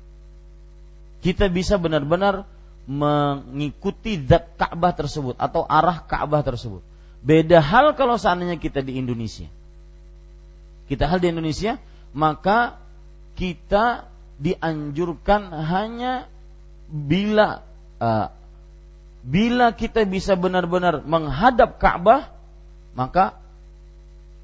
Kita 1.22 1.46
bisa 1.46 1.78
benar-benar 1.78 2.46
mengikuti 2.90 4.18
zat 4.26 4.58
Ka'bah 4.58 4.90
tersebut 4.90 5.38
atau 5.38 5.62
arah 5.62 6.02
Ka'bah 6.02 6.42
tersebut. 6.42 6.82
Beda 7.22 7.62
hal 7.62 7.94
kalau 7.94 8.18
seandainya 8.18 8.58
kita 8.58 8.82
di 8.82 8.98
Indonesia 8.98 9.46
kita 10.90 11.06
hal 11.06 11.22
di 11.22 11.30
Indonesia, 11.30 11.78
maka 12.10 12.82
kita 13.38 14.10
dianjurkan 14.42 15.54
hanya 15.54 16.26
bila 16.90 17.62
uh, 18.02 18.34
bila 19.22 19.70
kita 19.70 20.02
bisa 20.02 20.34
benar-benar 20.34 21.06
menghadap 21.06 21.78
Ka'bah, 21.78 22.34
maka 22.98 23.38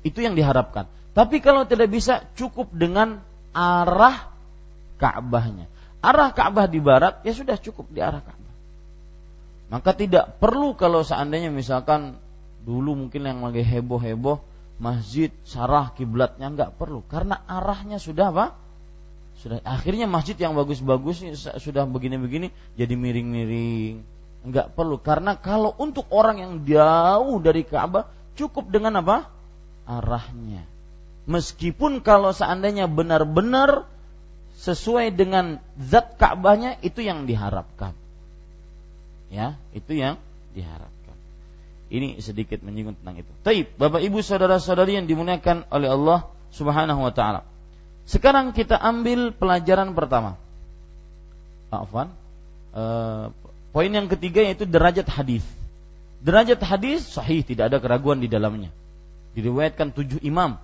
itu 0.07 0.23
yang 0.23 0.39
diharapkan. 0.39 0.87
Tapi 1.19 1.43
kalau 1.43 1.67
tidak 1.67 1.91
bisa, 1.91 2.23
cukup 2.39 2.71
dengan 2.71 3.19
arah 3.51 4.31
Ka'bahnya. 5.03 5.67
Arah 6.05 6.31
Ka'bah 6.33 6.69
di 6.69 6.79
barat, 6.79 7.25
ya 7.27 7.33
sudah 7.33 7.57
cukup 7.59 7.91
di 7.91 8.01
arah 8.01 8.23
Ka'bah. 8.23 8.55
Maka 9.67 9.91
tidak 9.99 10.39
perlu 10.39 10.79
kalau 10.79 11.03
seandainya 11.03 11.51
misalkan 11.51 12.19
dulu 12.63 12.95
mungkin 12.95 13.27
yang 13.27 13.43
lagi 13.43 13.67
heboh-heboh 13.67 14.39
masjid 14.79 15.33
sarah 15.43 15.91
kiblatnya 15.97 16.47
nggak 16.53 16.79
perlu. 16.79 17.03
Karena 17.07 17.43
arahnya 17.47 17.99
sudah 17.99 18.31
apa? 18.31 18.47
Sudah 19.37 19.61
akhirnya 19.67 20.09
masjid 20.09 20.39
yang 20.39 20.57
bagus-bagus 20.57 21.21
sudah 21.61 21.85
begini-begini 21.85 22.55
jadi 22.79 22.95
miring-miring. 22.95 24.01
Nggak 24.47 24.79
perlu. 24.79 25.03
Karena 25.03 25.35
kalau 25.35 25.75
untuk 25.83 26.07
orang 26.15 26.39
yang 26.39 26.53
jauh 26.63 27.37
dari 27.43 27.67
Ka'bah 27.67 28.07
cukup 28.39 28.71
dengan 28.71 29.03
apa? 29.03 29.27
Arahnya. 29.87 30.63
Meskipun 31.27 32.07
kalau 32.07 32.31
seandainya 32.31 32.87
benar-benar 32.87 33.91
sesuai 34.57 35.13
dengan 35.13 35.61
zat 35.77 36.17
Ka'bahnya 36.17 36.81
itu 36.81 37.05
yang 37.05 37.29
diharapkan 37.29 37.93
ya 39.29 39.55
itu 39.77 39.93
yang 39.93 40.17
diharapkan 40.57 40.97
ini 41.87 42.19
sedikit 42.19 42.67
menyinggung 42.67 42.99
tentang 42.99 43.23
itu. 43.23 43.31
Taib, 43.47 43.71
Bapak 43.79 44.03
Ibu 44.03 44.19
saudara-saudari 44.19 44.99
yang 44.99 45.07
dimuliakan 45.07 45.71
oleh 45.71 45.87
Allah 45.87 46.27
Subhanahu 46.51 46.99
wa 46.99 47.13
taala. 47.15 47.47
Sekarang 48.07 48.51
kita 48.51 48.75
ambil 48.75 49.31
pelajaran 49.31 49.95
pertama. 49.95 50.35
Afwan. 51.71 52.11
E, 52.75 52.83
poin 53.71 53.91
yang 53.91 54.11
ketiga 54.11 54.43
yaitu 54.43 54.67
derajat 54.67 55.07
hadis. 55.07 55.47
Derajat 56.23 56.59
hadis 56.63 57.07
sahih, 57.07 57.47
tidak 57.47 57.71
ada 57.71 57.79
keraguan 57.79 58.19
di 58.19 58.27
dalamnya. 58.27 58.75
Diriwayatkan 59.39 59.95
tujuh 59.95 60.19
imam. 60.27 60.59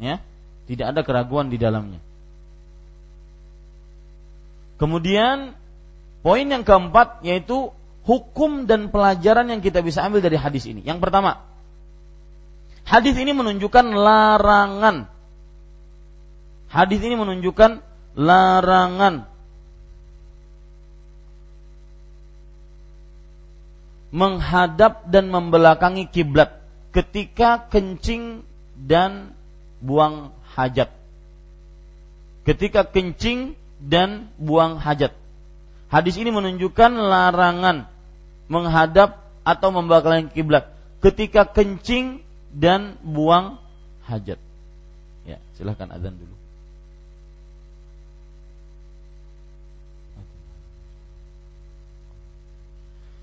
Ya, 0.00 0.20
tidak 0.68 0.96
ada 0.96 1.00
keraguan 1.00 1.48
di 1.48 1.56
dalamnya. 1.56 2.00
Kemudian 4.80 5.52
poin 6.24 6.46
yang 6.48 6.64
keempat 6.64 7.20
yaitu 7.20 7.68
hukum 8.08 8.64
dan 8.64 8.88
pelajaran 8.88 9.52
yang 9.52 9.60
kita 9.60 9.84
bisa 9.84 10.00
ambil 10.00 10.24
dari 10.24 10.40
hadis 10.40 10.64
ini. 10.64 10.80
Yang 10.80 11.04
pertama, 11.04 11.50
Hadis 12.90 13.14
ini 13.14 13.30
menunjukkan 13.30 13.86
larangan. 13.94 15.06
Hadis 16.66 16.98
ini 17.06 17.14
menunjukkan 17.14 17.82
larangan 18.18 19.30
menghadap 24.10 25.06
dan 25.06 25.30
membelakangi 25.30 26.10
kiblat 26.10 26.58
ketika 26.90 27.70
kencing 27.70 28.42
dan 28.74 29.38
buang 29.78 30.34
hajat. 30.58 30.90
Ketika 32.42 32.90
kencing 32.90 33.54
dan 33.80 34.28
buang 34.36 34.76
hajat. 34.76 35.16
Hadis 35.90 36.14
ini 36.20 36.30
menunjukkan 36.30 36.92
larangan 36.94 37.90
menghadap 38.46 39.26
atau 39.42 39.68
membelakangi 39.74 40.30
kiblat 40.30 40.70
ketika 41.00 41.48
kencing 41.48 42.22
dan 42.52 43.00
buang 43.00 43.58
hajat. 44.04 44.38
Ya, 45.24 45.40
silahkan 45.56 45.88
azan 45.90 46.14
dulu. 46.20 46.40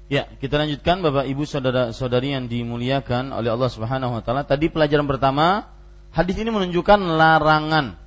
Ya, 0.07 0.23
kita 0.39 0.55
lanjutkan 0.55 1.03
Bapak 1.03 1.27
Ibu 1.27 1.43
saudara-saudari 1.43 2.31
yang 2.31 2.47
dimuliakan 2.47 3.35
oleh 3.35 3.51
Allah 3.51 3.67
Subhanahu 3.67 4.15
wa 4.15 4.23
taala. 4.23 4.47
Tadi 4.47 4.71
pelajaran 4.71 5.03
pertama, 5.03 5.67
hadis 6.15 6.39
ini 6.39 6.47
menunjukkan 6.47 6.95
larangan 7.19 7.99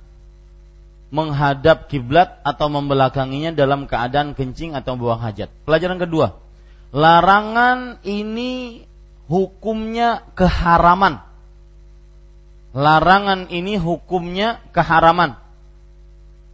menghadap 1.11 1.91
kiblat 1.91 2.39
atau 2.47 2.71
membelakanginya 2.71 3.51
dalam 3.51 3.83
keadaan 3.85 4.31
kencing 4.31 4.73
atau 4.73 4.95
buang 4.95 5.19
hajat. 5.19 5.51
Pelajaran 5.67 5.99
kedua, 5.99 6.39
larangan 6.95 7.99
ini 8.07 8.87
hukumnya 9.27 10.23
keharaman. 10.33 11.19
Larangan 12.71 13.51
ini 13.51 13.75
hukumnya 13.75 14.63
keharaman. 14.71 15.35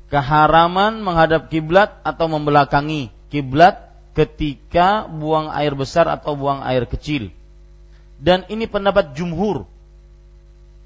Keharaman 0.10 1.06
menghadap 1.06 1.54
kiblat 1.54 2.02
atau 2.02 2.26
membelakangi 2.26 3.14
kiblat 3.30 3.94
ketika 4.18 5.06
buang 5.06 5.54
air 5.54 5.78
besar 5.78 6.10
atau 6.10 6.34
buang 6.34 6.66
air 6.66 6.90
kecil. 6.90 7.30
Dan 8.18 8.50
ini 8.50 8.66
pendapat 8.66 9.14
jumhur. 9.14 9.70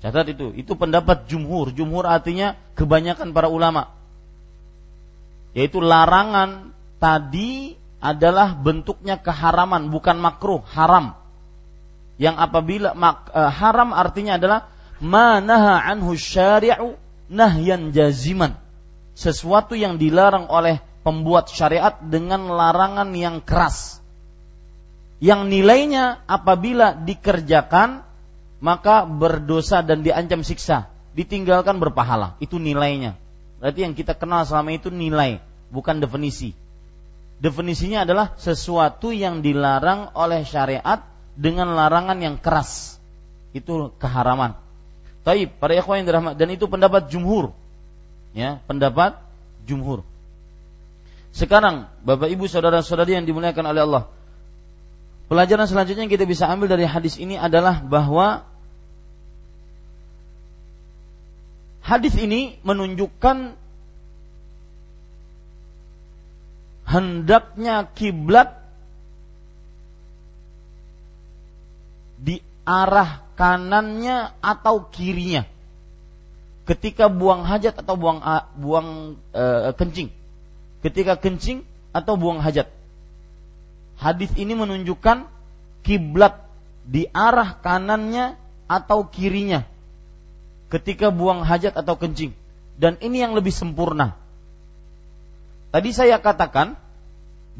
Catat 0.01 0.33
itu, 0.33 0.49
itu 0.57 0.73
pendapat 0.73 1.29
jumhur. 1.29 1.69
Jumhur 1.77 2.09
artinya 2.09 2.57
kebanyakan 2.73 3.37
para 3.37 3.53
ulama. 3.53 3.93
Yaitu 5.53 5.77
larangan 5.77 6.73
tadi 6.97 7.77
adalah 8.01 8.57
bentuknya 8.57 9.21
keharaman, 9.21 9.93
bukan 9.93 10.17
makruh, 10.17 10.65
haram. 10.73 11.13
Yang 12.17 12.35
apabila 12.41 12.97
mak, 12.97 13.29
uh, 13.29 13.53
haram 13.53 13.93
artinya 13.93 14.41
adalah 14.41 14.73
manaha 14.97 15.85
anhu 15.85 16.17
syari'u 16.17 16.97
nahyan 17.29 17.93
jaziman. 17.93 18.57
Sesuatu 19.13 19.77
yang 19.77 20.01
dilarang 20.01 20.49
oleh 20.49 20.81
pembuat 21.05 21.53
syariat 21.53 21.93
dengan 22.01 22.49
larangan 22.49 23.13
yang 23.13 23.37
keras. 23.37 24.01
Yang 25.21 25.41
nilainya 25.45 26.25
apabila 26.25 26.97
dikerjakan 26.97 28.01
maka 28.61 29.09
berdosa 29.09 29.81
dan 29.81 30.05
diancam 30.05 30.45
siksa, 30.45 30.87
ditinggalkan 31.17 31.81
berpahala. 31.81 32.37
Itu 32.37 32.61
nilainya. 32.61 33.17
Berarti 33.57 33.83
yang 33.83 33.93
kita 33.97 34.13
kenal 34.13 34.45
selama 34.45 34.77
itu 34.77 34.93
nilai, 34.93 35.41
bukan 35.73 35.97
definisi. 35.97 36.53
Definisinya 37.41 38.05
adalah 38.05 38.37
sesuatu 38.37 39.09
yang 39.09 39.41
dilarang 39.41 40.13
oleh 40.13 40.45
syariat 40.45 41.01
dengan 41.33 41.73
larangan 41.73 42.21
yang 42.21 42.37
keras. 42.37 43.01
Itu 43.49 43.97
keharaman. 43.97 44.53
Taib, 45.25 45.57
para 45.57 45.73
ikhwan 45.73 46.05
yang 46.05 46.07
dirahmat 46.13 46.33
dan 46.37 46.53
itu 46.53 46.69
pendapat 46.69 47.09
jumhur. 47.09 47.53
Ya, 48.37 48.61
pendapat 48.69 49.17
jumhur. 49.65 50.05
Sekarang, 51.33 51.89
Bapak 52.05 52.29
Ibu 52.29 52.45
saudara-saudari 52.45 53.17
yang 53.17 53.25
dimuliakan 53.25 53.65
oleh 53.73 53.81
Allah. 53.89 54.03
Pelajaran 55.31 55.63
selanjutnya 55.63 56.03
yang 56.05 56.13
kita 56.13 56.27
bisa 56.27 56.45
ambil 56.45 56.67
dari 56.67 56.83
hadis 56.83 57.15
ini 57.15 57.39
adalah 57.39 57.79
bahwa 57.79 58.50
hadis 61.81 62.13
ini 62.17 62.61
menunjukkan 62.61 63.57
hendaknya 66.85 67.89
kiblat 67.97 68.61
di 72.21 72.43
arah 72.67 73.25
kanannya 73.33 74.37
atau 74.43 74.85
kirinya 74.93 75.49
ketika 76.69 77.09
buang 77.09 77.41
hajat 77.41 77.73
atau 77.81 77.97
buang 77.97 78.21
buang 78.59 79.17
e, 79.33 79.73
kencing 79.73 80.13
ketika 80.85 81.17
kencing 81.17 81.65
atau 81.91 82.15
buang 82.15 82.39
hajat. 82.39 82.69
Hadis 83.97 84.33
ini 84.37 84.57
menunjukkan 84.57 85.29
kiblat 85.85 86.41
di 86.85 87.05
arah 87.13 87.57
kanannya 87.61 88.37
atau 88.65 89.05
kirinya 89.09 89.70
ketika 90.71 91.11
buang 91.11 91.43
hajat 91.43 91.75
atau 91.75 91.99
kencing. 91.99 92.31
Dan 92.79 92.97
ini 93.03 93.19
yang 93.19 93.35
lebih 93.35 93.51
sempurna. 93.51 94.15
Tadi 95.69 95.91
saya 95.91 96.17
katakan 96.17 96.79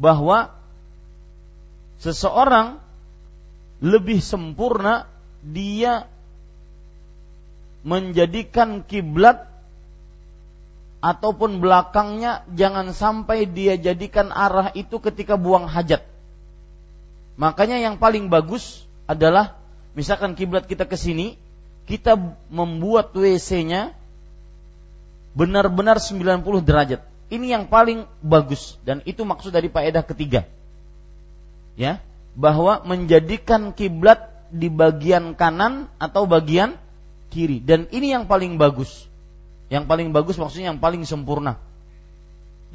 bahwa 0.00 0.50
seseorang 2.00 2.80
lebih 3.84 4.18
sempurna 4.18 5.06
dia 5.44 6.08
menjadikan 7.82 8.86
kiblat 8.86 9.50
ataupun 11.02 11.58
belakangnya 11.58 12.46
jangan 12.54 12.94
sampai 12.94 13.50
dia 13.50 13.74
jadikan 13.74 14.30
arah 14.30 14.70
itu 14.78 15.02
ketika 15.02 15.34
buang 15.34 15.66
hajat. 15.66 16.06
Makanya 17.34 17.82
yang 17.82 17.98
paling 17.98 18.30
bagus 18.30 18.86
adalah 19.10 19.58
misalkan 19.98 20.38
kiblat 20.38 20.70
kita 20.70 20.86
ke 20.86 20.94
sini, 20.94 21.41
kita 21.92 22.16
membuat 22.48 23.12
WC-nya 23.12 23.92
benar-benar 25.36 26.00
90 26.00 26.40
derajat. 26.64 27.04
Ini 27.28 27.52
yang 27.52 27.64
paling 27.68 28.08
bagus 28.24 28.80
dan 28.80 29.04
itu 29.04 29.20
maksud 29.28 29.52
dari 29.52 29.68
faedah 29.68 30.00
ketiga. 30.00 30.48
Ya, 31.76 32.00
bahwa 32.32 32.80
menjadikan 32.88 33.76
kiblat 33.76 34.32
di 34.48 34.72
bagian 34.72 35.36
kanan 35.36 35.92
atau 36.00 36.24
bagian 36.24 36.80
kiri 37.28 37.60
dan 37.60 37.88
ini 37.92 38.16
yang 38.16 38.24
paling 38.24 38.56
bagus 38.56 39.08
yang 39.72 39.88
paling 39.88 40.12
bagus 40.12 40.36
maksudnya 40.36 40.72
yang 40.72 40.80
paling 40.80 41.04
sempurna. 41.08 41.56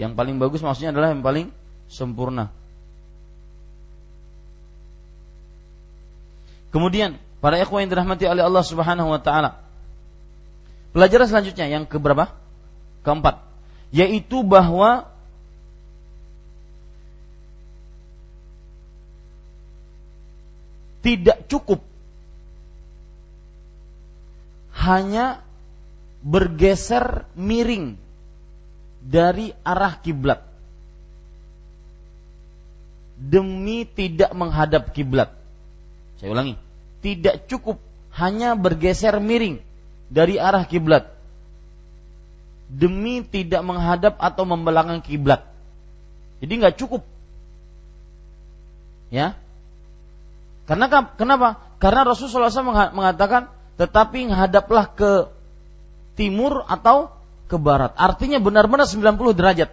Yang 0.02 0.14
paling 0.18 0.42
bagus 0.42 0.66
maksudnya 0.66 0.94
adalah 0.94 1.14
yang 1.14 1.22
paling 1.22 1.54
sempurna. 1.90 2.50
Kemudian 6.74 7.22
para 7.38 7.62
ikhwan 7.62 7.86
yang 7.86 7.92
dirahmati 7.94 8.26
oleh 8.26 8.44
Allah 8.44 8.64
Subhanahu 8.66 9.10
wa 9.14 9.22
taala. 9.22 9.62
Pelajaran 10.92 11.30
selanjutnya 11.30 11.70
yang 11.70 11.84
keberapa? 11.86 12.34
Keempat, 13.06 13.46
yaitu 13.94 14.42
bahwa 14.42 15.08
tidak 21.06 21.46
cukup 21.48 21.80
hanya 24.76 25.40
bergeser 26.20 27.24
miring 27.38 27.96
dari 29.00 29.56
arah 29.64 29.96
kiblat 30.04 30.44
demi 33.18 33.88
tidak 33.88 34.30
menghadap 34.38 34.94
kiblat. 34.94 35.34
Saya 36.22 36.34
ulangi, 36.34 36.54
tidak 37.04 37.46
cukup 37.46 37.78
hanya 38.18 38.58
bergeser 38.58 39.18
miring 39.22 39.62
dari 40.10 40.42
arah 40.42 40.66
kiblat 40.66 41.18
demi 42.68 43.24
tidak 43.24 43.64
menghadap 43.64 44.20
atau 44.20 44.44
membelakangi 44.44 45.04
kiblat. 45.04 45.48
Jadi 46.44 46.54
nggak 46.62 46.76
cukup, 46.78 47.02
ya. 49.10 49.34
Karena 50.68 50.86
kenapa? 51.16 51.64
Karena 51.80 52.04
Rasulullah 52.04 52.52
SAW 52.52 52.94
mengatakan, 52.94 53.48
tetapi 53.80 54.28
menghadaplah 54.28 54.92
ke 54.94 55.12
timur 56.20 56.68
atau 56.68 57.16
ke 57.48 57.56
barat. 57.56 57.96
Artinya 57.96 58.44
benar-benar 58.44 58.86
90 58.86 59.16
derajat. 59.32 59.72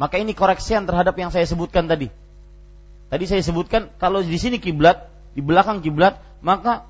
Maka 0.00 0.16
ini 0.16 0.32
koreksian 0.32 0.88
terhadap 0.88 1.12
yang 1.20 1.28
saya 1.28 1.44
sebutkan 1.44 1.84
tadi. 1.84 2.08
Tadi 3.12 3.24
saya 3.28 3.44
sebutkan 3.44 3.92
kalau 4.00 4.24
di 4.24 4.38
sini 4.40 4.56
kiblat, 4.56 5.04
di 5.34 5.40
belakang 5.40 5.80
kiblat, 5.84 6.18
maka 6.42 6.86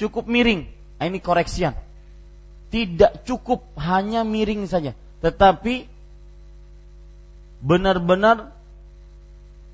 cukup 0.00 0.26
miring. 0.26 0.68
Nah, 0.96 1.04
ini 1.08 1.20
koreksian. 1.20 1.76
Tidak 2.70 3.26
cukup 3.26 3.66
hanya 3.76 4.22
miring 4.22 4.64
saja, 4.70 4.94
tetapi 5.20 5.90
benar-benar 7.60 8.54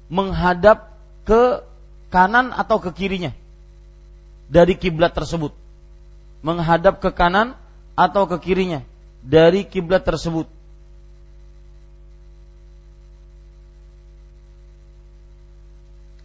menghadap 0.09 0.97
ke 1.27 1.63
kanan 2.09 2.55
atau 2.55 2.79
ke 2.79 2.91
kirinya 2.95 3.35
dari 4.47 4.79
kiblat 4.79 5.15
tersebut. 5.15 5.53
menghadap 6.47 7.03
ke 7.03 7.11
kanan 7.11 7.59
atau 7.99 8.31
ke 8.31 8.39
kirinya 8.39 8.87
dari 9.19 9.67
kiblat 9.67 10.07
tersebut. 10.07 10.47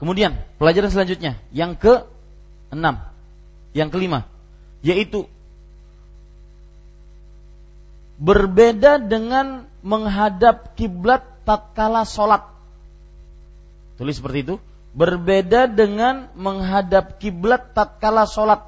Kemudian 0.02 0.34
pelajaran 0.58 0.89
selanjutnya 0.89 1.38
yang 1.54 1.78
ke 1.78 2.10
enam, 2.74 3.06
yang 3.78 3.93
kelima, 3.93 4.26
yaitu 4.82 5.30
berbeda 8.18 8.97
dengan 8.97 9.70
menghadap 9.86 10.74
kiblat 10.74 11.22
tatkala 11.45 12.02
sholat. 12.10 12.49
Tulis 14.02 14.18
seperti 14.18 14.41
itu. 14.41 14.56
Berbeda 14.97 15.70
dengan 15.70 16.34
menghadap 16.34 17.22
kiblat 17.22 17.78
tatkala 17.78 18.26
sholat. 18.26 18.66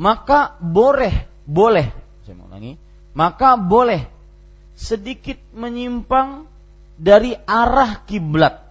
Maka 0.00 0.56
boleh, 0.56 1.28
boleh, 1.44 1.92
saya 2.24 2.32
mau 2.32 2.48
ulangi, 2.48 2.80
maka 3.12 3.60
boleh 3.60 4.08
sedikit 4.72 5.36
menyimpang 5.52 6.48
dari 6.96 7.36
arah 7.44 8.00
kiblat 8.08 8.69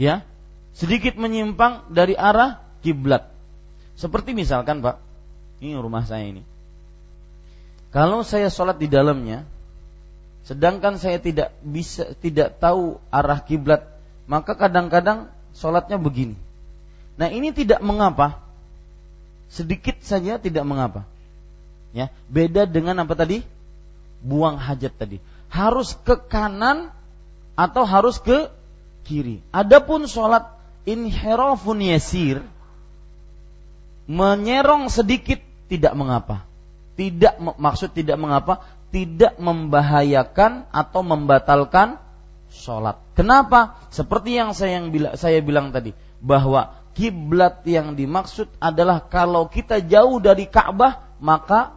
ya 0.00 0.24
sedikit 0.72 1.20
menyimpang 1.20 1.92
dari 1.92 2.16
arah 2.16 2.64
kiblat. 2.80 3.28
Seperti 4.00 4.32
misalkan 4.32 4.80
Pak, 4.80 4.96
ini 5.60 5.76
rumah 5.76 6.08
saya 6.08 6.24
ini. 6.24 6.40
Kalau 7.92 8.24
saya 8.24 8.48
sholat 8.48 8.80
di 8.80 8.88
dalamnya, 8.88 9.44
sedangkan 10.48 10.96
saya 10.96 11.20
tidak 11.20 11.52
bisa 11.60 12.16
tidak 12.16 12.56
tahu 12.56 12.96
arah 13.12 13.44
kiblat, 13.44 13.84
maka 14.24 14.56
kadang-kadang 14.56 15.28
sholatnya 15.52 16.00
begini. 16.00 16.38
Nah 17.20 17.28
ini 17.28 17.52
tidak 17.52 17.84
mengapa, 17.84 18.40
sedikit 19.52 20.00
saja 20.00 20.40
tidak 20.40 20.64
mengapa. 20.64 21.04
Ya, 21.90 22.08
beda 22.30 22.64
dengan 22.64 23.02
apa 23.04 23.18
tadi? 23.18 23.42
Buang 24.22 24.56
hajat 24.56 24.94
tadi. 24.96 25.18
Harus 25.50 25.98
ke 26.06 26.14
kanan 26.14 26.94
atau 27.58 27.82
harus 27.82 28.22
ke 28.22 28.48
kiri. 29.04 29.42
Adapun 29.50 30.04
sholat 30.06 30.56
inhirafun 30.88 31.80
yasir 31.84 32.44
menyerong 34.10 34.90
sedikit 34.90 35.38
tidak 35.70 35.94
mengapa. 35.94 36.42
Tidak 36.98 37.38
maksud 37.40 37.94
tidak 37.96 38.18
mengapa, 38.20 38.66
tidak 38.90 39.38
membahayakan 39.38 40.66
atau 40.74 41.00
membatalkan 41.06 41.96
sholat. 42.50 42.98
Kenapa? 43.14 43.78
Seperti 43.94 44.36
yang 44.36 44.50
saya 44.52 44.82
yang 44.82 44.90
bila, 44.90 45.14
saya 45.14 45.38
bilang 45.40 45.70
tadi 45.70 45.94
bahwa 46.18 46.74
kiblat 46.98 47.62
yang 47.64 47.94
dimaksud 47.94 48.50
adalah 48.58 49.06
kalau 49.06 49.46
kita 49.46 49.78
jauh 49.80 50.18
dari 50.18 50.50
Ka'bah 50.50 51.06
maka 51.22 51.72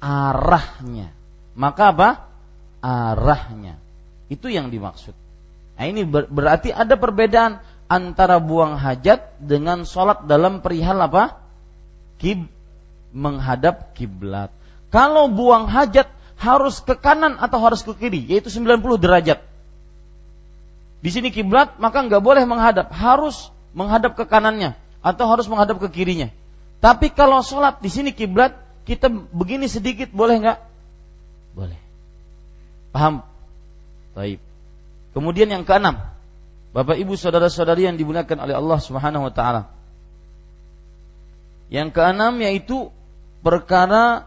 arahnya. 0.00 1.12
Maka 1.52 1.84
apa? 1.92 2.10
Arahnya. 2.80 3.76
Itu 4.32 4.48
yang 4.48 4.72
dimaksud. 4.72 5.12
Nah 5.80 5.88
ini 5.88 6.04
ber 6.04 6.28
berarti 6.28 6.76
ada 6.76 6.92
perbedaan 7.00 7.56
antara 7.88 8.36
buang 8.36 8.76
hajat 8.76 9.40
dengan 9.40 9.88
sholat 9.88 10.28
dalam 10.28 10.60
perihal 10.60 11.00
apa? 11.00 11.40
Kib 12.20 12.44
menghadap 13.16 13.96
kiblat. 13.96 14.52
Kalau 14.92 15.32
buang 15.32 15.72
hajat 15.72 16.12
harus 16.36 16.84
ke 16.84 16.92
kanan 17.00 17.40
atau 17.40 17.64
harus 17.64 17.80
ke 17.80 17.96
kiri, 17.96 18.20
yaitu 18.28 18.52
90 18.52 19.00
derajat. 19.00 19.40
Di 21.00 21.08
sini 21.08 21.32
kiblat 21.32 21.80
maka 21.80 22.04
nggak 22.04 22.20
boleh 22.20 22.44
menghadap, 22.44 22.92
harus 22.92 23.48
menghadap 23.72 24.20
ke 24.20 24.28
kanannya 24.28 24.76
atau 25.00 25.24
harus 25.32 25.48
menghadap 25.48 25.80
ke 25.80 25.88
kirinya. 25.88 26.28
Tapi 26.84 27.08
kalau 27.08 27.40
sholat 27.40 27.80
di 27.80 27.88
sini 27.88 28.12
kiblat 28.12 28.52
kita 28.84 29.08
begini 29.08 29.64
sedikit 29.64 30.12
boleh 30.12 30.44
nggak? 30.44 30.58
Boleh. 31.56 31.80
Paham? 32.92 33.24
Baik. 34.12 34.49
Kemudian 35.10 35.50
yang 35.50 35.66
keenam, 35.66 35.98
Bapak 36.70 36.94
Ibu 36.94 37.18
saudara-saudari 37.18 37.90
yang 37.90 37.98
dimuliakan 37.98 38.46
oleh 38.46 38.54
Allah 38.54 38.78
Subhanahu 38.78 39.26
wa 39.26 39.32
taala. 39.34 39.62
Yang 41.70 41.94
keenam 41.94 42.38
yaitu 42.38 42.90
perkara 43.42 44.26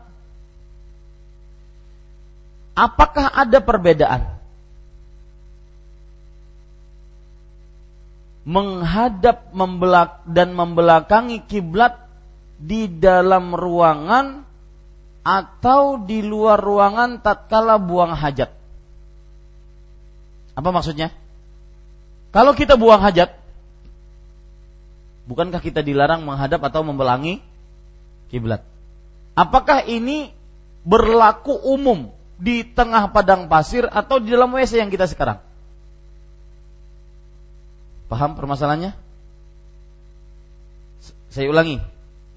apakah 2.75 3.31
ada 3.31 3.59
perbedaan 3.63 4.33
menghadap 8.43 9.55
membelak 9.55 10.23
dan 10.27 10.51
membelakangi 10.51 11.47
kiblat 11.47 11.95
di 12.59 12.91
dalam 12.91 13.55
ruangan 13.55 14.43
atau 15.23 16.03
di 16.03 16.19
luar 16.19 16.59
ruangan 16.59 17.23
tatkala 17.23 17.79
buang 17.79 18.11
hajat. 18.11 18.62
Apa 20.53 20.69
maksudnya? 20.69 21.09
Kalau 22.33 22.57
kita 22.57 22.77
buang 22.77 23.01
hajat, 23.01 23.33
bukankah 25.29 25.61
kita 25.61 25.85
dilarang 25.85 26.25
menghadap 26.25 26.61
atau 26.65 26.81
membelangi 26.81 27.41
kiblat? 28.33 28.65
Apakah 29.33 29.85
ini 29.85 30.33
berlaku 30.85 31.53
umum 31.53 32.09
di 32.37 32.65
tengah 32.65 33.09
padang 33.09 33.49
pasir 33.49 33.85
atau 33.85 34.17
di 34.21 34.33
dalam 34.33 34.49
WC 34.53 34.81
yang 34.81 34.89
kita 34.93 35.09
sekarang? 35.09 35.41
Paham 38.09 38.37
permasalahannya? 38.37 38.93
Saya 41.33 41.49
ulangi. 41.49 41.81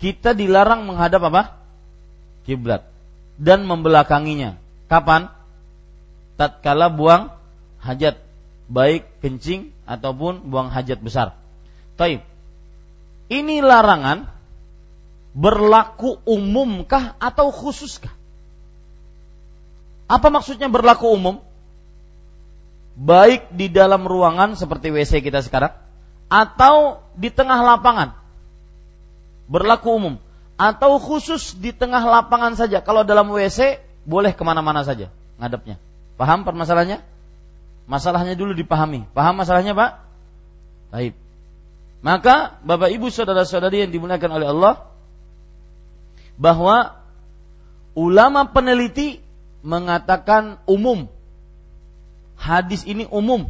Kita 0.00 0.32
dilarang 0.32 0.88
menghadap 0.88 1.20
apa? 1.28 1.42
Kiblat 2.48 2.88
dan 3.36 3.68
membelakanginya. 3.68 4.56
Kapan? 4.88 5.28
Tatkala 6.36 6.92
buang 6.92 7.32
hajat 7.86 8.18
baik 8.66 9.06
kencing 9.22 9.70
ataupun 9.86 10.50
buang 10.50 10.68
hajat 10.74 10.98
besar. 10.98 11.38
Taib. 11.94 12.26
Ini 13.26 13.62
larangan 13.62 14.26
berlaku 15.34 16.18
umumkah 16.26 17.14
atau 17.18 17.50
khususkah? 17.54 18.12
Apa 20.06 20.30
maksudnya 20.30 20.70
berlaku 20.70 21.10
umum? 21.10 21.42
Baik 22.96 23.52
di 23.52 23.68
dalam 23.68 24.08
ruangan 24.08 24.56
seperti 24.56 24.88
WC 24.88 25.20
kita 25.20 25.44
sekarang 25.44 25.74
atau 26.26 27.04
di 27.14 27.28
tengah 27.28 27.60
lapangan. 27.62 28.14
Berlaku 29.46 29.88
umum 29.94 30.14
atau 30.56 30.96
khusus 30.96 31.52
di 31.54 31.70
tengah 31.70 32.00
lapangan 32.02 32.56
saja. 32.56 32.80
Kalau 32.80 33.04
dalam 33.04 33.28
WC 33.28 33.78
boleh 34.08 34.32
ke 34.32 34.42
mana-mana 34.46 34.86
saja 34.86 35.12
ngadepnya. 35.36 35.76
Paham 36.16 36.48
permasalahannya? 36.48 37.15
Masalahnya 37.86 38.34
dulu 38.34 38.52
dipahami. 38.52 39.06
Paham 39.14 39.38
masalahnya, 39.38 39.72
Pak? 39.72 40.02
Baik. 40.90 41.14
Maka 42.02 42.58
Bapak 42.62 42.90
Ibu 42.92 43.10
saudara-saudari 43.10 43.82
yang 43.86 43.90
dimuliakan 43.90 44.30
oleh 44.30 44.46
Allah 44.50 44.74
bahwa 46.38 46.98
ulama 47.96 48.46
peneliti 48.46 49.22
mengatakan 49.66 50.62
umum. 50.68 51.10
Hadis 52.36 52.84
ini 52.84 53.08
umum. 53.08 53.48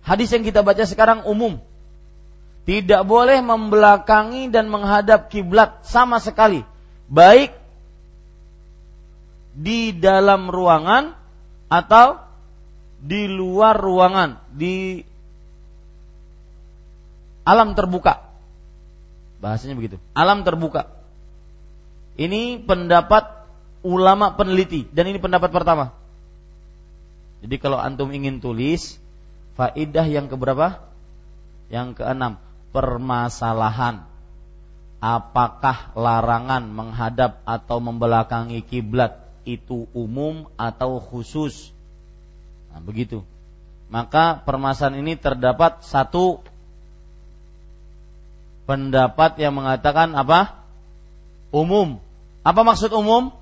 Hadis 0.00 0.32
yang 0.32 0.42
kita 0.42 0.64
baca 0.64 0.82
sekarang 0.88 1.28
umum. 1.28 1.60
Tidak 2.64 3.02
boleh 3.04 3.38
membelakangi 3.44 4.48
dan 4.48 4.72
menghadap 4.72 5.28
kiblat 5.28 5.84
sama 5.84 6.18
sekali. 6.18 6.64
Baik 7.10 7.52
di 9.54 9.92
dalam 9.92 10.48
ruangan 10.48 11.18
atau 11.68 12.29
di 13.00 13.26
luar 13.26 13.80
ruangan, 13.80 14.36
di 14.52 15.00
alam 17.48 17.72
terbuka. 17.72 18.28
Bahasanya 19.40 19.74
begitu. 19.74 19.96
Alam 20.12 20.44
terbuka. 20.44 20.92
Ini 22.20 22.60
pendapat 22.60 23.48
ulama 23.80 24.36
peneliti 24.36 24.84
dan 24.92 25.08
ini 25.08 25.16
pendapat 25.16 25.48
pertama. 25.48 25.96
Jadi 27.40 27.56
kalau 27.56 27.80
antum 27.80 28.12
ingin 28.12 28.44
tulis 28.44 29.00
faidah 29.56 30.04
yang 30.04 30.28
keberapa? 30.28 30.84
Yang 31.72 32.04
keenam, 32.04 32.36
permasalahan 32.76 34.04
apakah 35.00 35.96
larangan 35.96 36.68
menghadap 36.68 37.40
atau 37.48 37.80
membelakangi 37.80 38.60
kiblat 38.60 39.16
itu 39.48 39.88
umum 39.96 40.46
atau 40.60 41.00
khusus? 41.00 41.72
Nah, 42.70 42.80
begitu. 42.82 43.26
Maka 43.90 44.38
permasalahan 44.46 45.02
ini 45.02 45.18
terdapat 45.18 45.82
satu 45.82 46.38
pendapat 48.64 49.38
yang 49.42 49.58
mengatakan 49.58 50.14
apa? 50.14 50.62
Umum. 51.50 51.98
Apa 52.46 52.62
maksud 52.62 52.94
umum? 52.94 53.34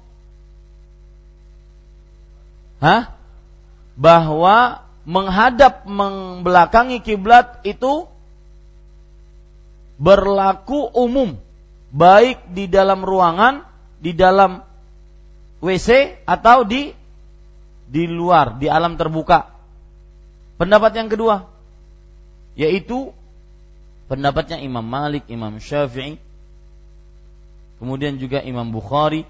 Hah? 2.80 3.18
bahwa 3.98 4.86
menghadap 5.02 5.82
membelakangi 5.82 7.02
kiblat 7.02 7.58
itu 7.66 8.06
berlaku 9.98 10.86
umum 10.94 11.34
baik 11.90 12.38
di 12.54 12.70
dalam 12.70 13.02
ruangan, 13.02 13.66
di 13.98 14.14
dalam 14.14 14.62
WC 15.58 16.22
atau 16.22 16.62
di 16.62 16.94
di 17.88 18.04
luar, 18.04 18.60
di 18.60 18.68
alam 18.68 18.94
terbuka. 18.94 19.48
Pendapat 20.60 20.92
yang 20.94 21.08
kedua 21.08 21.58
yaitu 22.58 23.14
pendapatnya 24.10 24.58
Imam 24.58 24.82
Malik, 24.82 25.30
Imam 25.30 25.62
Syafi'i, 25.62 26.18
kemudian 27.78 28.18
juga 28.18 28.42
Imam 28.42 28.66
Bukhari 28.74 29.22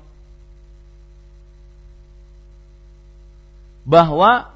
bahwa 3.84 4.48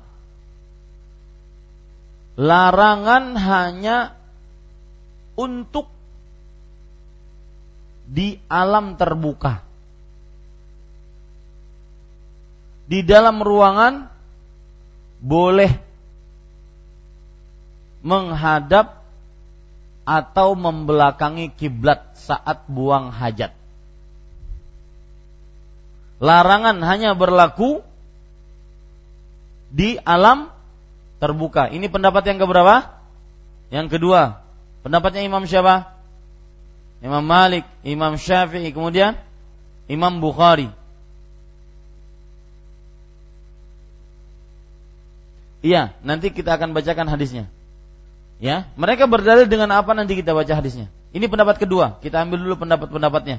larangan 2.40 3.36
hanya 3.36 4.16
untuk 5.36 5.92
di 8.08 8.40
alam 8.48 8.96
terbuka. 8.96 9.60
Di 12.92 13.00
dalam 13.00 13.40
ruangan 13.40 14.04
boleh 15.24 15.72
menghadap 18.04 19.00
atau 20.04 20.52
membelakangi 20.52 21.56
kiblat 21.56 22.12
saat 22.20 22.68
buang 22.68 23.08
hajat. 23.08 23.56
Larangan 26.20 26.84
hanya 26.84 27.16
berlaku 27.16 27.80
di 29.72 29.96
alam 30.04 30.52
terbuka. 31.16 31.72
Ini 31.72 31.88
pendapat 31.88 32.28
yang 32.28 32.44
keberapa? 32.44 32.92
Yang 33.72 33.88
kedua. 33.96 34.44
Pendapatnya 34.84 35.24
Imam 35.24 35.48
siapa? 35.48 35.96
Imam 37.00 37.24
Malik, 37.24 37.64
Imam 37.88 38.20
Syafi'i, 38.20 38.68
kemudian 38.68 39.16
Imam 39.88 40.20
Bukhari. 40.20 40.81
Iya, 45.62 45.94
nanti 46.02 46.34
kita 46.34 46.58
akan 46.58 46.74
bacakan 46.74 47.06
hadisnya. 47.06 47.46
Ya, 48.42 48.66
mereka 48.74 49.06
berdalil 49.06 49.46
dengan 49.46 49.70
apa 49.70 49.94
nanti 49.94 50.18
kita 50.18 50.34
baca 50.34 50.50
hadisnya. 50.50 50.90
Ini 51.14 51.30
pendapat 51.30 51.62
kedua. 51.62 52.02
Kita 52.02 52.26
ambil 52.26 52.42
dulu 52.42 52.66
pendapat-pendapatnya. 52.66 53.38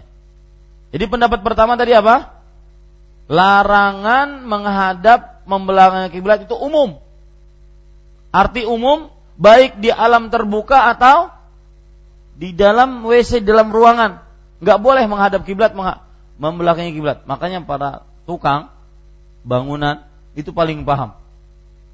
Jadi 0.95 1.05
pendapat 1.11 1.43
pertama 1.43 1.75
tadi 1.75 1.91
apa? 1.91 2.39
Larangan 3.27 4.47
menghadap 4.47 5.43
membelakangi 5.43 6.15
kiblat 6.15 6.47
itu 6.47 6.55
umum. 6.55 7.03
Arti 8.31 8.63
umum 8.63 9.11
baik 9.35 9.83
di 9.83 9.91
alam 9.91 10.31
terbuka 10.31 10.87
atau 10.95 11.33
di 12.39 12.55
dalam 12.55 13.03
WC 13.03 13.43
dalam 13.43 13.73
ruangan. 13.73 14.23
Nggak 14.63 14.79
boleh 14.79 15.03
menghadap 15.09 15.43
kiblat 15.43 15.75
membelakangi 16.39 16.95
kiblat. 16.95 17.27
Makanya 17.27 17.65
para 17.67 18.07
tukang 18.23 18.71
bangunan 19.43 20.07
itu 20.37 20.55
paling 20.55 20.87
paham. 20.87 21.22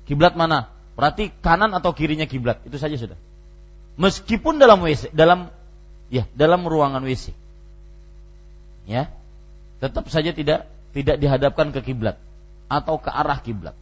Kiblat 0.10 0.34
mana? 0.34 0.74
Berarti 0.98 1.30
kanan 1.46 1.78
atau 1.78 1.94
kirinya 1.94 2.26
kiblat. 2.26 2.66
Itu 2.66 2.82
saja 2.82 2.98
sudah. 2.98 3.16
Meskipun 4.02 4.58
dalam 4.58 4.82
WC, 4.82 5.14
dalam 5.14 5.54
ya, 6.10 6.26
dalam 6.34 6.66
ruangan 6.66 7.06
WC. 7.06 7.38
Ya. 8.90 9.14
Tetap 9.80 10.10
saja 10.10 10.34
tidak 10.34 10.66
tidak 10.98 11.22
dihadapkan 11.22 11.70
ke 11.70 11.86
kiblat 11.86 12.18
atau 12.66 12.98
ke 12.98 13.14
arah 13.14 13.38
kiblat. 13.38 13.78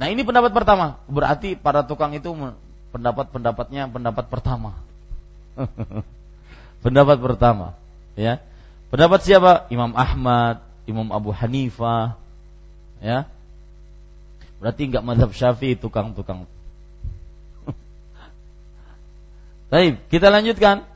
Nah, 0.00 0.08
ini 0.08 0.24
pendapat 0.24 0.56
pertama. 0.56 0.98
Berarti 1.04 1.52
para 1.54 1.84
tukang 1.84 2.16
itu 2.16 2.32
pendapat-pendapatnya 2.96 3.92
pendapat 3.92 4.26
pertama. 4.32 4.72
pendapat 6.84 7.20
pertama, 7.20 7.76
ya. 8.16 8.40
Pendapat 8.88 9.20
siapa? 9.20 9.68
Imam 9.68 9.92
Ahmad, 9.92 10.64
Imam 10.88 11.12
Abu 11.12 11.30
Hanifah, 11.30 12.16
ya. 13.04 13.28
Berarti 14.62 14.86
enggak 14.86 15.02
mazhab 15.02 15.34
Syafi'i 15.34 15.74
tukang-tukang. 15.74 16.46
Baik, 19.74 20.06
kita 20.06 20.30
lanjutkan. 20.30 20.86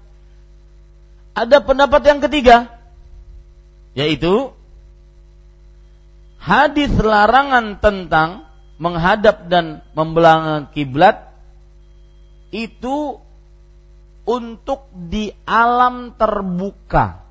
Ada 1.34 1.58
pendapat 1.66 2.00
yang 2.06 2.22
ketiga, 2.22 2.70
yaitu 3.98 4.54
hadis 6.38 6.94
larangan 6.94 7.82
tentang 7.82 8.46
menghadap 8.78 9.50
dan 9.50 9.82
membelang 9.98 10.70
kiblat 10.70 11.34
itu 12.54 13.18
untuk 14.22 14.86
di 14.94 15.34
alam 15.42 16.14
terbuka 16.14 17.26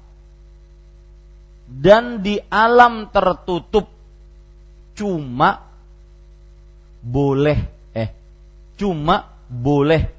dan 1.65 2.21
di 2.21 2.37
alam 2.51 3.09
tertutup 3.09 3.89
cuma 4.95 5.64
boleh 7.05 7.69
eh 7.93 8.09
cuma 8.81 9.29
boleh 9.45 10.09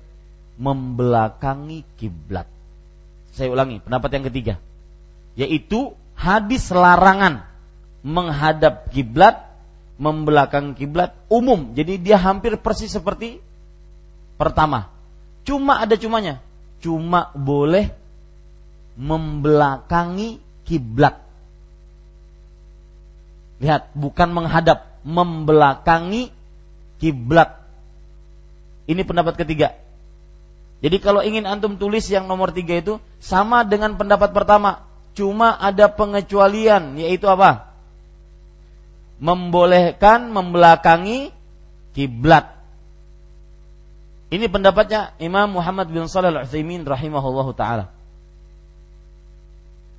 membelakangi 0.57 1.83
kiblat. 1.99 2.47
Saya 3.35 3.51
ulangi 3.51 3.83
pendapat 3.83 4.11
yang 4.15 4.25
ketiga 4.31 4.55
yaitu 5.37 5.93
hadis 6.17 6.73
larangan 6.73 7.45
menghadap 8.07 8.89
kiblat 8.95 9.45
membelakangi 9.99 10.79
kiblat 10.79 11.13
umum. 11.29 11.75
Jadi 11.75 11.99
dia 12.01 12.17
hampir 12.17 12.57
persis 12.57 12.95
seperti 12.95 13.43
pertama. 14.39 14.89
Cuma 15.45 15.83
ada 15.83 15.99
cumanya 15.99 16.41
cuma 16.81 17.33
boleh 17.35 17.93
membelakangi 18.97 20.41
kiblat. 20.65 21.19
Lihat, 23.57 23.97
bukan 23.97 24.29
menghadap, 24.37 25.01
membelakangi 25.07 26.29
kiblat. 27.03 27.63
Ini 28.87 29.03
pendapat 29.03 29.35
ketiga. 29.41 29.75
Jadi 30.85 30.97
kalau 31.01 31.25
ingin 31.25 31.49
antum 31.49 31.81
tulis 31.81 32.05
yang 32.13 32.29
nomor 32.29 32.53
tiga 32.53 32.79
itu 32.79 33.01
sama 33.19 33.65
dengan 33.65 33.97
pendapat 33.97 34.31
pertama, 34.37 34.85
cuma 35.17 35.57
ada 35.57 35.89
pengecualian 35.89 37.01
yaitu 37.01 37.27
apa? 37.27 37.73
Membolehkan 39.17 40.29
membelakangi 40.29 41.33
kiblat. 41.97 42.53
Ini 44.29 44.53
pendapatnya 44.53 45.17
Imam 45.17 45.57
Muhammad 45.57 45.89
bin 45.89 46.05
Shalih 46.11 46.35
Al-Utsaimin 46.35 46.85
rahimahullahu 46.85 47.57
taala. 47.57 47.89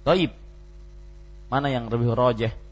Taib. 0.06 0.32
Mana 1.48 1.72
yang 1.72 1.90
lebih 1.90 2.14
rojeh? 2.14 2.67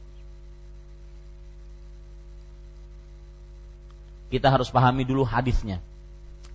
Kita 4.36 4.52
harus 4.52 4.68
pahami 4.68 5.08
dulu 5.08 5.24
hadisnya. 5.24 5.80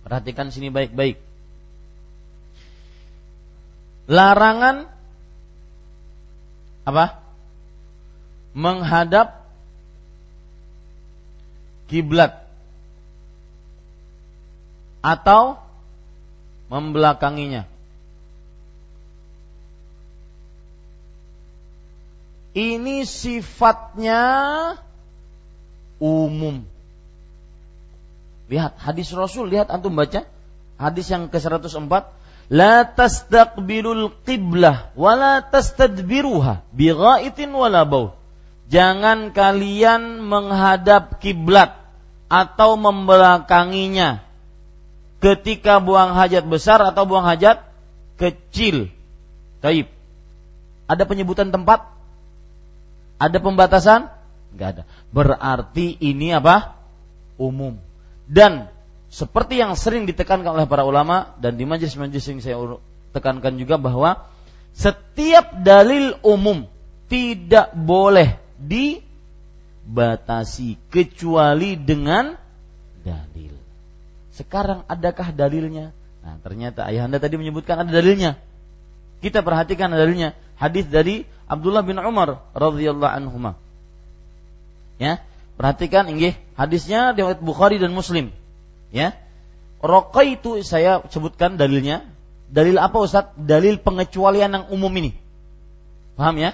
Perhatikan 0.05 0.53
sini 0.53 0.69
baik-baik. 0.69 1.17
Larangan 4.05 4.85
apa? 6.85 7.25
Menghadap 8.53 9.49
kiblat 11.89 12.45
atau 15.01 15.57
membelakanginya. 16.69 17.65
Ini 22.53 23.09
sifatnya 23.09 24.21
umum. 25.97 26.70
Lihat 28.51 28.75
hadis 28.83 29.07
Rasul, 29.15 29.47
lihat 29.47 29.71
antum 29.71 29.95
baca 29.95 30.27
hadis 30.75 31.07
yang 31.07 31.31
ke-104, 31.31 32.03
la 32.51 32.83
tastaqbilul 32.83 34.11
qiblah 34.27 34.91
wa 34.91 35.11
la 35.15 35.39
tastadbiruha 35.39 36.67
bi 36.75 36.91
ghaitin 36.91 37.55
wala 37.55 37.87
bau. 37.87 38.19
Jangan 38.67 39.31
kalian 39.31 40.19
menghadap 40.19 41.23
kiblat 41.23 41.79
atau 42.27 42.75
membelakanginya 42.75 44.19
ketika 45.23 45.79
buang 45.79 46.11
hajat 46.11 46.43
besar 46.43 46.83
atau 46.83 47.07
buang 47.07 47.23
hajat 47.23 47.63
kecil. 48.19 48.91
Taib. 49.63 49.87
Ada 50.91 51.07
penyebutan 51.07 51.55
tempat? 51.55 51.87
Ada 53.15 53.39
pembatasan? 53.39 54.11
Enggak 54.51 54.67
ada. 54.75 54.83
Berarti 55.15 55.95
ini 56.03 56.35
apa? 56.35 56.75
Umum. 57.39 57.90
Dan 58.31 58.71
seperti 59.11 59.59
yang 59.59 59.75
sering 59.75 60.07
ditekankan 60.07 60.55
oleh 60.55 60.63
para 60.71 60.87
ulama 60.87 61.35
dan 61.43 61.59
di 61.59 61.67
majelis-majelis 61.67 62.31
yang 62.31 62.39
saya 62.39 62.57
tekankan 63.11 63.59
juga 63.59 63.75
bahwa 63.75 64.31
setiap 64.71 65.59
dalil 65.59 66.15
umum 66.23 66.63
tidak 67.11 67.75
boleh 67.75 68.39
di 68.55 69.03
batasi 69.83 70.79
kecuali 70.87 71.75
dengan 71.75 72.39
dalil. 73.03 73.51
Sekarang 74.31 74.87
adakah 74.87 75.35
dalilnya? 75.35 75.91
Nah, 76.23 76.39
ternyata 76.39 76.87
ayahanda 76.87 77.19
tadi 77.19 77.35
menyebutkan 77.35 77.83
ada 77.83 77.91
dalilnya. 77.91 78.39
Kita 79.19 79.43
perhatikan 79.43 79.91
dalilnya. 79.91 80.39
Hadis 80.55 80.87
dari 80.87 81.27
Abdullah 81.51 81.83
bin 81.83 81.99
Umar 81.99 82.47
radhiyallahu 82.55 83.11
anhu. 83.11 83.37
Ya, 84.95 85.19
perhatikan 85.59 86.07
ini 86.07 86.37
hadisnya 86.61 87.17
riwayat 87.17 87.41
Bukhari 87.41 87.81
dan 87.81 87.91
Muslim. 87.97 88.29
Ya. 88.93 89.17
Roka 89.81 90.21
itu 90.21 90.61
saya 90.61 91.01
sebutkan 91.09 91.57
dalilnya. 91.57 92.05
Dalil 92.51 92.77
apa 92.77 93.01
Ustaz? 93.01 93.33
Dalil 93.33 93.81
pengecualian 93.81 94.53
yang 94.53 94.65
umum 94.69 94.93
ini. 94.93 95.17
Paham 96.13 96.37
ya? 96.37 96.53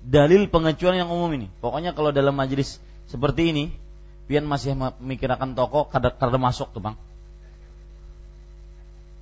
Dalil 0.00 0.48
pengecualian 0.48 1.04
yang 1.04 1.12
umum 1.12 1.28
ini. 1.36 1.52
Pokoknya 1.60 1.92
kalau 1.92 2.14
dalam 2.16 2.32
majelis 2.32 2.80
seperti 3.10 3.52
ini, 3.52 3.64
pian 4.30 4.46
masih 4.48 4.72
memikirkan 4.72 5.52
toko 5.52 5.84
kada 5.90 6.14
kada 6.14 6.38
masuk 6.40 6.72
tuh, 6.72 6.80
Bang. 6.80 6.96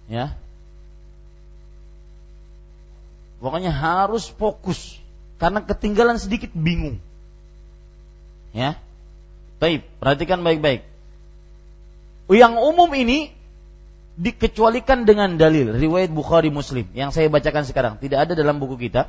Ya. 0.06 0.36
Pokoknya 3.40 3.72
harus 3.72 4.28
fokus 4.28 5.00
karena 5.40 5.64
ketinggalan 5.64 6.20
sedikit 6.20 6.52
bingung. 6.52 7.00
Ya. 8.54 8.78
Baik, 9.64 9.80
perhatikan 9.96 10.44
baik-baik. 10.44 10.84
Yang 12.28 12.54
umum 12.60 12.92
ini 12.92 13.32
dikecualikan 14.20 15.08
dengan 15.08 15.40
dalil 15.40 15.72
riwayat 15.72 16.12
Bukhari 16.12 16.52
Muslim 16.52 16.84
yang 16.92 17.16
saya 17.16 17.32
bacakan 17.32 17.64
sekarang 17.64 17.96
tidak 17.96 18.28
ada 18.28 18.32
dalam 18.36 18.60
buku 18.60 18.76
kita. 18.76 19.08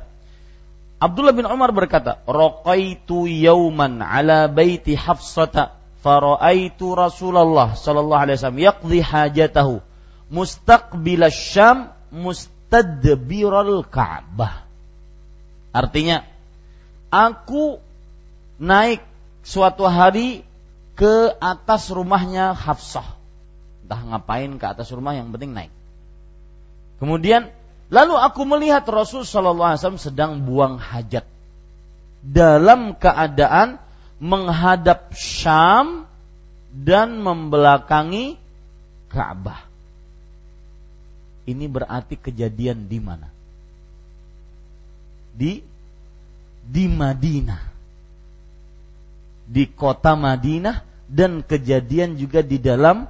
Abdullah 0.96 1.36
bin 1.36 1.44
Umar 1.44 1.76
berkata, 1.76 2.24
"Raqaitu 2.24 3.28
yauman 3.28 4.00
ala 4.00 4.48
baiti 4.48 4.96
Hafsata 4.96 5.76
faraitu 6.00 6.96
Rasulullah 6.96 7.76
sallallahu 7.76 8.22
alaihi 8.24 8.40
wasallam 8.40 8.64
yaqdi 8.64 8.98
hajatahu 9.04 9.84
mustaqbil 10.32 11.28
Syam 11.28 11.92
mustadbiral 12.08 13.84
Ka'bah." 13.92 14.64
Artinya, 15.76 16.24
aku 17.12 17.76
naik 18.56 19.04
suatu 19.46 19.86
hari 19.86 20.42
ke 20.98 21.30
atas 21.38 21.94
rumahnya 21.94 22.50
Hafsah. 22.50 23.14
Entah 23.86 24.02
ngapain 24.02 24.58
ke 24.58 24.66
atas 24.66 24.90
rumah 24.90 25.14
yang 25.14 25.30
penting 25.30 25.54
naik. 25.54 25.72
Kemudian 26.98 27.54
lalu 27.86 28.18
aku 28.18 28.42
melihat 28.42 28.82
Rasul 28.90 29.22
Shallallahu 29.22 29.70
Alaihi 29.70 29.80
Wasallam 29.86 30.02
sedang 30.02 30.42
buang 30.42 30.82
hajat 30.82 31.22
dalam 32.26 32.98
keadaan 32.98 33.78
menghadap 34.18 35.14
Syam 35.14 36.10
dan 36.74 37.22
membelakangi 37.22 38.34
Ka'bah. 39.06 39.62
Ini 41.46 41.70
berarti 41.70 42.18
kejadian 42.18 42.90
di 42.90 42.98
mana? 42.98 43.30
Di 45.36 45.62
di 46.66 46.90
Madinah 46.90 47.75
di 49.46 49.70
kota 49.70 50.18
Madinah 50.18 50.82
dan 51.06 51.46
kejadian 51.46 52.18
juga 52.18 52.42
di 52.42 52.58
dalam 52.58 53.06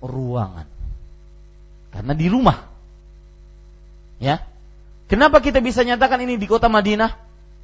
ruangan. 0.00 0.66
Karena 1.92 2.12
di 2.16 2.26
rumah. 2.32 2.56
Ya. 4.16 4.40
Kenapa 5.10 5.44
kita 5.44 5.60
bisa 5.60 5.84
nyatakan 5.84 6.24
ini 6.24 6.40
di 6.40 6.48
kota 6.48 6.72
Madinah? 6.72 7.12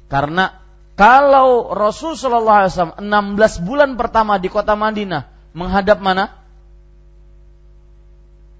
Karena 0.07 0.53
kalau 0.97 1.73
Rasul 1.73 2.17
Shallallahu 2.17 2.59
Alaihi 2.65 2.73
Wasallam 2.73 3.37
16 3.37 3.67
bulan 3.67 3.89
pertama 3.95 4.41
di 4.41 4.49
kota 4.49 4.73
Madinah 4.73 5.29
menghadap 5.53 6.01
mana? 6.01 6.33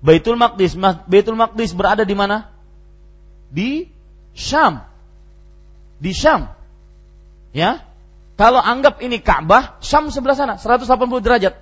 Baitul 0.01 0.37
Maqdis. 0.37 0.77
Baitul 1.09 1.37
Maqdis 1.37 1.73
berada 1.73 2.05
di 2.05 2.13
mana? 2.13 2.53
Di 3.49 3.89
Syam. 4.37 4.85
Di 5.97 6.13
Syam. 6.13 6.53
Ya. 7.51 7.86
Kalau 8.37 8.61
anggap 8.61 9.01
ini 9.01 9.17
Ka'bah, 9.17 9.81
Syam 9.81 10.13
sebelah 10.13 10.37
sana, 10.37 10.55
180 10.61 10.85
derajat. 11.25 11.57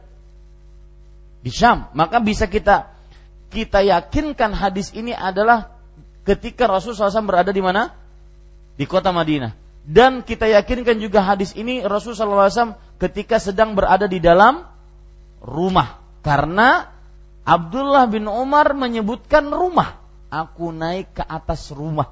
Di 1.40 1.48
Syam, 1.48 1.88
maka 1.96 2.20
bisa 2.20 2.52
kita 2.52 2.92
kita 3.48 3.80
yakinkan 3.80 4.52
hadis 4.52 4.92
ini 4.92 5.16
adalah 5.16 5.72
ketika 6.28 6.68
Rasulullah 6.68 7.08
SAW 7.08 7.32
berada 7.32 7.56
di 7.56 7.64
mana? 7.64 7.96
Di 8.76 8.84
kota 8.84 9.16
Madinah. 9.16 9.56
Dan 9.86 10.26
kita 10.26 10.52
yakinkan 10.52 11.00
juga 11.00 11.24
hadis 11.24 11.56
ini 11.56 11.86
Rasulullah 11.86 12.52
SAW 12.52 12.76
ketika 13.00 13.40
sedang 13.40 13.78
berada 13.78 14.12
di 14.12 14.20
dalam 14.20 14.68
rumah. 15.40 16.04
Karena 16.26 16.92
Abdullah 17.46 18.10
bin 18.10 18.28
Umar 18.28 18.74
menyebutkan 18.76 19.48
rumah. 19.48 20.02
Aku 20.34 20.74
naik 20.76 21.16
ke 21.16 21.24
atas 21.24 21.72
rumah. 21.72 22.12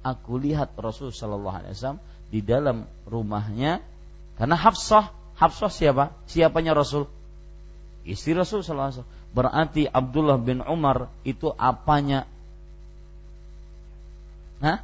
Aku 0.00 0.40
lihat 0.40 0.74
Rasulullah 0.80 1.60
SAW 1.60 2.00
di 2.32 2.40
dalam 2.40 2.88
rumahnya 3.04 3.84
karena 4.40 4.56
Hafsah, 4.56 5.12
Hafsah 5.36 5.68
siapa? 5.68 6.16
Siapanya 6.24 6.72
Rasul? 6.72 7.04
Istri 8.08 8.32
Rasul 8.32 8.64
sallallahu 8.64 9.04
Berarti 9.36 9.84
Abdullah 9.84 10.40
bin 10.40 10.64
Umar 10.64 11.12
itu 11.28 11.52
apanya? 11.60 12.24
Hah? 14.64 14.80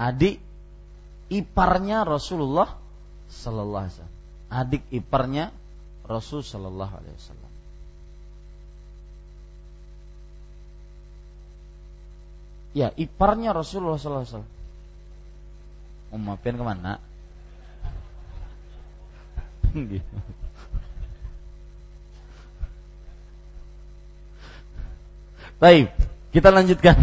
Adik 0.00 0.40
iparnya 1.28 2.08
Rasulullah 2.08 2.72
sallallahu 3.28 3.84
alaihi 3.84 3.94
wasallam. 4.00 4.16
Adik 4.48 4.82
iparnya 4.96 5.52
Rasul 6.08 6.40
sallallahu 6.40 6.92
alaihi 7.04 7.16
wasallam. 7.20 7.52
Ya, 12.72 12.96
iparnya 12.96 13.52
Rasulullah 13.52 14.00
sallallahu 14.00 14.24
alaihi 14.24 14.32
wasallam. 14.40 14.56
Umma 16.16 16.40
ke 16.40 16.64
mana? 16.64 16.96
gitu. 19.92 20.16
Baik, 25.58 25.90
kita 26.30 26.54
lanjutkan. 26.54 26.96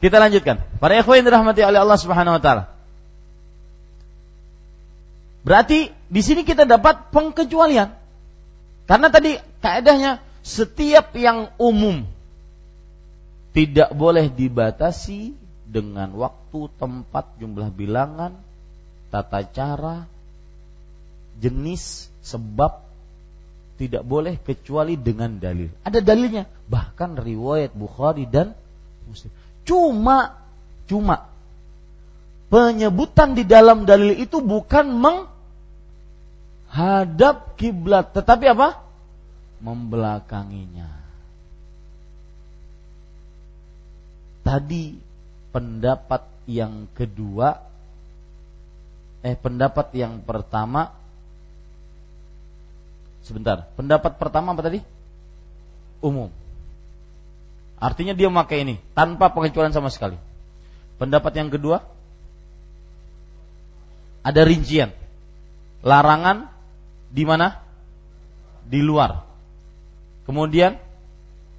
Kita 0.00 0.16
lanjutkan. 0.16 0.60
Para 0.80 0.96
ikhwan 0.96 1.24
dirahmati 1.24 1.60
oleh 1.60 1.80
Allah 1.80 2.00
Subhanahu 2.00 2.36
wa 2.36 2.42
taala. 2.42 2.64
Berarti 5.40 5.92
di 6.08 6.20
sini 6.20 6.44
kita 6.44 6.68
dapat 6.68 7.12
pengkecualian. 7.12 7.96
Karena 8.84 9.08
tadi 9.08 9.40
kaedahnya 9.64 10.20
setiap 10.44 11.16
yang 11.16 11.52
umum 11.56 12.04
tidak 13.56 13.92
boleh 13.96 14.28
dibatasi 14.28 15.36
dengan 15.70 16.10
waktu, 16.18 16.66
tempat, 16.76 17.38
jumlah 17.38 17.70
bilangan, 17.70 18.34
tata 19.14 19.46
cara, 19.46 20.10
jenis, 21.38 22.10
sebab 22.26 22.82
tidak 23.78 24.04
boleh 24.04 24.36
kecuali 24.36 24.98
dengan 24.98 25.38
dalil. 25.40 25.70
Ada 25.86 26.02
dalilnya, 26.04 26.44
bahkan 26.68 27.16
riwayat 27.16 27.72
Bukhari 27.72 28.28
dan 28.28 28.52
Muslim. 29.08 29.32
Cuma 29.64 30.36
cuma 30.90 31.30
penyebutan 32.50 33.38
di 33.38 33.46
dalam 33.46 33.86
dalil 33.86 34.18
itu 34.18 34.42
bukan 34.42 34.90
menghadap 36.68 37.54
kiblat, 37.56 38.10
tetapi 38.12 38.50
apa? 38.52 38.82
Membelakanginya. 39.62 40.90
Tadi 44.44 45.09
pendapat 45.50 46.26
yang 46.46 46.90
kedua 46.94 47.62
eh 49.20 49.36
pendapat 49.36 49.92
yang 49.92 50.24
pertama. 50.24 50.96
Sebentar 53.20 53.68
pendapat 53.76 54.16
pertama 54.16 54.56
apa 54.56 54.64
tadi? 54.64 54.80
Umum. 56.00 56.32
Artinya 57.76 58.16
dia 58.16 58.32
memakai 58.32 58.64
ini 58.64 58.80
tanpa 58.96 59.28
pengecualian 59.32 59.76
sama 59.76 59.92
sekali. 59.92 60.16
Pendapat 60.96 61.32
yang 61.36 61.52
kedua 61.52 61.84
ada 64.24 64.42
rincian. 64.44 64.92
Larangan 65.84 66.48
di 67.12 67.24
mana? 67.24 67.60
Di 68.64 68.80
luar. 68.80 69.24
Kemudian 70.24 70.76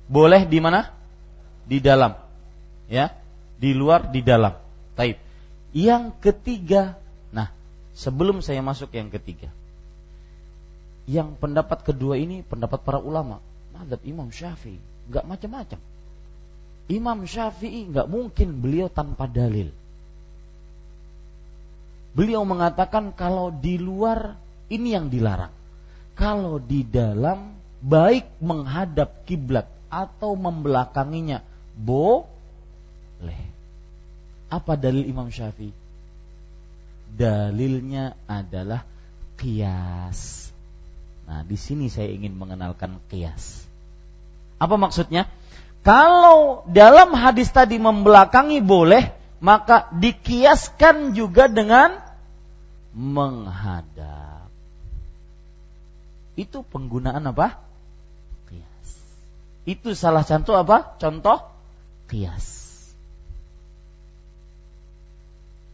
boleh 0.10 0.46
di 0.46 0.58
mana? 0.62 0.90
Di 1.66 1.78
dalam. 1.78 2.18
Ya 2.90 3.21
di 3.62 3.78
luar, 3.78 4.10
di 4.10 4.26
dalam. 4.26 4.58
Taib. 4.98 5.22
Yang 5.72 6.18
ketiga, 6.20 6.98
nah 7.30 7.54
sebelum 7.94 8.42
saya 8.42 8.66
masuk 8.66 8.92
yang 8.98 9.14
ketiga, 9.14 9.54
yang 11.06 11.38
pendapat 11.38 11.86
kedua 11.86 12.18
ini 12.18 12.42
pendapat 12.42 12.82
para 12.82 12.98
ulama, 12.98 13.38
madhab 13.78 14.02
Imam 14.02 14.34
Syafi'i, 14.34 14.82
nggak 15.14 15.26
macam-macam. 15.30 15.80
Imam 16.90 17.24
Syafi'i 17.24 17.88
nggak 17.88 18.10
mungkin 18.10 18.60
beliau 18.60 18.90
tanpa 18.90 19.30
dalil. 19.30 19.70
Beliau 22.12 22.44
mengatakan 22.44 23.16
kalau 23.16 23.56
di 23.56 23.80
luar 23.80 24.36
ini 24.68 24.92
yang 24.92 25.08
dilarang. 25.08 25.54
Kalau 26.12 26.60
di 26.60 26.84
dalam 26.84 27.56
baik 27.80 28.44
menghadap 28.44 29.24
kiblat 29.24 29.68
atau 29.88 30.36
membelakanginya 30.36 31.40
boleh. 31.76 33.51
Apa 34.52 34.76
dalil 34.76 35.08
Imam 35.08 35.32
Syafi'i? 35.32 35.72
Dalilnya 37.16 38.20
adalah 38.28 38.84
kias. 39.40 40.52
Nah, 41.24 41.48
di 41.48 41.56
sini 41.56 41.88
saya 41.88 42.12
ingin 42.12 42.36
mengenalkan 42.36 43.00
kias. 43.08 43.64
Apa 44.60 44.76
maksudnya? 44.76 45.32
Kalau 45.82 46.68
dalam 46.70 47.16
hadis 47.16 47.50
tadi 47.50 47.82
membelakangi 47.82 48.62
boleh, 48.62 49.10
maka 49.42 49.90
dikiaskan 49.96 51.18
juga 51.18 51.50
dengan 51.50 51.98
menghadap. 52.94 54.52
Itu 56.38 56.62
penggunaan 56.62 57.26
apa? 57.26 57.58
Kias. 58.52 58.90
Itu 59.66 59.98
salah 59.98 60.22
contoh 60.22 60.54
apa? 60.54 61.00
Contoh 61.02 61.42
kias. 62.12 62.61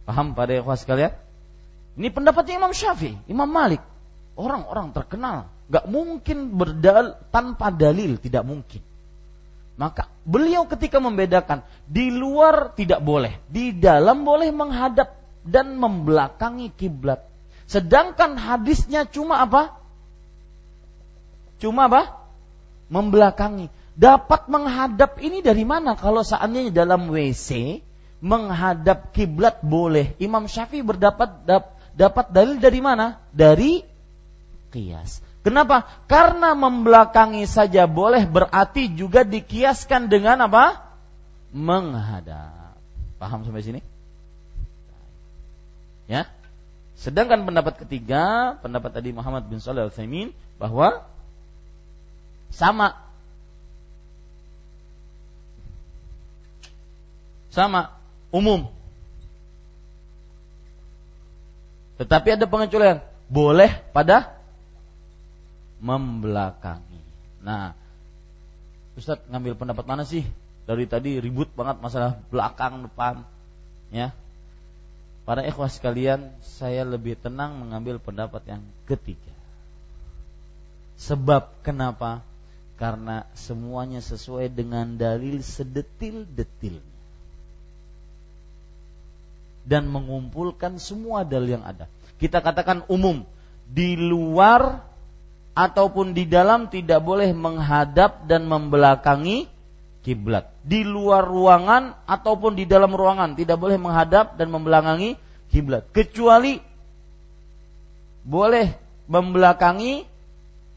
Paham 0.08 0.32
pada 0.32 0.56
ikhwas 0.56 0.88
sekalian? 0.88 1.12
Ini 2.00 2.08
pendapatnya 2.16 2.64
Imam 2.64 2.72
Syafi'i, 2.72 3.20
Imam 3.28 3.52
Malik. 3.52 3.84
Orang-orang 4.40 4.96
terkenal. 4.96 5.52
Gak 5.68 5.84
mungkin 5.92 6.56
berdal 6.56 7.20
tanpa 7.28 7.76
dalil, 7.76 8.16
tidak 8.16 8.48
mungkin. 8.48 8.80
Maka 9.76 10.08
beliau 10.24 10.64
ketika 10.66 11.04
membedakan 11.04 11.62
di 11.86 12.10
luar 12.10 12.72
tidak 12.74 13.04
boleh, 13.04 13.36
di 13.52 13.76
dalam 13.76 14.24
boleh 14.24 14.50
menghadap 14.50 15.14
dan 15.44 15.76
membelakangi 15.76 16.72
kiblat. 16.72 17.22
Sedangkan 17.68 18.40
hadisnya 18.40 19.04
cuma 19.04 19.44
apa? 19.44 19.76
Cuma 21.60 21.92
apa? 21.92 22.16
Membelakangi. 22.88 23.68
Dapat 23.98 24.48
menghadap 24.48 25.20
ini 25.20 25.44
dari 25.44 25.68
mana? 25.68 26.00
Kalau 26.00 26.24
seandainya 26.24 26.72
dalam 26.72 27.12
WC 27.12 27.82
menghadap 28.24 29.14
kiblat 29.14 29.62
boleh. 29.62 30.18
Imam 30.18 30.50
Syafi'i 30.50 30.82
berdapat 30.82 31.46
dap, 31.46 31.78
dapat 31.94 32.34
dalil 32.34 32.58
dari 32.58 32.82
mana? 32.82 33.22
Dari 33.34 33.86
kias. 34.74 35.22
Kenapa? 35.46 35.88
Karena 36.12 36.58
membelakangi 36.58 37.48
saja 37.48 37.88
boleh 37.88 38.28
berarti 38.28 38.92
juga 38.92 39.24
dikiaskan 39.24 40.12
dengan 40.12 40.44
apa? 40.44 40.84
Menghadap. 41.56 42.76
Paham 43.16 43.48
sampai 43.48 43.64
sini? 43.64 43.82
Ya. 46.12 46.28
Sedangkan 46.98 47.46
pendapat 47.46 47.86
ketiga, 47.86 48.58
pendapat 48.60 48.92
tadi 48.92 49.14
Muhammad 49.14 49.46
bin 49.48 49.62
Shalih 49.62 49.88
Al-Utsaimin 49.88 50.34
bahwa 50.58 51.06
sama 52.50 52.98
sama 57.54 57.97
umum. 58.32 58.68
Tetapi 61.98 62.38
ada 62.38 62.46
pengecualian, 62.46 63.02
boleh 63.28 63.72
pada 63.92 64.38
membelakangi. 65.82 67.02
Nah, 67.42 67.74
Ustadz 68.98 69.30
ngambil 69.30 69.54
pendapat 69.58 69.86
mana 69.86 70.04
sih? 70.06 70.26
Dari 70.68 70.86
tadi 70.90 71.18
ribut 71.18 71.50
banget 71.54 71.80
masalah 71.80 72.20
belakang 72.30 72.86
depan, 72.86 73.24
ya. 73.94 74.12
Para 75.24 75.44
ikhwas 75.44 75.80
sekalian, 75.80 76.32
saya 76.40 76.88
lebih 76.88 77.20
tenang 77.20 77.60
mengambil 77.60 78.00
pendapat 78.00 78.44
yang 78.48 78.64
ketiga. 78.88 79.36
Sebab 80.98 81.62
kenapa? 81.62 82.26
Karena 82.78 83.26
semuanya 83.34 84.02
sesuai 84.02 84.54
dengan 84.54 84.98
dalil 84.98 85.42
sedetil-detilnya. 85.42 86.97
Dan 89.68 89.92
mengumpulkan 89.92 90.80
semua 90.80 91.28
dalil 91.28 91.60
yang 91.60 91.66
ada. 91.68 91.92
Kita 92.16 92.40
katakan 92.40 92.88
umum, 92.88 93.28
di 93.68 94.00
luar 94.00 94.88
ataupun 95.52 96.16
di 96.16 96.24
dalam 96.24 96.72
tidak 96.72 97.04
boleh 97.04 97.36
menghadap 97.36 98.24
dan 98.32 98.48
membelakangi 98.48 99.52
kiblat. 100.08 100.48
Di 100.64 100.88
luar 100.88 101.28
ruangan 101.28 102.00
ataupun 102.08 102.56
di 102.56 102.64
dalam 102.64 102.96
ruangan 102.96 103.36
tidak 103.36 103.60
boleh 103.60 103.76
menghadap 103.76 104.40
dan 104.40 104.48
membelakangi 104.48 105.20
kiblat 105.52 105.88
kecuali 105.92 106.60
boleh 108.28 108.76
membelakangi 109.08 110.04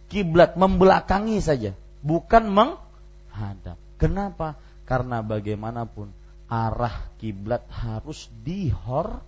kiblat, 0.07 0.55
membelakangi 0.55 1.43
saja, 1.43 1.75
bukan 2.03 2.47
menghadap. 2.47 3.79
Kenapa? 3.99 4.55
Karena 4.87 5.23
bagaimanapun 5.23 6.11
arah 6.51 7.07
kiblat 7.23 7.63
harus 7.71 8.27
dihor 8.43 9.23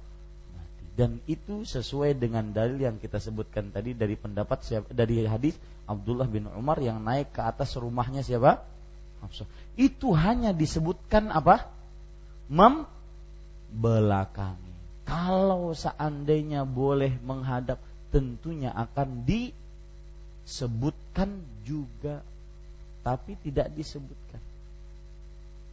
dan 0.93 1.25
itu 1.25 1.65
sesuai 1.65 2.21
dengan 2.21 2.53
dalil 2.53 2.77
yang 2.77 3.01
kita 3.01 3.17
sebutkan 3.17 3.73
tadi 3.73 3.97
dari 3.97 4.13
pendapat 4.13 4.61
siapa, 4.61 4.93
dari 4.93 5.25
hadis 5.25 5.57
Abdullah 5.89 6.29
bin 6.29 6.45
Umar 6.53 6.77
yang 6.85 7.01
naik 7.01 7.33
ke 7.33 7.41
atas 7.41 7.81
rumahnya 7.81 8.21
siapa? 8.21 8.61
Itu 9.79 10.11
hanya 10.13 10.53
disebutkan 10.53 11.33
apa? 11.33 11.73
Membelakangi. 12.53 14.77
Kalau 15.09 15.73
seandainya 15.73 16.69
boleh 16.69 17.17
menghadap, 17.25 17.81
tentunya 18.13 18.69
akan 18.77 19.25
disebutkan 19.25 21.41
juga, 21.65 22.21
tapi 23.01 23.41
tidak 23.41 23.73
disebutkan. 23.73 24.42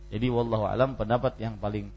Jadi 0.10 0.28
wallahu 0.30 0.66
alam 0.66 0.98
pendapat 0.98 1.38
yang 1.38 1.58
paling 1.62 1.90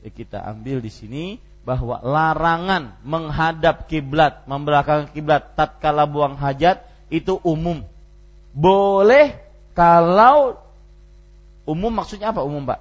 kita 0.00 0.40
ambil 0.40 0.80
di 0.80 0.88
sini 0.88 1.24
bahwa 1.68 2.00
larangan 2.00 2.96
menghadap 3.04 3.84
kiblat, 3.92 4.48
membelakangi 4.48 5.12
kiblat 5.12 5.52
tatkala 5.52 6.08
buang 6.08 6.40
hajat 6.40 6.80
itu 7.12 7.36
umum. 7.44 7.84
Boleh 8.56 9.36
kalau 9.76 10.56
umum 11.68 11.92
maksudnya 11.92 12.32
apa 12.32 12.40
umum, 12.40 12.64
Pak? 12.64 12.80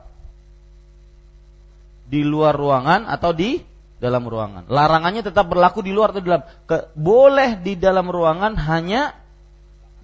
Di 2.08 2.24
luar 2.24 2.56
ruangan 2.56 3.12
atau 3.12 3.36
di 3.36 3.60
dalam 4.00 4.24
ruangan. 4.24 4.72
Larangannya 4.72 5.26
tetap 5.26 5.52
berlaku 5.52 5.84
di 5.84 5.92
luar 5.92 6.16
atau 6.16 6.24
di 6.24 6.30
dalam. 6.32 6.46
Ke, 6.64 6.88
boleh 6.96 7.60
di 7.60 7.76
dalam 7.76 8.08
ruangan 8.08 8.56
hanya 8.56 9.12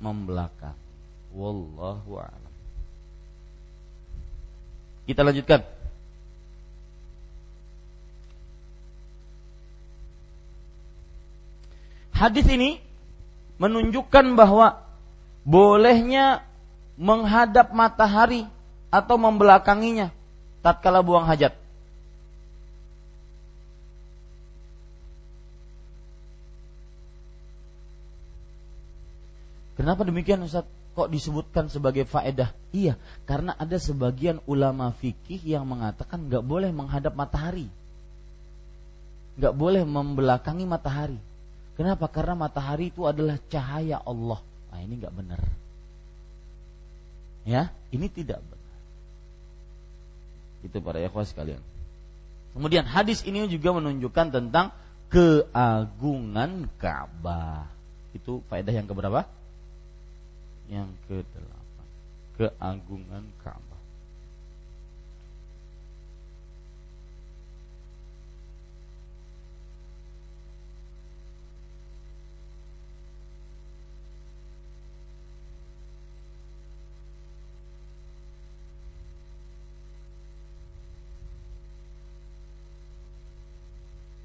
membelakang. 0.04 0.76
Wallahu 1.32 2.20
a'lam. 2.20 2.43
Kita 5.04 5.20
lanjutkan. 5.20 5.60
Hadis 12.14 12.48
ini 12.48 12.80
menunjukkan 13.60 14.40
bahwa 14.40 14.80
bolehnya 15.44 16.48
menghadap 16.96 17.76
matahari 17.76 18.48
atau 18.88 19.20
membelakanginya 19.20 20.14
tatkala 20.64 21.04
buang 21.04 21.28
hajat. 21.28 21.52
Kenapa 29.74 30.06
demikian 30.08 30.46
Ustaz? 30.46 30.64
Kok 30.94 31.10
disebutkan 31.10 31.74
sebagai 31.74 32.06
faedah? 32.06 32.54
Iya, 32.70 33.02
karena 33.26 33.58
ada 33.58 33.82
sebagian 33.82 34.38
ulama 34.46 34.94
fikih 34.94 35.42
yang 35.42 35.66
mengatakan 35.66 36.30
nggak 36.30 36.46
boleh 36.46 36.70
menghadap 36.70 37.18
matahari, 37.18 37.66
nggak 39.42 39.54
boleh 39.58 39.82
membelakangi 39.82 40.70
matahari. 40.70 41.18
Kenapa? 41.74 42.06
Karena 42.06 42.38
matahari 42.38 42.94
itu 42.94 43.10
adalah 43.10 43.42
cahaya 43.50 43.98
Allah. 44.06 44.38
Nah, 44.70 44.80
ini 44.86 44.94
nggak 45.02 45.16
benar. 45.18 45.42
Ya, 47.44 47.74
ini 47.90 48.06
tidak 48.08 48.46
benar. 48.46 48.78
Itu 50.62 50.78
para 50.78 51.02
ikhwas 51.02 51.34
sekalian. 51.34 51.60
Kemudian 52.54 52.86
hadis 52.86 53.26
ini 53.26 53.50
juga 53.50 53.74
menunjukkan 53.74 54.30
tentang 54.30 54.70
keagungan 55.10 56.70
Ka'bah. 56.78 57.66
Itu 58.14 58.46
faedah 58.46 58.74
yang 58.78 58.86
keberapa? 58.86 59.26
Yang 60.74 60.90
kedelapan. 61.06 61.88
Keagungan 62.34 63.30
Ka'bah. 63.46 63.74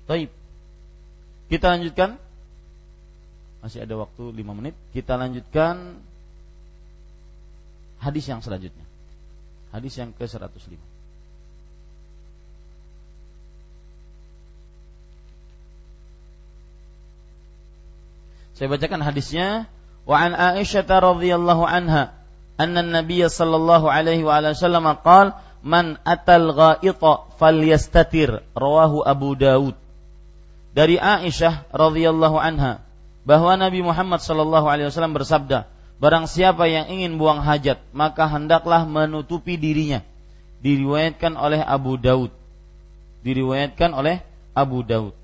Taib. 0.08 0.32
Kita 1.52 1.76
lanjutkan. 1.76 2.16
Masih 3.60 3.84
ada 3.84 3.92
waktu 4.00 4.32
5 4.32 4.56
menit. 4.56 4.72
Kita 4.96 5.20
lanjutkan 5.20 6.00
hadis 8.02 8.24
yang 8.26 8.40
selanjutnya. 8.40 8.86
Hadis 9.74 9.94
yang 10.00 10.16
ke-105. 10.16 10.80
Saya 18.58 18.66
bacakan 18.66 19.04
hadisnya. 19.04 19.70
Wa 20.08 20.24
an 20.24 20.32
Aisyah 20.32 20.88
radhiyallahu 20.88 21.68
anha 21.68 22.16
anna 22.58 22.80
an-nabiy 22.80 23.28
sallallahu 23.28 23.86
alaihi 23.86 24.24
wa 24.26 24.40
sallam 24.56 24.88
qala 25.04 25.44
man 25.62 25.98
atal 26.02 26.54
ghaita 26.54 27.28
falyastatir 27.38 28.42
rawahu 28.54 29.02
Abu 29.02 29.36
Dawud 29.38 29.74
dari 30.74 30.98
Aisyah 30.98 31.70
radhiyallahu 31.74 32.38
anha 32.38 32.82
bahwa 33.26 33.58
Nabi 33.58 33.82
Muhammad 33.82 34.22
sallallahu 34.22 34.66
alaihi 34.70 34.88
wasallam 34.88 35.12
bersabda 35.12 35.66
barang 35.98 36.26
siapa 36.30 36.66
yang 36.70 36.90
ingin 36.90 37.18
buang 37.18 37.42
hajat 37.42 37.82
maka 37.94 38.26
hendaklah 38.26 38.86
menutupi 38.86 39.58
dirinya. 39.58 40.02
Diriwayatkan 40.58 41.38
oleh 41.38 41.62
Abu 41.62 41.94
Daud. 41.98 42.34
Diriwayatkan 43.22 43.94
oleh 43.94 44.22
Abu 44.54 44.82
Daud. 44.82 45.14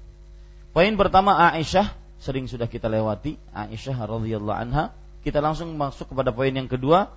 Poin 0.71 0.95
pertama 0.95 1.35
Aisyah. 1.39 1.91
Sering 2.23 2.47
sudah 2.47 2.71
kita 2.71 2.87
lewati. 2.87 3.35
Aisyah 3.51 3.99
radhiyallahu 3.99 4.55
anha. 4.55 4.95
Kita 5.27 5.43
langsung 5.43 5.75
masuk 5.75 6.15
kepada 6.15 6.31
poin 6.31 6.55
yang 6.55 6.71
kedua 6.71 7.11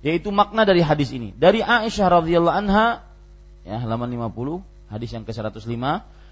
yaitu 0.00 0.32
makna 0.32 0.64
dari 0.64 0.80
hadis 0.80 1.12
ini. 1.12 1.30
Dari 1.36 1.60
Aisyah 1.60 2.08
radhiyallahu 2.08 2.56
anha 2.56 3.04
ya 3.64 3.76
halaman 3.80 4.08
50 4.08 4.64
hadis 4.90 5.10
yang 5.12 5.24
ke-105 5.28 5.76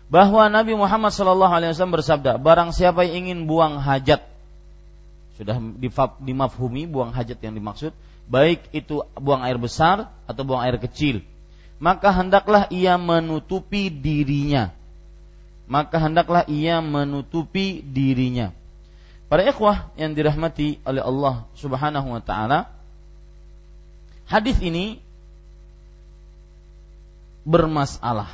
bahwa 0.08 0.42
Nabi 0.48 0.72
Muhammad 0.72 1.12
wasallam 1.12 1.92
bersabda 1.92 2.40
barang 2.40 2.72
siapa 2.72 3.04
yang 3.04 3.28
ingin 3.28 3.38
buang 3.44 3.76
hajat 3.78 4.24
sudah 5.38 5.56
dimafhumi 6.18 6.90
buang 6.90 7.14
hajat 7.14 7.38
yang 7.38 7.54
dimaksud 7.54 7.94
baik 8.26 8.66
itu 8.74 9.06
buang 9.14 9.46
air 9.46 9.56
besar 9.56 10.10
atau 10.26 10.42
buang 10.42 10.60
air 10.66 10.76
kecil 10.82 11.22
maka 11.78 12.10
hendaklah 12.10 12.66
ia 12.74 12.98
menutupi 12.98 13.86
dirinya 13.86 14.74
maka 15.68 16.00
hendaklah 16.00 16.48
ia 16.48 16.80
menutupi 16.80 17.84
dirinya. 17.84 18.56
Para 19.28 19.44
ikhwah 19.44 19.92
yang 20.00 20.16
dirahmati 20.16 20.80
oleh 20.88 21.04
Allah 21.04 21.44
Subhanahu 21.52 22.16
wa 22.16 22.22
taala, 22.24 22.72
hadis 24.24 24.56
ini 24.64 25.04
bermasalah 27.44 28.32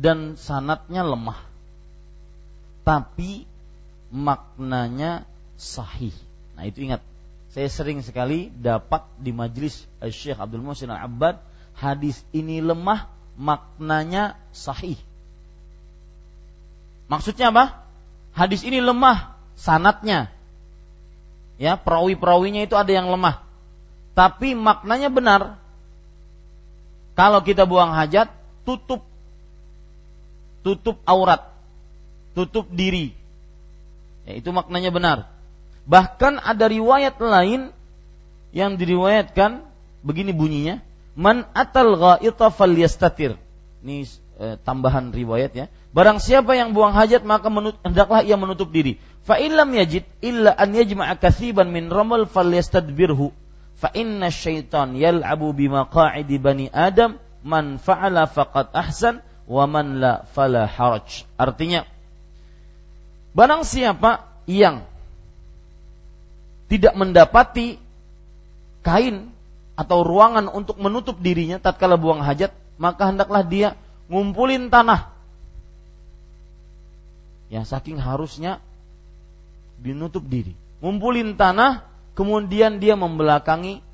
dan 0.00 0.40
sanatnya 0.40 1.04
lemah. 1.04 1.44
Tapi 2.82 3.44
maknanya 4.12 5.24
sahih. 5.56 6.12
Nah, 6.54 6.68
itu 6.68 6.84
ingat. 6.84 7.00
Saya 7.52 7.68
sering 7.68 8.00
sekali 8.00 8.48
dapat 8.48 9.04
di 9.20 9.32
majelis 9.32 9.84
Syekh 10.00 10.40
Abdul 10.40 10.64
Muhsin 10.64 10.88
Al-Abbad 10.88 11.36
hadis 11.76 12.24
ini 12.32 12.60
lemah 12.64 13.08
maknanya 13.36 14.36
sahih. 14.52 14.96
Maksudnya 17.12 17.52
apa? 17.52 17.84
Hadis 18.32 18.64
ini 18.64 18.80
lemah 18.80 19.36
sanatnya. 19.56 20.32
Ya, 21.60 21.76
perawi-perawinya 21.76 22.64
itu 22.64 22.72
ada 22.72 22.88
yang 22.88 23.12
lemah. 23.12 23.44
Tapi 24.16 24.56
maknanya 24.56 25.12
benar. 25.12 25.40
Kalau 27.12 27.44
kita 27.44 27.68
buang 27.68 27.92
hajat, 27.92 28.32
tutup 28.64 29.04
tutup 30.62 31.02
aurat, 31.04 31.52
tutup 32.32 32.70
diri. 32.70 33.12
Ya, 34.28 34.38
itu 34.38 34.50
maknanya 34.54 34.90
benar. 34.94 35.18
Bahkan 35.86 36.38
ada 36.38 36.70
riwayat 36.70 37.18
lain 37.18 37.74
yang 38.54 38.78
diriwayatkan 38.78 39.66
begini 40.06 40.30
bunyinya, 40.30 40.78
Man 41.12 41.44
atal 41.52 42.00
ghaita 42.00 42.48
falyastatir. 42.48 43.36
Ini 43.84 44.08
e, 44.40 44.56
tambahan 44.64 45.12
riwayat 45.12 45.52
ya. 45.52 45.66
Barang 45.92 46.24
siapa 46.24 46.56
yang 46.56 46.72
buang 46.72 46.96
hajat 46.96 47.20
maka 47.20 47.52
menut, 47.52 47.76
hendaklah 47.84 48.24
ia 48.24 48.40
menutup 48.40 48.72
diri. 48.72 48.96
Fa 49.22 49.36
illam 49.36 49.76
yajid 49.76 50.08
illa 50.24 50.56
an 50.56 50.72
yajma'a 50.72 51.20
katsiban 51.20 51.68
min 51.68 51.92
ramal 51.92 52.24
falyastadbirhu. 52.24 53.28
Fa 53.76 53.92
inna 53.92 54.32
syaitan 54.32 54.96
yal'abu 54.96 55.52
bimaqa'idi 55.52 56.40
bani 56.40 56.72
Adam 56.72 57.20
man 57.44 57.76
fa'ala 57.76 58.24
faqad 58.24 58.72
ahsan 58.72 59.20
wa 59.44 59.68
man 59.68 60.00
la 60.00 60.24
fala 60.32 60.64
haraj. 60.64 61.28
Artinya 61.36 61.84
barang 63.32 63.62
siapa 63.64 64.28
yang 64.48 64.84
tidak 66.72 66.96
mendapati 66.96 67.76
kain 68.80 69.28
atau 69.76 70.04
ruangan 70.04 70.48
untuk 70.52 70.76
menutup 70.80 71.20
dirinya 71.20 71.60
tatkala 71.60 71.96
buang 71.96 72.20
hajat, 72.20 72.52
maka 72.76 73.08
hendaklah 73.08 73.44
dia 73.44 73.76
ngumpulin 74.08 74.68
tanah. 74.68 75.12
Ya 77.52 77.64
saking 77.68 78.00
harusnya 78.00 78.60
dinutup 79.76 80.24
diri. 80.24 80.56
Ngumpulin 80.80 81.36
tanah, 81.36 81.84
kemudian 82.16 82.80
dia 82.80 82.96
membelakangi 82.96 83.84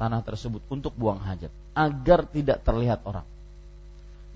tanah 0.00 0.24
tersebut 0.24 0.64
untuk 0.68 0.96
buang 0.96 1.20
hajat 1.20 1.52
agar 1.76 2.24
tidak 2.28 2.64
terlihat 2.64 3.04
orang. 3.04 3.28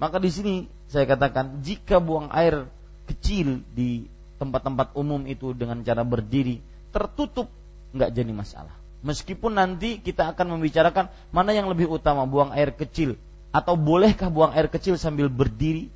Maka 0.01 0.17
di 0.21 0.29
sini 0.33 0.55
saya 0.89 1.05
katakan 1.09 1.61
jika 1.65 2.01
buang 2.01 2.29
air 2.33 2.69
kecil 3.09 3.65
di 3.73 4.09
tempat-tempat 4.41 4.97
umum 4.97 5.21
itu 5.29 5.53
dengan 5.53 5.85
cara 5.85 6.01
berdiri 6.01 6.65
tertutup 6.91 7.53
nggak 7.93 8.11
jadi 8.11 8.33
masalah. 8.33 8.75
Meskipun 9.05 9.57
nanti 9.57 10.01
kita 10.01 10.33
akan 10.33 10.57
membicarakan 10.57 11.13
mana 11.33 11.53
yang 11.53 11.69
lebih 11.69 11.89
utama, 11.89 12.25
buang 12.25 12.53
air 12.57 12.73
kecil 12.73 13.17
atau 13.53 13.77
bolehkah 13.77 14.33
buang 14.33 14.57
air 14.57 14.73
kecil 14.73 14.97
sambil 14.97 15.29
berdiri? 15.29 15.93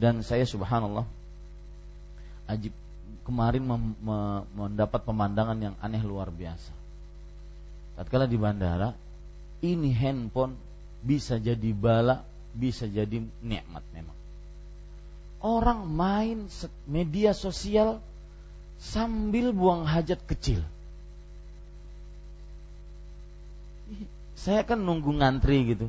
Dan 0.00 0.24
saya 0.24 0.48
subhanallah 0.48 1.04
ajib 2.48 2.72
kemarin 3.24 3.62
mendapat 4.56 5.00
pemandangan 5.04 5.58
yang 5.60 5.74
aneh 5.84 6.00
luar 6.00 6.32
biasa. 6.32 6.72
Tatkala 8.00 8.24
di 8.24 8.40
bandara, 8.40 8.96
ini 9.60 9.92
handphone 9.92 10.56
bisa 11.04 11.36
jadi 11.36 11.70
bala, 11.76 12.24
bisa 12.56 12.88
jadi 12.88 13.20
nikmat 13.44 13.84
memang. 13.92 14.19
Orang 15.40 15.88
main 15.88 16.52
media 16.84 17.32
sosial 17.32 18.04
sambil 18.76 19.56
buang 19.56 19.88
hajat 19.88 20.20
kecil. 20.28 20.60
Saya 24.36 24.64
kan 24.64 24.80
nunggu 24.80 25.16
ngantri 25.20 25.76
gitu 25.76 25.88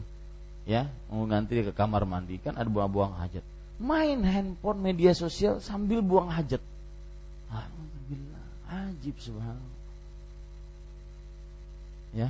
ya 0.67 0.87
nunggu 1.09 1.25
ngantri 1.33 1.59
ke 1.65 1.73
kamar 1.73 2.05
mandi 2.05 2.37
kan 2.37 2.55
ada 2.55 2.69
buang-buang 2.69 3.17
hajat. 3.17 3.43
Main 3.81 4.21
handphone 4.21 4.79
media 4.79 5.11
sosial 5.17 5.57
sambil 5.59 6.05
buang 6.05 6.29
hajat. 6.29 6.61
Alhamdulillah 7.49 8.45
ajib 8.69 9.15
subhanallah. 9.17 9.79
Ya 12.11 12.29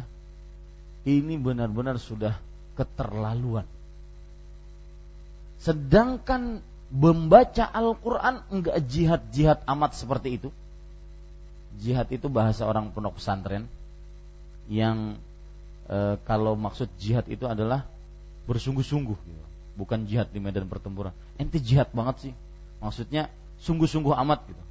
ini 1.04 1.36
benar-benar 1.36 1.98
sudah 1.98 2.38
keterlaluan. 2.78 3.66
Sedangkan 5.62 6.64
membaca 6.92 7.64
Al-Quran 7.72 8.44
enggak 8.52 8.84
jihad-jihad 8.84 9.64
amat 9.64 9.96
seperti 9.96 10.36
itu. 10.36 10.50
Jihad 11.80 12.12
itu 12.12 12.28
bahasa 12.28 12.68
orang 12.68 12.92
pondok 12.92 13.16
pesantren 13.18 13.72
yang 14.68 15.16
e, 15.88 16.20
kalau 16.28 16.60
maksud 16.60 16.92
jihad 17.00 17.24
itu 17.32 17.48
adalah 17.48 17.88
bersungguh-sungguh 18.46 19.18
gitu. 19.24 19.44
bukan 19.80 20.04
jihad 20.04 20.28
di 20.36 20.44
medan 20.44 20.68
pertempuran. 20.68 21.16
Ente 21.40 21.64
jihad 21.64 21.88
banget 21.96 22.30
sih. 22.30 22.34
Maksudnya 22.84 23.32
sungguh-sungguh 23.64 24.12
amat 24.28 24.52
gitu. 24.52 24.64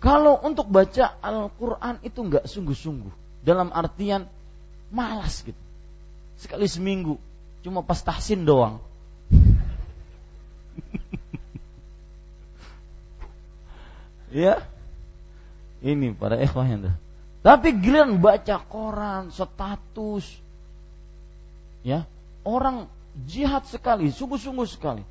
Kalau 0.00 0.40
untuk 0.40 0.72
baca 0.72 1.20
Al-Quran 1.20 2.00
itu 2.00 2.16
nggak 2.16 2.48
sungguh-sungguh. 2.48 3.44
Dalam 3.44 3.68
artian 3.76 4.24
malas 4.88 5.44
gitu. 5.44 5.60
Sekali 6.40 6.64
seminggu. 6.64 7.20
Cuma 7.60 7.84
pas 7.84 8.00
tahsin 8.00 8.48
doang 8.48 8.80
ya 14.36 14.60
ini 15.80 16.12
para 16.12 16.36
ikhwah 16.36 16.68
yang 16.68 16.92
tapi 17.46 17.78
giliran 17.78 18.18
baca 18.18 18.58
koran, 18.66 19.30
status, 19.30 20.26
ya 21.86 22.02
orang 22.42 22.90
jihad 23.22 23.62
sekali, 23.70 24.10
sungguh-sungguh 24.10 24.66
sekali. 24.66 25.06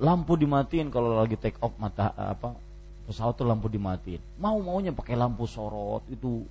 Lampu 0.00 0.40
dimatiin 0.40 0.88
kalau 0.88 1.12
lagi 1.12 1.36
take 1.36 1.60
off 1.60 1.76
mata 1.76 2.16
apa 2.16 2.56
pesawat 3.04 3.36
tuh 3.36 3.44
lampu 3.44 3.68
dimatiin. 3.68 4.16
Mau 4.40 4.56
maunya 4.64 4.96
pakai 4.96 5.12
lampu 5.12 5.44
sorot 5.44 6.08
itu 6.08 6.48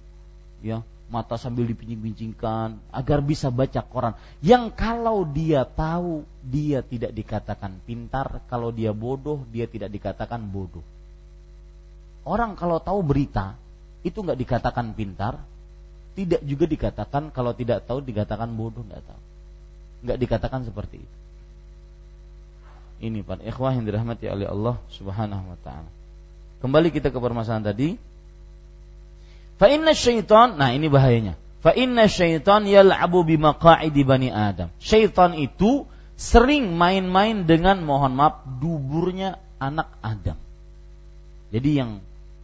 ya 0.62 0.86
mata 1.10 1.34
sambil 1.34 1.66
dipincing-pincingkan 1.66 2.78
agar 2.94 3.18
bisa 3.26 3.50
baca 3.50 3.82
Quran. 3.82 4.14
Yang 4.46 4.70
kalau 4.78 5.26
dia 5.26 5.66
tahu 5.66 6.30
dia 6.46 6.86
tidak 6.86 7.10
dikatakan 7.18 7.74
pintar, 7.90 8.46
kalau 8.46 8.70
dia 8.70 8.94
bodoh 8.94 9.42
dia 9.50 9.66
tidak 9.66 9.90
dikatakan 9.90 10.46
bodoh. 10.46 10.86
Orang 12.28 12.60
kalau 12.60 12.84
tahu 12.84 13.00
berita 13.08 13.56
itu 14.04 14.20
nggak 14.20 14.36
dikatakan 14.36 14.92
pintar, 14.92 15.40
tidak 16.20 16.44
juga 16.44 16.68
dikatakan 16.68 17.32
kalau 17.32 17.56
tidak 17.56 17.88
tahu 17.88 18.04
dikatakan 18.04 18.52
bodoh 18.52 18.84
nggak 18.84 19.00
tahu, 19.00 19.22
nggak 20.04 20.18
dikatakan 20.20 20.68
seperti 20.68 21.00
itu. 21.00 21.16
Ini 22.98 23.24
para 23.24 23.40
ikhwah 23.46 23.72
yang 23.78 23.88
dirahmati 23.88 24.28
oleh 24.28 24.50
Allah 24.50 24.76
Subhanahu 24.92 25.56
wa 25.56 25.58
taala. 25.64 25.90
Kembali 26.60 26.90
kita 26.90 27.14
ke 27.14 27.20
permasalahan 27.22 27.70
tadi, 27.70 27.94
Fa 29.58 29.68
inna 29.74 29.94
syaitan, 29.98 30.54
nah 30.54 30.70
ini 30.70 30.86
bahayanya. 30.86 31.34
Fa 31.66 31.74
inna 31.74 32.06
syaitan 32.06 32.66
yal'abu 32.70 33.26
bimaqa'idi 33.26 34.06
bani 34.06 34.30
Adam. 34.30 34.70
Syaitan 34.78 35.34
itu 35.34 35.90
sering 36.14 36.78
main-main 36.78 37.46
dengan 37.46 37.82
mohon 37.82 38.14
maaf 38.14 38.46
duburnya 38.62 39.42
anak 39.58 39.90
Adam. 40.06 40.38
Jadi 41.50 41.70
yang 41.74 42.02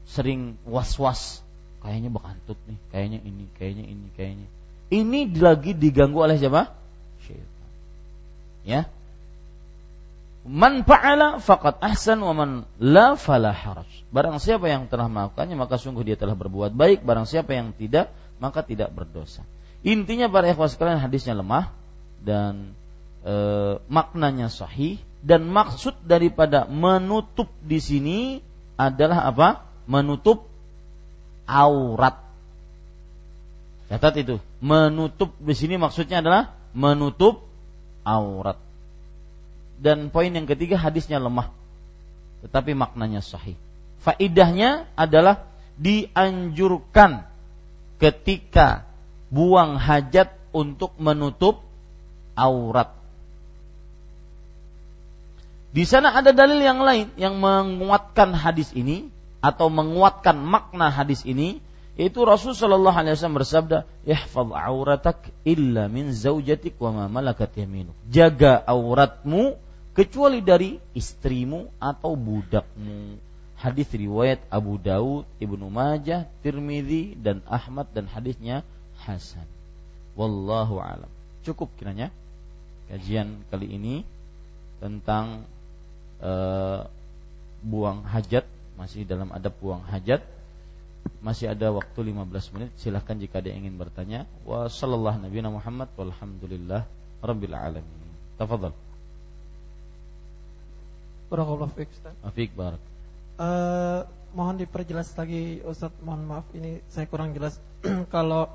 sering 0.07 0.59
was-was 0.67 1.43
kayaknya 1.83 2.09
bekantut 2.11 2.59
nih, 2.67 2.79
kayaknya 2.89 3.19
ini, 3.27 3.45
kayaknya 3.59 3.85
ini, 3.87 4.07
kayaknya. 4.15 4.47
Ini 4.93 5.19
lagi 5.41 5.75
diganggu 5.75 6.23
oleh 6.23 6.39
siapa? 6.39 6.71
Syaitan. 7.27 7.69
Ya, 8.63 8.87
Man 10.43 10.83
fa'ala 10.83 11.39
faqad 11.39 11.79
ahsan 11.79 12.19
wa 12.19 12.35
man 12.35 12.49
la 12.75 13.15
fala 13.15 13.55
haraj. 13.55 13.87
Barang 14.11 14.43
siapa 14.43 14.67
yang 14.67 14.91
telah 14.91 15.07
melakukannya 15.07 15.55
maka 15.55 15.79
sungguh 15.79 16.03
dia 16.03 16.19
telah 16.19 16.35
berbuat 16.35 16.75
baik, 16.75 17.07
barang 17.07 17.23
siapa 17.23 17.55
yang 17.55 17.71
tidak 17.71 18.11
maka 18.43 18.59
tidak 18.59 18.91
berdosa. 18.91 19.47
Intinya 19.87 20.27
para 20.27 20.51
ikhwah 20.51 20.67
sekalian 20.67 20.99
hadisnya 20.99 21.39
lemah 21.39 21.71
dan 22.19 22.75
e, 23.23 23.35
maknanya 23.87 24.51
sahih 24.51 24.99
dan 25.23 25.47
maksud 25.47 25.95
daripada 26.03 26.67
menutup 26.67 27.47
di 27.63 27.79
sini 27.79 28.19
adalah 28.75 29.23
apa? 29.31 29.63
Menutup 29.85 30.47
aurat. 31.45 32.19
Catat 33.91 34.15
itu. 34.19 34.35
Menutup 34.63 35.35
di 35.37 35.53
sini 35.53 35.75
maksudnya 35.75 36.23
adalah 36.23 36.55
menutup 36.73 37.45
aurat 38.03 38.57
dan 39.83 40.07
poin 40.11 40.31
yang 40.31 40.47
ketiga 40.47 40.79
hadisnya 40.79 41.19
lemah 41.19 41.51
tetapi 42.43 42.75
maknanya 42.75 43.23
sahih. 43.23 43.55
Faidahnya 44.03 44.91
adalah 44.99 45.47
dianjurkan 45.79 47.23
ketika 47.99 48.83
buang 49.31 49.79
hajat 49.79 50.35
untuk 50.51 50.91
menutup 50.99 51.63
aurat. 52.35 52.91
Di 55.71 55.87
sana 55.87 56.11
ada 56.11 56.35
dalil 56.35 56.59
yang 56.59 56.83
lain 56.83 57.07
yang 57.15 57.39
menguatkan 57.39 58.35
hadis 58.35 58.75
ini 58.75 59.07
atau 59.43 59.67
menguatkan 59.67 60.39
makna 60.39 60.87
hadis 60.87 61.27
ini 61.27 61.59
yaitu 61.93 62.25
Rasul 62.25 62.57
Shallallahu 62.57 62.97
Alaihi 62.97 63.13
Wasallam 63.13 63.37
bersabda, 63.37 63.77
"Ihfaz 64.09 64.49
auratak 64.49 65.29
illa 65.45 65.85
min 65.85 66.09
zaujatik 66.09 66.73
wa 66.81 66.89
ma 66.89 67.05
malakat 67.05 67.53
yaminuk." 67.53 67.93
Jaga 68.09 68.57
auratmu 68.65 69.53
kecuali 69.93 70.41
dari 70.41 70.81
istrimu 70.97 71.69
atau 71.77 72.17
budakmu. 72.17 73.21
Hadis 73.61 73.87
riwayat 73.93 74.41
Abu 74.49 74.81
Daud, 74.81 75.29
Ibnu 75.37 75.69
Majah, 75.69 76.25
Tirmidzi 76.41 77.15
dan 77.15 77.45
Ahmad 77.45 77.93
dan 77.93 78.09
hadisnya 78.09 78.65
hasan. 79.05 79.45
Wallahu 80.17 80.81
alam. 80.81 81.07
Cukup 81.45 81.69
kiranya 81.77 82.09
kajian 82.89 83.45
kali 83.53 83.69
ini 83.69 83.95
tentang 84.81 85.45
uh, 86.19 86.89
buang 87.63 88.03
hajat 88.03 88.43
masih 88.79 89.05
dalam 89.05 89.29
adab 89.31 89.53
buang 89.61 89.83
hajat. 89.87 90.23
Masih 91.19 91.51
ada 91.51 91.71
waktu 91.71 91.99
15 91.99 92.53
menit. 92.55 92.69
Silahkan 92.79 93.15
jika 93.19 93.43
ada 93.43 93.51
yang 93.51 93.67
ingin 93.67 93.75
bertanya. 93.75 94.19
Wa 94.47 94.71
sallallahu 94.71 95.23
nabiyana 95.27 95.51
Muhammad 95.51 95.91
walhamdulillah 95.99 96.87
rabbil 97.23 97.55
alamin. 97.55 98.03
Tafadhal. 98.39 98.75
Barakallahu 101.31 101.73
fiik 101.73 101.89
Ustaz. 101.89 102.13
Afik 102.21 102.53
barak. 102.53 102.81
Uh, 103.41 104.05
mohon 104.37 104.61
diperjelas 104.61 105.09
lagi 105.17 105.65
Ustaz, 105.65 105.89
mohon 106.05 106.29
maaf 106.29 106.45
ini 106.53 106.83
saya 106.93 107.09
kurang 107.09 107.33
jelas. 107.33 107.57
kalau 108.13 108.45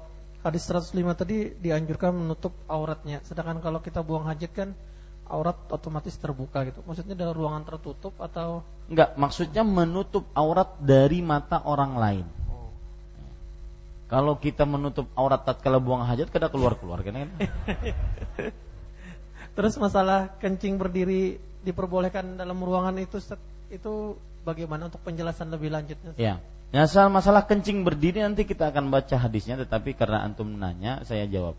hadis 0.46 0.62
105 0.70 0.94
tadi 1.18 1.50
dianjurkan 1.58 2.14
menutup 2.14 2.54
auratnya, 2.70 3.18
sedangkan 3.26 3.58
kalau 3.58 3.82
kita 3.82 4.06
buang 4.06 4.30
hajat 4.30 4.52
kan 4.54 4.68
aurat 5.28 5.56
otomatis 5.68 6.16
terbuka 6.16 6.64
gitu. 6.66 6.80
Maksudnya 6.84 7.14
dalam 7.14 7.36
ruangan 7.36 7.62
tertutup 7.68 8.16
atau 8.18 8.64
enggak? 8.88 9.14
Maksudnya 9.14 9.62
menutup 9.62 10.26
aurat 10.34 10.74
dari 10.80 11.20
mata 11.20 11.62
orang 11.62 11.92
lain. 11.96 12.26
Oh. 12.50 12.72
Kalau 14.08 14.40
kita 14.40 14.64
menutup 14.64 15.06
aurat 15.14 15.44
tatkala 15.44 15.78
buang 15.78 16.04
hajat, 16.04 16.32
kada 16.32 16.48
keluar-keluar 16.48 17.04
kan? 17.04 17.28
Terus 19.56 19.74
masalah 19.76 20.32
kencing 20.38 20.78
berdiri 20.78 21.36
diperbolehkan 21.66 22.38
dalam 22.38 22.58
ruangan 22.62 22.94
itu 23.02 23.18
itu 23.68 24.14
bagaimana 24.46 24.88
untuk 24.88 25.02
penjelasan 25.04 25.52
lebih 25.52 25.68
lanjutnya? 25.74 26.14
Ya. 26.16 26.40
Nah, 26.68 26.84
soal 26.84 27.08
masalah 27.08 27.48
kencing 27.48 27.80
berdiri 27.80 28.20
nanti 28.20 28.44
kita 28.44 28.68
akan 28.68 28.92
baca 28.92 29.16
hadisnya 29.16 29.56
tetapi 29.56 29.96
karena 29.96 30.20
antum 30.24 30.48
nanya 30.52 31.00
saya 31.04 31.24
jawab. 31.24 31.56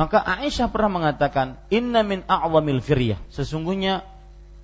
Maka 0.00 0.24
Aisyah 0.24 0.72
pernah 0.72 0.96
mengatakan, 0.96 1.60
"Inna 1.68 2.00
min 2.00 2.24
a'wamil 2.24 2.80
firyah." 2.80 3.20
Sesungguhnya 3.28 4.00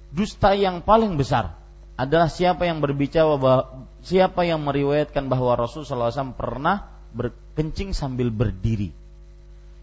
dusta 0.08 0.56
yang 0.56 0.80
paling 0.80 1.20
besar 1.20 1.52
adalah 2.00 2.32
siapa 2.32 2.64
yang 2.64 2.80
berbicara 2.80 3.36
bahwa 3.36 3.84
siapa 4.00 4.48
yang 4.48 4.64
meriwayatkan 4.64 5.28
bahwa 5.28 5.52
Rasulullah 5.60 6.08
SAW 6.08 6.32
pernah 6.32 6.88
berkencing 7.12 7.92
sambil 7.92 8.32
berdiri. 8.32 8.96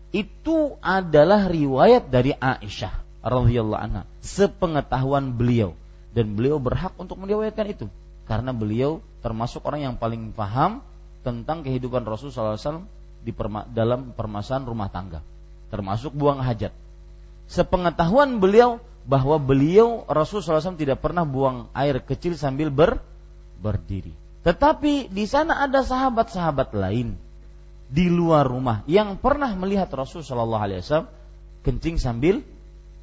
Itu 0.10 0.82
adalah 0.82 1.46
riwayat 1.46 2.10
dari 2.10 2.34
Aisyah 2.34 3.22
radhiyallahu 3.22 3.78
anha 3.78 4.10
sepengetahuan 4.26 5.38
beliau 5.38 5.78
dan 6.18 6.34
beliau 6.34 6.58
berhak 6.58 6.98
untuk 6.98 7.22
meriwayatkan 7.22 7.70
itu 7.70 7.86
karena 8.26 8.58
beliau 8.58 9.06
termasuk 9.22 9.62
orang 9.70 9.94
yang 9.94 9.96
paling 10.02 10.34
paham 10.34 10.82
tentang 11.22 11.62
kehidupan 11.62 12.10
Rasul 12.10 12.34
SAW 12.34 12.90
di 13.22 13.30
perma, 13.30 13.70
dalam 13.70 14.18
permasalahan 14.18 14.66
rumah 14.66 14.90
tangga 14.90 15.22
termasuk 15.74 16.14
buang 16.14 16.38
hajat 16.38 16.70
sepengetahuan 17.50 18.38
beliau 18.38 18.78
bahwa 19.10 19.42
beliau 19.42 20.06
Rasul 20.06 20.46
SAW 20.46 20.78
tidak 20.78 21.02
pernah 21.02 21.26
buang 21.26 21.68
air 21.74 22.00
kecil 22.06 22.38
sambil 22.38 22.70
ber, 22.70 23.02
berdiri 23.58 24.14
tetapi 24.46 25.10
di 25.10 25.26
sana 25.26 25.66
ada 25.66 25.82
sahabat-sahabat 25.82 26.76
lain 26.78 27.18
di 27.88 28.12
luar 28.12 28.44
rumah 28.44 28.84
yang 28.92 29.16
pernah 29.16 29.56
melihat 29.56 29.88
Rasul 29.96 30.20
Shallallahu 30.20 30.64
Alaihi 30.68 30.84
Wasallam 30.84 31.10
kencing 31.64 31.96
sambil 31.96 32.44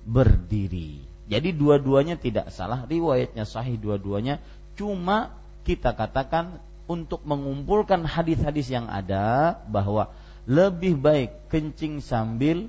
berdiri. 0.05 1.01
Jadi 1.31 1.55
dua-duanya 1.55 2.19
tidak 2.19 2.53
salah, 2.53 2.85
riwayatnya 2.85 3.47
sahih 3.47 3.79
dua-duanya. 3.79 4.43
Cuma 4.75 5.33
kita 5.63 5.95
katakan 5.95 6.59
untuk 6.91 7.23
mengumpulkan 7.23 8.03
hadis-hadis 8.03 8.67
yang 8.67 8.91
ada 8.91 9.57
bahwa 9.71 10.11
lebih 10.49 10.97
baik 10.97 11.51
kencing 11.53 12.01
sambil 12.01 12.69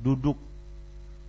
duduk 0.00 0.38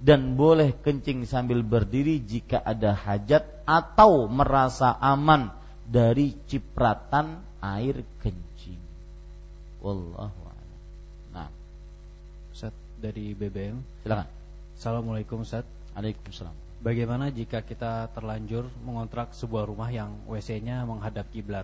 dan 0.01 0.37
boleh 0.37 0.75
kencing 0.85 1.25
sambil 1.25 1.65
berdiri 1.65 2.21
jika 2.21 2.61
ada 2.61 2.93
hajat 2.93 3.45
atau 3.65 4.29
merasa 4.29 4.93
aman 5.01 5.49
dari 5.85 6.33
cipratan 6.45 7.41
air 7.61 8.05
kencing. 8.21 8.81
Wallahu 9.81 10.41
a'lam. 10.45 10.79
Nah, 11.33 11.49
Ustaz 12.53 12.73
dari 13.01 13.33
BBM. 13.33 13.81
Silakan. 14.05 14.29
Assalamualaikum 14.75 15.47
Ustaz 15.47 15.63
Waalaikumsalam 15.95 16.51
Bagaimana 16.83 17.31
jika 17.31 17.63
kita 17.63 18.11
terlanjur 18.11 18.67
mengontrak 18.83 19.31
sebuah 19.31 19.65
rumah 19.65 19.87
yang 19.89 20.11
WC-nya 20.27 20.83
menghadap 20.83 21.25
kiblat 21.31 21.63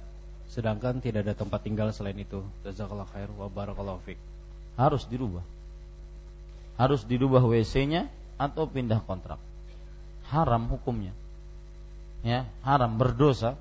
Sedangkan 0.49 1.03
tidak 1.03 1.27
ada 1.27 1.35
tempat 1.38 1.61
tinggal 1.61 1.91
selain 1.93 2.18
itu 2.18 2.41
Jazakallah 2.65 3.07
khair 3.11 3.30
wa 3.35 3.47
barakallahu 3.51 4.01
fiqh 4.03 4.22
Harus 4.80 5.05
dirubah 5.07 5.43
Harus 6.80 7.05
dirubah 7.05 7.43
WC-nya 7.45 8.09
atau 8.41 8.65
pindah 8.65 9.03
kontrak 9.05 9.38
Haram 10.31 10.68
hukumnya 10.72 11.13
Ya, 12.22 12.45
haram 12.61 13.01
berdosa 13.01 13.57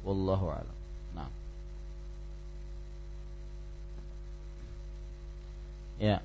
Wallahu 0.00 0.48
a'lam. 0.48 0.76
Nah. 1.12 1.28
Ya. 6.00 6.24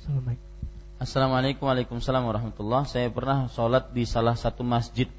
Assalamualaikum. 0.00 0.48
Assalamualaikum 1.02 1.64
Waalaikumsalam 1.68 2.22
warahmatullah 2.24 2.88
Saya 2.88 3.12
pernah 3.12 3.50
sholat 3.52 3.92
di 3.92 4.08
salah 4.08 4.38
satu 4.38 4.64
masjid 4.64 5.10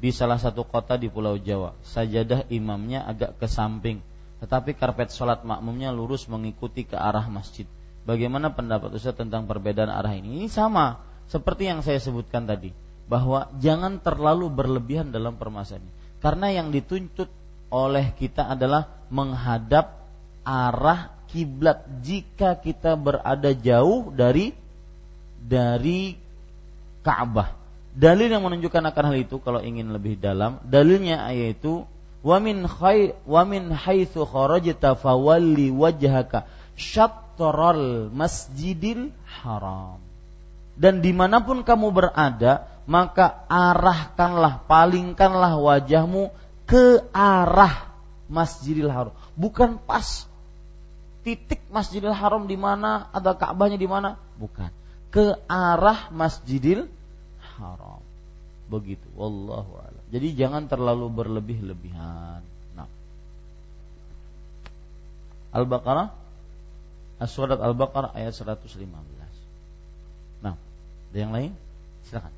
Di 0.00 0.10
salah 0.16 0.40
satu 0.40 0.64
kota 0.64 0.96
di 0.96 1.12
pulau 1.12 1.36
Jawa 1.36 1.76
Sajadah 1.84 2.48
imamnya 2.48 3.04
agak 3.04 3.36
ke 3.36 3.44
samping 3.44 4.00
tetapi 4.40 4.72
karpet 4.72 5.12
sholat 5.12 5.44
makmumnya 5.44 5.92
lurus 5.92 6.24
mengikuti 6.24 6.88
ke 6.88 6.96
arah 6.96 7.28
masjid. 7.28 7.68
Bagaimana 8.08 8.48
pendapat 8.56 8.96
Ustaz 8.96 9.12
tentang 9.12 9.44
perbedaan 9.44 9.92
arah 9.92 10.16
ini? 10.16 10.40
Ini 10.40 10.48
sama 10.48 11.04
seperti 11.28 11.68
yang 11.68 11.84
saya 11.84 12.00
sebutkan 12.00 12.48
tadi, 12.48 12.72
bahwa 13.04 13.52
jangan 13.60 14.00
terlalu 14.00 14.48
berlebihan 14.48 15.12
dalam 15.12 15.36
permasalahan 15.36 15.84
ini. 15.84 15.92
Karena 16.24 16.46
yang 16.48 16.72
dituntut 16.72 17.28
oleh 17.68 18.16
kita 18.16 18.48
adalah 18.48 18.88
menghadap 19.12 20.00
arah 20.42 21.12
kiblat 21.28 21.84
jika 22.00 22.56
kita 22.56 22.96
berada 22.96 23.52
jauh 23.52 24.08
dari 24.08 24.56
dari 25.36 26.16
Ka'bah. 27.04 27.59
Dalil 27.90 28.30
yang 28.30 28.46
menunjukkan 28.46 28.86
akan 28.94 29.04
hal 29.10 29.16
itu 29.18 29.42
kalau 29.42 29.58
ingin 29.58 29.90
lebih 29.90 30.14
dalam, 30.14 30.62
dalilnya 30.62 31.26
yaitu 31.34 31.84
wa 32.22 32.38
min 32.38 32.68
khay 32.68 33.18
wa 33.26 33.42
min 33.42 33.74
haitsu 33.74 34.22
kharajta 34.22 34.94
fawalli 34.94 35.74
wajhaka 35.74 36.46
syatral 36.78 38.12
masjidil 38.14 39.10
haram. 39.26 39.98
Dan 40.80 41.04
di 41.04 41.12
mana 41.12 41.44
pun 41.44 41.60
kamu 41.60 41.92
berada, 41.92 42.64
maka 42.88 43.44
arahkanlah, 43.52 44.64
palingkanlah 44.64 45.60
wajahmu 45.60 46.32
ke 46.64 47.04
arah 47.12 47.90
Masjidil 48.30 48.88
Haram. 48.88 49.12
Bukan 49.36 49.76
pas 49.82 50.24
titik 51.26 51.60
Masjidil 51.68 52.14
Haram 52.14 52.48
di 52.48 52.56
mana, 52.56 53.12
ada 53.12 53.36
Ka'bahnya 53.36 53.76
di 53.76 53.84
mana, 53.84 54.16
bukan. 54.40 54.72
Ke 55.10 55.36
arah 55.50 56.08
Masjidil 56.14 56.88
Haram. 57.60 58.00
Begitu, 58.70 59.04
wallahu 59.18 59.76
a'lam. 59.82 60.04
Jadi 60.08 60.32
jangan 60.32 60.64
terlalu 60.64 61.10
berlebih-lebihan. 61.12 62.40
Nah. 62.72 62.88
Al-Baqarah 65.52 66.20
Surat 67.28 67.60
Al-Baqarah 67.60 68.16
ayat 68.16 68.32
115. 68.32 68.80
Nah, 70.40 70.56
ada 70.56 71.18
yang 71.18 71.36
lain? 71.36 71.52
Silakan. 72.08 72.32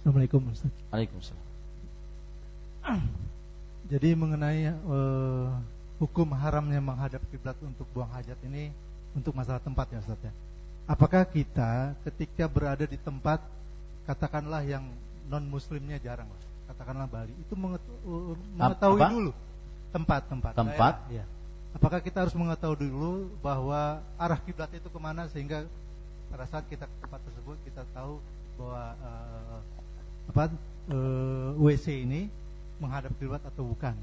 Assalamualaikum 0.00 0.40
Ustaz. 0.48 0.72
Waalaikumsalam. 0.88 1.44
Jadi 3.92 4.08
mengenai 4.16 4.72
uh, 4.88 5.60
hukum 6.00 6.32
haramnya 6.32 6.80
menghadap 6.80 7.20
kiblat 7.28 7.56
untuk 7.60 7.84
buang 7.92 8.08
hajat 8.16 8.40
ini 8.48 8.72
untuk 9.14 9.32
masalah 9.32 9.62
tempat 9.62 9.86
ya 9.94 10.02
Ustaz 10.02 10.20
ya. 10.20 10.32
Apakah 10.84 11.24
kita 11.24 11.96
ketika 12.04 12.44
berada 12.44 12.84
di 12.84 13.00
tempat 13.00 13.40
katakanlah 14.04 14.60
yang 14.66 14.84
non 15.28 15.48
muslimnya 15.48 15.96
jarang 15.96 16.28
katakanlah 16.68 17.06
Bali 17.08 17.32
itu 17.36 17.54
mengetahui 17.56 19.00
Apa? 19.00 19.10
dulu 19.12 19.32
tempat-tempat 19.94 20.52
tempat 20.58 20.94
ya. 21.06 21.24
apakah 21.76 22.00
kita 22.02 22.26
harus 22.26 22.34
mengetahui 22.34 22.88
dulu 22.90 23.30
bahwa 23.38 24.02
arah 24.18 24.40
kiblat 24.42 24.68
itu 24.74 24.88
ke 24.90 24.98
mana 25.00 25.30
sehingga 25.30 25.64
pada 26.32 26.44
saat 26.50 26.66
kita 26.66 26.88
ke 26.88 26.96
tempat 26.98 27.20
tersebut 27.30 27.56
kita 27.62 27.82
tahu 27.94 28.18
bahwa 28.58 28.84
uh, 28.98 29.58
apa 30.24 30.44
uh, 30.46 30.50
eh, 30.90 31.50
WC 31.62 31.86
ini 32.08 32.26
menghadap 32.82 33.14
kiblat 33.20 33.42
atau 33.44 33.62
bukan 33.62 33.94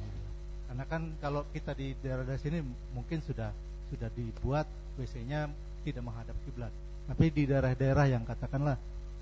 karena 0.71 0.83
kan 0.87 1.01
kalau 1.19 1.43
kita 1.51 1.75
di 1.75 1.91
daerah-daerah 1.99 2.39
sini 2.39 2.63
mungkin 2.95 3.19
sudah 3.19 3.51
sudah 3.91 4.07
dibuat 4.15 4.65
WC-nya 4.95 5.51
tidak 5.83 6.03
menghadap 6.07 6.35
kiblat. 6.47 6.71
Tapi 7.11 7.27
di 7.27 7.43
daerah-daerah 7.43 8.07
yang 8.07 8.23
katakanlah 8.23 8.79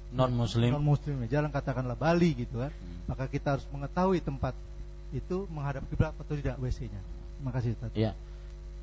non 0.10 0.34
muslim 0.34 0.74
non 0.74 0.82
muslim 0.82 1.22
jalan 1.30 1.54
katakanlah 1.54 1.94
Bali 1.94 2.34
gitu 2.34 2.66
kan 2.66 2.74
hmm. 2.74 3.14
maka 3.14 3.30
kita 3.30 3.54
harus 3.54 3.66
mengetahui 3.70 4.18
tempat 4.26 4.58
itu 5.14 5.46
menghadap 5.54 5.86
kiblat 5.86 6.18
atau 6.18 6.34
tidak 6.34 6.58
WC-nya 6.58 6.98
terima 7.38 7.52
kasih 7.54 7.78
Ustaz. 7.78 7.94
Ya. 7.94 8.14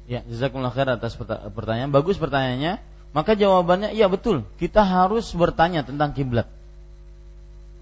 Ya 0.07 0.23
jazakumullah 0.23 0.71
khair 0.71 0.87
atas 0.87 1.19
pertanyaan. 1.51 1.91
Bagus 1.91 2.15
pertanyaannya. 2.15 2.79
Maka 3.11 3.35
jawabannya 3.35 3.91
iya 3.91 4.07
betul. 4.07 4.47
Kita 4.55 4.87
harus 4.87 5.35
bertanya 5.35 5.83
tentang 5.83 6.15
kiblat. 6.15 6.47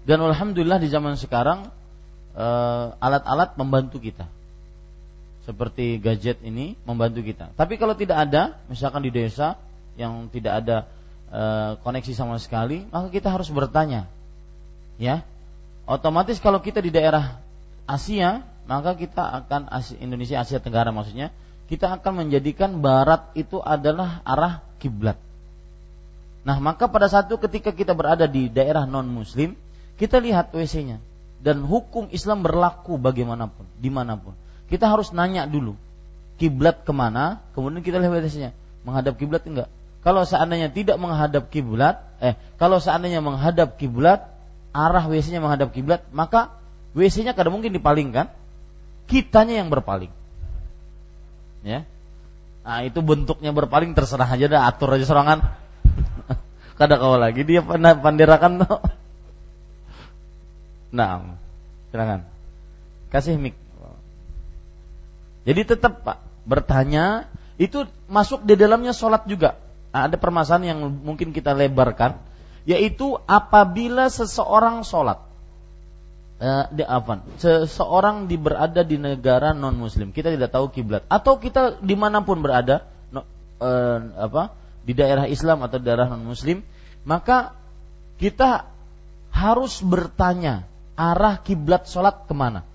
Dan 0.09 0.25
alhamdulillah 0.25 0.81
di 0.81 0.89
zaman 0.89 1.21
sekarang 1.21 1.69
eh, 2.33 2.87
alat-alat 2.97 3.53
membantu 3.61 4.01
kita 4.01 4.25
seperti 5.45 6.01
gadget 6.01 6.41
ini 6.41 6.73
membantu 6.83 7.21
kita. 7.21 7.53
Tapi 7.53 7.77
kalau 7.77 7.93
tidak 7.93 8.25
ada, 8.25 8.57
misalkan 8.65 9.05
di 9.05 9.13
desa 9.13 9.61
yang 9.95 10.27
tidak 10.33 10.65
ada 10.65 10.77
e, 11.29 11.41
koneksi 11.85 12.13
sama 12.17 12.41
sekali, 12.41 12.83
maka 12.89 13.13
kita 13.13 13.29
harus 13.29 13.47
bertanya. 13.53 14.09
Ya. 14.97 15.21
Otomatis 15.85 16.41
kalau 16.41 16.59
kita 16.65 16.81
di 16.81 16.89
daerah 16.89 17.37
Asia, 17.85 18.41
maka 18.65 18.97
kita 18.97 19.21
akan 19.45 19.69
Asia, 19.69 19.95
Indonesia 20.01 20.41
Asia 20.41 20.57
Tenggara 20.57 20.89
maksudnya, 20.89 21.29
kita 21.69 21.93
akan 22.01 22.25
menjadikan 22.25 22.81
barat 22.81 23.29
itu 23.37 23.61
adalah 23.61 24.25
arah 24.25 24.65
kiblat. 24.81 25.21
Nah, 26.45 26.57
maka 26.61 26.89
pada 26.89 27.09
satu 27.09 27.41
ketika 27.41 27.73
kita 27.73 27.93
berada 27.93 28.25
di 28.29 28.49
daerah 28.49 28.85
non 28.85 29.09
muslim, 29.09 29.57
kita 29.97 30.21
lihat 30.21 30.53
WC-nya 30.53 31.01
dan 31.41 31.61
hukum 31.65 32.09
Islam 32.09 32.41
berlaku 32.41 32.97
bagaimanapun, 32.97 33.65
di 33.77 33.89
mana 33.93 34.17
pun. 34.17 34.33
Kita 34.65 34.89
harus 34.89 35.13
nanya 35.13 35.45
dulu 35.45 35.77
kiblat 36.35 36.83
ke 36.83 36.91
mana, 36.91 37.39
kemudian 37.55 37.79
kita 37.79 37.99
lihat 37.99 38.11
WC-nya 38.19 38.51
menghadap 38.83 39.15
kiblat 39.15 39.43
enggak. 39.47 39.69
Kalau 40.05 40.21
seandainya 40.27 40.69
tidak 40.69 41.01
menghadap 41.01 41.49
kiblat, 41.49 42.05
eh 42.21 42.37
kalau 42.61 42.77
seandainya 42.77 43.23
menghadap 43.23 43.79
kiblat, 43.79 44.29
arah 44.75 45.05
WC-nya 45.07 45.41
menghadap 45.41 45.73
kiblat, 45.73 46.05
maka 46.13 46.53
WC-nya 46.93 47.33
kadang 47.33 47.57
mungkin 47.57 47.73
dipalingkan, 47.73 48.29
kitanya 49.09 49.63
yang 49.63 49.71
berpaling. 49.71 50.11
Ya. 51.65 51.87
Nah, 52.65 52.81
itu 52.85 53.01
bentuknya 53.01 53.53
berpaling 53.53 53.97
terserah 53.97 54.29
aja 54.29 54.45
dah 54.45 54.69
atur 54.69 54.93
aja 54.93 55.05
serangan. 55.05 55.53
Kadang 56.81 56.97
kau 56.97 57.17
lagi 57.17 57.45
dia 57.45 57.61
pandirakan 58.01 58.65
tuh. 58.65 58.81
Nah, 60.95 61.35
silakan. 61.91 62.23
Kasih 63.11 63.35
mic. 63.35 63.64
Jadi 65.45 65.61
tetap 65.63 66.01
Pak 66.01 66.17
bertanya 66.45 67.29
itu 67.55 67.87
masuk 68.09 68.43
di 68.43 68.57
dalamnya 68.59 68.91
sholat 68.91 69.29
juga. 69.29 69.55
Nah, 69.95 70.11
ada 70.11 70.19
permasalahan 70.19 70.75
yang 70.75 70.79
mungkin 70.91 71.31
kita 71.31 71.55
lebarkan, 71.55 72.19
yaitu 72.67 73.15
apabila 73.23 74.11
seseorang 74.11 74.83
sholat, 74.83 75.23
eh, 76.43 76.65
di 76.75 76.83
apa? 76.83 77.23
Seseorang 77.39 78.27
di 78.27 78.35
berada 78.35 78.83
di 78.83 78.99
negara 78.99 79.55
non 79.55 79.79
Muslim, 79.79 80.11
kita 80.11 80.35
tidak 80.35 80.51
tahu 80.51 80.67
kiblat, 80.67 81.07
atau 81.07 81.39
kita 81.39 81.79
di 81.79 81.95
mana 81.95 82.19
pun 82.27 82.43
berada, 82.43 82.83
no, 83.15 83.23
eh, 83.63 83.99
apa? 84.19 84.51
Di 84.83 84.91
daerah 84.91 85.31
Islam 85.31 85.63
atau 85.63 85.79
daerah 85.79 86.11
non 86.11 86.27
Muslim, 86.27 86.59
maka 87.07 87.55
kita 88.19 88.67
harus 89.31 89.79
bertanya 89.79 90.67
arah 90.99 91.39
kiblat 91.39 91.87
sholat 91.87 92.27
ke 92.27 92.35
mana. 92.35 92.67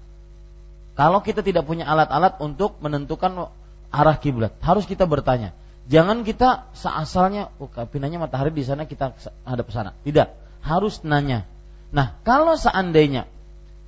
Kalau 1.01 1.25
kita 1.25 1.41
tidak 1.41 1.65
punya 1.65 1.89
alat-alat 1.89 2.37
untuk 2.45 2.77
menentukan 2.85 3.49
arah 3.89 4.17
kiblat, 4.21 4.53
harus 4.61 4.85
kita 4.85 5.09
bertanya 5.09 5.57
Jangan 5.91 6.23
kita 6.23 6.71
seasalnya, 6.71 7.51
oh 7.59 7.67
pinanya 7.91 8.23
matahari 8.23 8.55
di 8.55 8.63
sana 8.63 8.87
kita 8.87 9.11
hadap 9.43 9.67
ke 9.67 9.75
sana. 9.75 9.91
Tidak, 10.07 10.29
harus 10.63 11.03
nanya. 11.03 11.43
Nah, 11.91 12.15
kalau 12.23 12.55
seandainya 12.55 13.27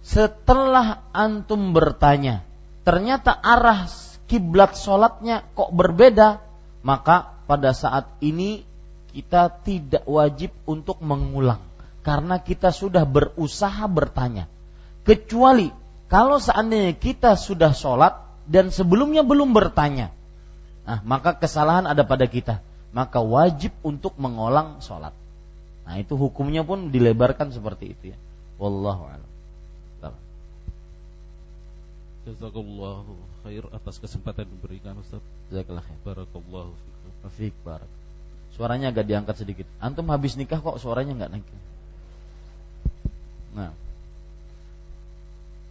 setelah 0.03 1.07
antum 1.15 1.71
bertanya, 1.71 2.43
ternyata 2.83 3.31
arah 3.31 3.87
kiblat 4.27 4.75
sholatnya 4.75 5.47
kok 5.55 5.71
berbeda, 5.71 6.43
maka 6.83 7.39
pada 7.47 7.71
saat 7.71 8.11
ini 8.19 8.67
kita 9.15 9.63
tidak 9.63 10.03
wajib 10.03 10.51
untuk 10.67 10.99
mengulang 11.07 11.63
karena 12.03 12.43
kita 12.43 12.75
sudah 12.75 13.07
berusaha 13.07 13.87
bertanya. 13.87 14.51
Kecuali 15.07 15.71
kalau 16.13 16.37
seandainya 16.37 16.93
kita 16.93 17.41
sudah 17.41 17.73
sholat 17.73 18.21
dan 18.45 18.69
sebelumnya 18.69 19.25
belum 19.25 19.57
bertanya, 19.57 20.13
Nah, 20.83 20.99
maka 21.07 21.39
kesalahan 21.39 21.87
ada 21.87 22.03
pada 22.03 22.27
kita. 22.27 22.59
Maka 22.93 23.23
wajib 23.23 23.73
untuk 23.87 24.19
mengolang 24.19 24.83
sholat. 24.85 25.15
Nah, 25.87 25.95
itu 25.99 26.15
hukumnya 26.19 26.67
pun 26.67 26.93
dilebarkan 26.93 27.55
seperti 27.55 27.95
itu 27.95 28.05
ya. 28.15 28.19
Wallahu 28.59 29.09
a'lam. 29.09 29.31
Jazakallahu 32.23 33.19
khair 33.43 33.67
atas 33.75 33.99
kesempatan 33.99 34.47
yang 34.47 34.55
diberikan 34.55 34.95
Ustaz. 35.03 35.19
Jazakallahu 35.51 35.83
khair. 35.83 35.99
Barakallahu 36.07 36.71
fikum. 36.71 37.31
Fik 37.35 37.55
barak. 37.67 37.91
Suaranya 38.55 38.95
agak 38.95 39.11
diangkat 39.11 39.43
sedikit. 39.43 39.67
Antum 39.83 40.07
habis 40.15 40.39
nikah 40.39 40.63
kok 40.63 40.79
suaranya 40.79 41.19
enggak 41.19 41.31
naik. 41.35 41.47
Nah. 43.59 43.75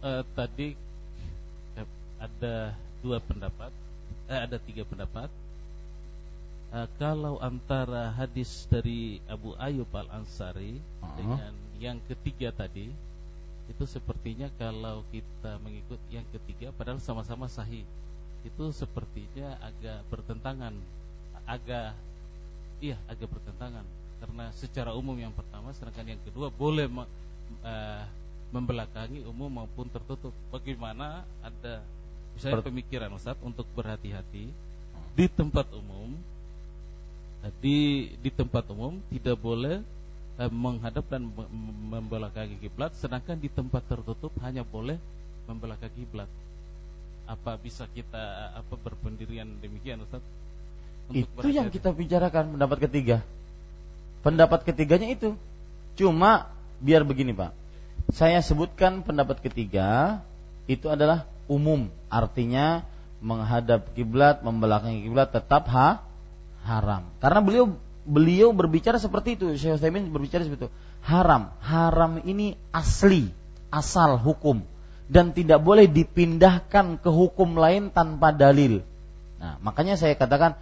Uh, 0.02 0.26
tadi 0.34 0.74
eh, 1.78 1.88
ada 2.18 2.74
dua 2.98 3.22
pendapat 3.22 3.70
eh, 4.26 4.40
ada 4.42 4.58
tiga 4.58 4.82
pendapat. 4.82 5.30
Uh, 6.74 6.88
kalau 6.98 7.38
antara 7.38 8.10
hadis 8.16 8.66
dari 8.66 9.22
Abu 9.30 9.54
Ayyub 9.60 9.88
Al 9.94 10.10
Ansari 10.10 10.74
uh 10.74 11.06
-huh. 11.06 11.14
dengan 11.14 11.54
yang 11.78 11.98
ketiga 12.10 12.50
tadi, 12.50 12.90
itu 13.70 13.84
sepertinya 13.86 14.50
kalau 14.58 15.06
kita 15.14 15.56
mengikut 15.62 16.00
yang 16.10 16.26
ketiga 16.34 16.74
padahal 16.74 16.98
sama-sama 16.98 17.46
sahih 17.46 17.86
itu 18.42 18.64
sepertinya 18.74 19.54
agak 19.62 20.02
bertentangan 20.10 20.74
agak 21.46 21.94
iya 22.82 22.98
agak 23.06 23.30
bertentangan 23.30 23.86
karena 24.18 24.44
secara 24.54 24.90
umum 24.94 25.14
yang 25.14 25.30
pertama 25.34 25.70
sedangkan 25.74 26.14
yang 26.14 26.22
kedua 26.26 26.50
boleh 26.50 26.90
uh, 26.90 28.04
membelakangi 28.52 29.24
umum 29.24 29.48
maupun 29.48 29.88
tertutup. 29.88 30.30
Bagaimana 30.52 31.24
ada 31.40 31.80
misalnya 32.36 32.62
pemikiran 32.62 33.10
Ustaz 33.16 33.40
untuk 33.40 33.64
berhati-hati 33.72 34.52
di 35.16 35.26
tempat 35.32 35.66
umum? 35.72 36.14
Di 37.58 38.06
di 38.22 38.30
tempat 38.30 38.70
umum 38.70 39.02
tidak 39.10 39.34
boleh 39.40 39.82
eh, 40.38 40.52
menghadap 40.52 41.02
dan 41.10 41.26
membelakangi 41.90 42.60
kiblat 42.62 42.94
sedangkan 42.94 43.34
di 43.40 43.50
tempat 43.50 43.82
tertutup 43.88 44.30
hanya 44.44 44.62
boleh 44.62 45.00
membelakangi 45.50 46.06
kiblat. 46.06 46.30
Apa 47.26 47.56
bisa 47.58 47.88
kita 47.90 48.54
apa 48.54 48.74
berpendirian 48.78 49.48
demikian 49.58 50.04
Ustaz? 50.04 50.22
Itu 51.10 51.48
yang 51.50 51.72
kita 51.72 51.90
bicarakan 51.90 52.54
pendapat 52.54 52.78
ketiga. 52.86 53.24
Pendapat 54.22 54.62
ketiganya 54.62 55.10
itu. 55.10 55.34
Cuma 55.98 56.46
biar 56.78 57.02
begini 57.02 57.34
Pak 57.34 57.61
saya 58.12 58.44
sebutkan 58.44 59.00
pendapat 59.00 59.40
ketiga 59.40 60.20
itu 60.68 60.86
adalah 60.92 61.24
umum 61.48 61.88
artinya 62.12 62.84
menghadap 63.24 63.96
kiblat 63.96 64.44
membelakangi 64.44 65.02
kiblat 65.08 65.32
tetap 65.32 65.64
ha 65.72 66.04
haram. 66.62 67.08
Karena 67.18 67.40
beliau 67.40 67.64
beliau 68.02 68.50
berbicara 68.52 68.98
seperti 68.98 69.38
itu, 69.38 69.46
Syekh 69.56 69.78
Utsaimin 69.78 70.10
berbicara 70.12 70.44
seperti 70.44 70.68
itu. 70.68 70.72
Haram, 71.02 71.50
haram 71.62 72.22
ini 72.22 72.54
asli, 72.70 73.30
asal 73.72 74.20
hukum 74.20 74.62
dan 75.10 75.34
tidak 75.34 75.64
boleh 75.64 75.88
dipindahkan 75.88 77.00
ke 77.00 77.10
hukum 77.10 77.58
lain 77.58 77.90
tanpa 77.90 78.30
dalil. 78.30 78.84
Nah, 79.40 79.58
makanya 79.64 79.98
saya 79.98 80.14
katakan 80.14 80.54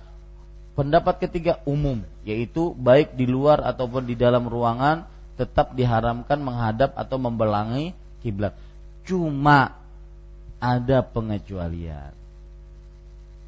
pendapat 0.78 1.20
ketiga 1.28 1.60
umum, 1.68 2.01
yaitu 2.24 2.72
baik 2.78 3.18
di 3.18 3.28
luar 3.28 3.60
ataupun 3.60 4.09
di 4.09 4.16
dalam 4.16 4.48
ruangan 4.48 5.10
tetap 5.40 5.72
diharamkan 5.72 6.36
menghadap 6.44 6.92
atau 7.00 7.16
membelangi 7.16 7.96
kiblat. 8.20 8.52
Cuma 9.08 9.72
ada 10.60 11.00
pengecualian. 11.00 12.12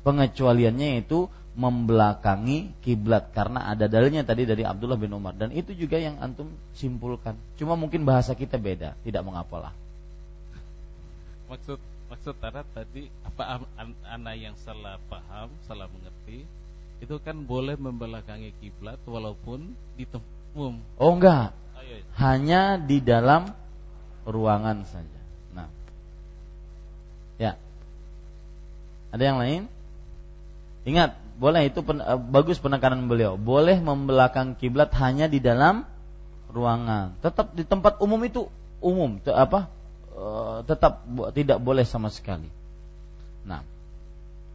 Pengecualiannya 0.00 1.04
itu 1.04 1.28
membelakangi 1.52 2.80
kiblat 2.80 3.28
karena 3.36 3.68
ada 3.68 3.84
dalilnya 3.84 4.24
tadi 4.24 4.48
dari 4.48 4.64
Abdullah 4.64 4.96
bin 4.96 5.12
Umar 5.12 5.36
dan 5.36 5.52
itu 5.52 5.76
juga 5.76 6.00
yang 6.00 6.16
antum 6.24 6.48
simpulkan. 6.72 7.36
Cuma 7.60 7.76
mungkin 7.76 8.08
bahasa 8.08 8.32
kita 8.32 8.56
beda, 8.56 8.96
tidak 9.04 9.20
mengapalah. 9.20 9.76
Maksud 11.52 11.76
maksud 12.08 12.34
Tara 12.40 12.64
tadi 12.72 13.12
apa 13.20 13.60
anak 14.08 14.34
yang 14.40 14.56
salah 14.64 14.96
paham, 15.12 15.52
salah 15.68 15.92
mengerti 15.92 16.48
itu 17.04 17.16
kan 17.20 17.36
boleh 17.44 17.76
membelakangi 17.76 18.56
kiblat 18.56 18.96
walaupun 19.04 19.76
di 20.00 20.08
tempat 20.08 20.40
Oh 21.00 21.12
enggak. 21.16 21.56
Hanya 22.16 22.76
di 22.80 23.02
dalam 23.02 23.50
ruangan 24.28 24.86
saja. 24.86 25.20
Nah. 25.52 25.68
Ya. 27.40 27.58
Ada 29.10 29.22
yang 29.22 29.38
lain? 29.42 29.62
Ingat, 30.82 31.14
boleh 31.38 31.70
itu 31.70 31.80
pen, 31.82 32.02
uh, 32.02 32.18
bagus 32.18 32.58
penekanan 32.58 33.06
beliau. 33.06 33.38
Boleh 33.38 33.78
membelakang 33.78 34.58
kiblat 34.58 34.90
hanya 34.98 35.26
di 35.26 35.38
dalam 35.38 35.86
ruangan. 36.50 37.18
Tetap 37.22 37.54
di 37.54 37.62
tempat 37.66 37.98
umum 38.02 38.20
itu 38.22 38.46
umum, 38.82 39.18
apa? 39.30 39.70
Uh, 40.12 40.60
tetap 40.68 41.02
tidak 41.32 41.58
boleh 41.62 41.86
sama 41.86 42.12
sekali. 42.12 42.50
Nah, 43.42 43.64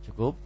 cukup. 0.05 0.38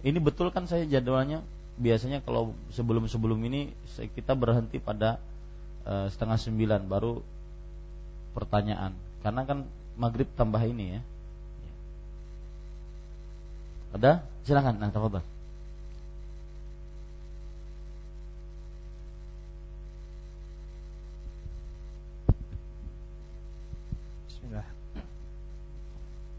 Ini 0.00 0.16
betul 0.16 0.48
kan 0.48 0.64
saya 0.64 0.88
jadwalnya 0.88 1.44
biasanya 1.80 2.20
kalau 2.20 2.52
sebelum-sebelum 2.76 3.40
ini 3.48 3.72
kita 3.96 4.36
berhenti 4.36 4.76
pada 4.76 5.16
uh, 5.88 6.06
setengah 6.12 6.36
sembilan 6.36 6.84
baru 6.84 7.24
pertanyaan 8.36 8.92
karena 9.24 9.42
kan 9.48 9.64
maghrib 9.96 10.28
tambah 10.36 10.60
ini 10.60 10.84
ya 10.94 11.00
ada? 13.90 14.22
Silakan. 14.46 14.78
Nah, 14.78 14.90
tafadhol. 14.94 15.22
Bismillah. 24.30 24.68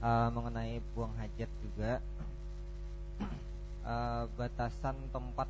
Uh, 0.02 0.28
mengenai 0.32 0.80
buang 0.96 1.14
hajat 1.20 1.52
juga 1.62 2.00
uh, 3.86 4.26
batasan 4.36 4.96
tempat 5.12 5.48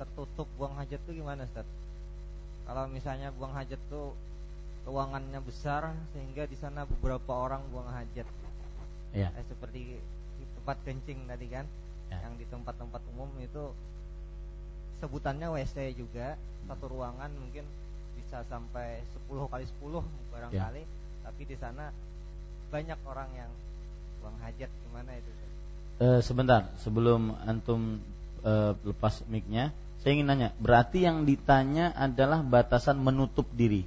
tertutup 0.00 0.48
buang 0.56 0.76
hajat 0.80 1.00
itu 1.04 1.20
gimana 1.20 1.44
Ustaz? 1.44 1.66
Kalau 2.64 2.86
misalnya 2.86 3.34
buang 3.34 3.52
hajat 3.52 3.80
tuh 3.90 4.14
ruangannya 4.88 5.40
besar 5.44 5.92
sehingga 6.16 6.48
di 6.48 6.56
sana 6.56 6.88
beberapa 6.88 7.32
orang 7.36 7.60
buang 7.68 7.90
hajat. 7.92 8.26
Ya. 9.10 9.28
Eh, 9.34 9.44
seperti 9.50 9.98
tempat 10.60 10.76
kencing 10.86 11.26
tadi 11.26 11.46
kan 11.50 11.66
ya. 12.12 12.18
yang 12.22 12.34
di 12.38 12.46
tempat-tempat 12.46 13.02
umum 13.16 13.26
itu 13.42 13.74
sebutannya 15.00 15.48
WC 15.50 15.96
juga 15.96 16.36
satu 16.68 16.92
ruangan 16.92 17.32
mungkin 17.32 17.64
bisa 18.14 18.44
sampai 18.46 19.00
10 19.26 19.50
kali 19.50 19.64
10 19.82 20.04
barangkali 20.30 20.82
ya. 20.84 20.90
tapi 21.26 21.42
di 21.42 21.56
sana 21.56 21.90
banyak 22.70 23.00
orang 23.02 23.30
yang 23.34 23.50
buang 24.22 24.36
hajat 24.44 24.70
gimana 24.86 25.10
itu 25.16 25.30
uh, 26.00 26.20
sebentar 26.24 26.72
sebelum 26.80 27.36
antum 27.44 28.00
uh, 28.42 28.72
lepas 28.82 29.22
micnya 29.28 29.70
saya 30.00 30.16
ingin 30.16 30.26
nanya 30.32 30.48
berarti 30.56 31.04
yang 31.04 31.28
ditanya 31.28 31.92
adalah 31.92 32.40
batasan 32.40 32.96
menutup 33.04 33.44
diri 33.52 33.84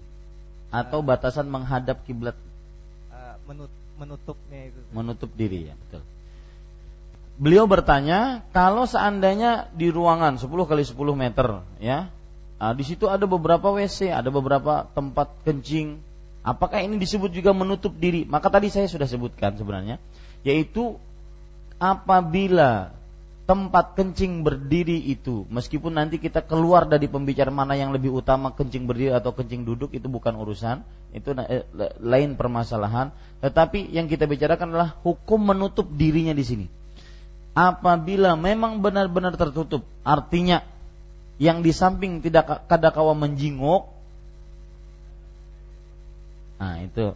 atau 0.69 1.01
uh, 1.01 1.05
batasan 1.05 1.49
menghadap 1.49 2.05
kiblat? 2.05 2.37
Uh, 3.09 3.35
menut 3.49 3.71
menutupnya 3.97 4.69
itu. 4.69 4.79
Menutup 4.93 5.29
diri 5.33 5.73
ya 5.73 5.75
betul. 5.77 6.01
Beliau 7.33 7.65
bertanya 7.65 8.45
kalau 8.53 8.85
seandainya 8.85 9.73
di 9.73 9.89
ruangan 9.89 10.37
10 10.37 10.53
kali 10.69 10.85
10 10.85 10.93
meter 11.17 11.65
ya 11.81 12.13
nah, 12.61 12.73
di 12.77 12.85
situ 12.85 13.09
ada 13.09 13.25
beberapa 13.25 13.73
WC 13.73 14.13
ada 14.13 14.29
beberapa 14.29 14.85
tempat 14.93 15.33
kencing 15.41 15.97
apakah 16.45 16.77
ini 16.85 17.01
disebut 17.01 17.33
juga 17.33 17.57
menutup 17.57 17.97
diri? 17.97 18.29
Maka 18.29 18.53
tadi 18.53 18.69
saya 18.69 18.85
sudah 18.85 19.09
sebutkan 19.09 19.57
sebenarnya 19.57 19.97
yaitu 20.45 21.01
apabila 21.83 22.95
tempat 23.43 23.99
kencing 23.99 24.39
berdiri 24.39 25.03
itu 25.03 25.43
meskipun 25.51 25.99
nanti 25.99 26.15
kita 26.15 26.39
keluar 26.47 26.87
dari 26.87 27.11
pembicaraan 27.11 27.51
mana 27.51 27.75
yang 27.75 27.91
lebih 27.91 28.15
utama 28.15 28.55
kencing 28.55 28.87
berdiri 28.87 29.11
atau 29.11 29.35
kencing 29.35 29.67
duduk 29.67 29.91
itu 29.91 30.07
bukan 30.07 30.31
urusan 30.39 30.79
itu 31.11 31.35
eh, 31.35 31.67
lain 31.99 32.39
permasalahan. 32.39 33.11
Tetapi 33.43 33.91
yang 33.91 34.07
kita 34.07 34.25
bicarakan 34.25 34.71
adalah 34.71 34.95
hukum 35.03 35.43
menutup 35.43 35.85
dirinya 35.91 36.31
di 36.31 36.41
sini. 36.47 36.65
Apabila 37.53 38.33
memang 38.39 38.79
benar-benar 38.81 39.35
tertutup 39.35 39.83
artinya 40.07 40.63
yang 41.37 41.61
di 41.61 41.75
samping 41.75 42.23
tidak 42.23 42.65
kadakawa 42.71 43.11
menjinguk 43.17 43.91
nah 46.61 46.79
itu 46.79 47.11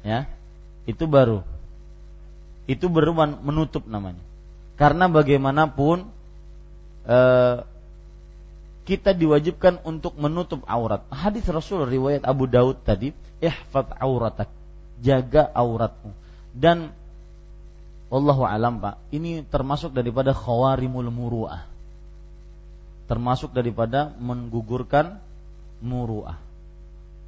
ya 0.00 0.24
itu 0.88 1.04
baru 1.04 1.44
itu 2.66 2.86
beruman 2.90 3.38
menutup 3.42 3.86
namanya 3.86 4.22
karena 4.76 5.08
bagaimanapun 5.08 6.06
eh, 7.08 7.58
kita 8.86 9.10
diwajibkan 9.18 9.82
untuk 9.82 10.14
menutup 10.14 10.62
aurat. 10.70 11.02
Hadis 11.10 11.42
Rasul 11.50 11.90
riwayat 11.90 12.22
Abu 12.22 12.46
Daud 12.46 12.86
tadi, 12.86 13.10
ihfad 13.42 13.98
auratak, 13.98 14.46
jaga 15.02 15.50
auratmu. 15.50 16.14
Dan 16.54 16.94
Wallahu 18.06 18.46
alam 18.46 18.78
Pak, 18.78 19.10
ini 19.10 19.42
termasuk 19.42 19.90
daripada 19.90 20.30
khawarimul 20.30 21.10
muru'ah. 21.10 21.66
Termasuk 23.10 23.50
daripada 23.50 24.14
menggugurkan 24.22 25.18
muru'ah. 25.82 26.38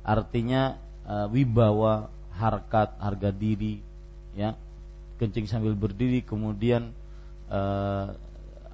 Artinya 0.06 0.78
e, 1.02 1.14
wibawa, 1.34 2.06
harkat, 2.38 2.94
harga 3.02 3.34
diri, 3.34 3.82
ya. 4.38 4.54
Kencing 5.18 5.50
sambil 5.50 5.74
berdiri 5.74 6.22
kemudian 6.22 6.94
e, 7.50 7.60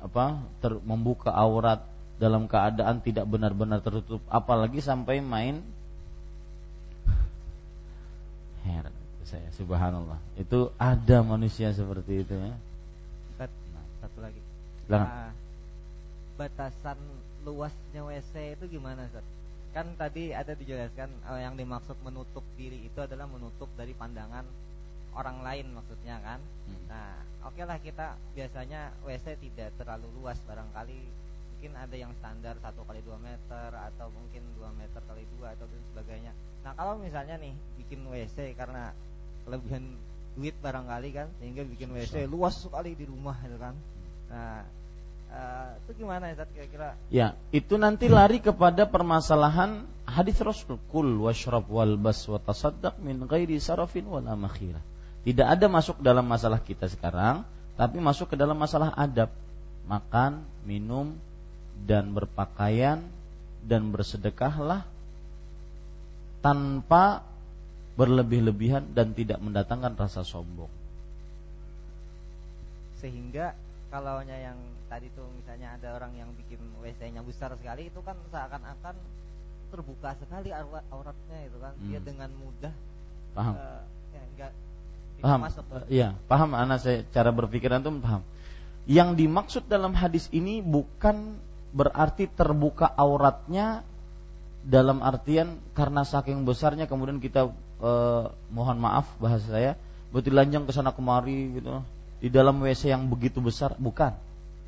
apa? 0.05 0.45
Ter, 0.61 0.77
membuka 0.85 1.33
aurat 1.33 1.83
dalam 2.21 2.47
keadaan 2.47 3.03
tidak 3.03 3.27
benar-benar 3.27 3.83
tertutup, 3.83 4.23
apalagi 4.31 4.79
sampai 4.79 5.19
main 5.19 5.59
heran 8.65 8.95
saya 9.25 9.49
subhanallah 9.57 10.21
itu 10.37 10.69
ada 10.77 11.25
manusia 11.25 11.73
seperti 11.73 12.25
itu 12.25 12.33
ya 12.37 12.55
nah, 13.41 13.85
satu 14.05 14.19
lagi 14.21 14.41
nah, 14.89 15.33
batasan 16.37 16.99
luasnya 17.45 18.05
WC 18.05 18.57
itu 18.57 18.79
gimana 18.79 19.05
Ustaz? 19.09 19.27
kan 19.75 19.91
tadi 19.99 20.31
ada 20.31 20.55
dijelaskan 20.55 21.11
uh, 21.27 21.41
yang 21.41 21.59
dimaksud 21.59 21.99
menutup 22.07 22.47
diri 22.55 22.79
itu 22.87 22.99
adalah 23.01 23.27
menutup 23.27 23.67
dari 23.75 23.91
pandangan 23.91 24.47
orang 25.15 25.43
lain 25.43 25.67
maksudnya 25.75 26.21
kan. 26.21 26.41
Hmm. 26.43 26.83
Nah, 26.91 27.11
oke 27.47 27.55
okay 27.55 27.65
lah 27.65 27.79
kita 27.81 28.07
biasanya 28.35 28.95
WC 29.07 29.39
tidak 29.41 29.75
terlalu 29.79 30.07
luas 30.21 30.39
barangkali 30.45 31.01
mungkin 31.55 31.81
ada 31.81 31.97
yang 31.97 32.13
standar 32.21 32.61
satu 32.61 32.85
kali 32.85 33.01
2 33.01 33.17
meter 33.25 33.69
atau 33.73 34.13
mungkin 34.13 34.45
2 34.61 34.69
meter 34.77 35.01
kali 35.09 35.25
dua 35.39 35.57
atau 35.57 35.65
dan 35.65 35.83
sebagainya. 35.97 36.33
Nah, 36.61 36.77
kalau 36.77 37.01
misalnya 37.01 37.41
nih 37.41 37.57
bikin 37.81 38.05
WC 38.05 38.53
karena 38.53 38.93
kelebihan 39.49 39.97
duit 40.37 40.53
barangkali 40.61 41.09
kan 41.15 41.33
sehingga 41.41 41.65
bikin 41.65 41.95
WC 41.95 42.29
luas 42.29 42.61
sekali 42.61 42.93
di 42.93 43.09
rumah 43.09 43.39
gitu 43.41 43.57
kan. 43.57 43.73
Nah, 44.29 44.61
Uh, 45.35 45.75
itu 45.83 46.07
gimana 46.07 46.31
ya 46.31 46.47
kira-kira? 46.47 46.95
Ya, 47.11 47.35
itu 47.51 47.75
nanti 47.75 48.07
lari 48.07 48.39
kepada 48.39 48.87
permasalahan 48.87 49.83
hadis 50.07 50.39
Rasul 50.39 50.79
kul 50.95 51.27
washrab 51.27 51.67
wal 51.67 51.99
bas 51.99 52.23
wa 52.31 52.39
tasaddaq 52.39 53.03
min 53.03 53.27
ghairi 53.27 53.59
sarafin 53.59 54.07
wala 54.07 54.39
makhira. 54.39 54.79
Tidak 55.25 55.47
ada 55.47 55.67
masuk 55.73 56.05
dalam 56.05 56.29
masalah 56.29 56.61
kita 56.61 56.85
sekarang, 56.87 57.49
tapi 57.81 57.97
masuk 57.97 58.33
ke 58.33 58.37
dalam 58.37 58.57
masalah 58.57 58.93
adab. 58.93 59.33
Makan, 59.85 60.45
minum 60.65 61.17
dan 61.85 62.13
berpakaian 62.13 63.05
dan 63.65 63.89
bersedekahlah 63.93 64.85
tanpa 66.45 67.25
berlebih-lebihan 67.97 68.85
dan 68.93 69.17
tidak 69.17 69.41
mendatangkan 69.41 69.97
rasa 69.97 70.25
sombong. 70.25 70.69
Sehingga 73.01 73.57
kalau 73.89 74.21
yang 74.27 74.59
tadi 74.91 75.07
tuh 75.15 75.25
misalnya 75.39 75.79
ada 75.79 75.95
orang 75.97 76.13
yang 76.19 76.31
bikin 76.35 76.59
WC-nya 76.83 77.23
besar 77.23 77.55
sekali 77.55 77.89
itu 77.89 78.01
kan 78.03 78.19
seakan-akan 78.29 78.95
terbuka 79.71 80.15
sekali 80.19 80.55
auratnya 80.91 81.39
itu 81.47 81.59
kan 81.59 81.75
hmm. 81.75 81.87
dia 81.91 82.01
dengan 82.03 82.31
mudah 82.31 82.75
paham 83.35 83.55
uh, 83.59 83.83
ya, 84.15 84.23
enggak, 84.35 84.53
paham? 85.21 85.41
masuk. 85.47 85.65
Uh, 85.71 85.85
ya 85.91 86.17
paham 86.27 86.57
anak 86.57 86.83
saya 86.83 87.03
cara 87.13 87.31
berpikir 87.31 87.71
antum 87.71 88.01
paham. 88.01 88.23
Yang 88.85 89.11
dimaksud 89.25 89.63
dalam 89.69 89.97
hadis 89.97 90.29
ini 90.35 90.61
bukan 90.61 91.39
berarti 91.75 92.31
terbuka 92.31 92.87
auratnya 92.87 93.83
dalam 94.65 95.05
artian 95.05 95.61
karena 95.77 96.07
saking 96.07 96.47
besarnya 96.49 96.89
kemudian 96.89 97.21
kita 97.21 97.53
uh, 97.85 98.33
mohon 98.49 98.79
maaf 98.81 99.09
bahasa 99.21 99.45
saya 99.51 99.73
bertelanjang 100.15 100.65
ke 100.65 100.73
sana 100.73 100.95
kemari 100.95 101.59
gitu. 101.59 101.83
Di 102.23 102.33
dalam 102.33 102.63
WC 102.63 102.95
yang 102.95 103.11
begitu 103.11 103.43
besar 103.43 103.75
bukan. 103.77 104.15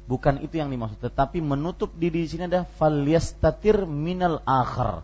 Bukan 0.07 0.39
itu 0.39 0.63
yang 0.63 0.71
dimaksud, 0.71 1.03
tetapi 1.03 1.43
menutup 1.43 1.91
diri 1.99 2.23
di 2.23 2.31
sini 2.31 2.47
adalah 2.47 2.67
falyastatir 2.79 3.91
minal 3.91 4.39
akhar. 4.47 5.03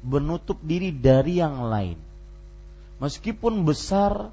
Menutup 0.00 0.56
diri 0.64 0.96
dari 0.96 1.44
yang 1.44 1.68
lain. 1.68 2.00
Meskipun 3.04 3.68
besar, 3.68 4.32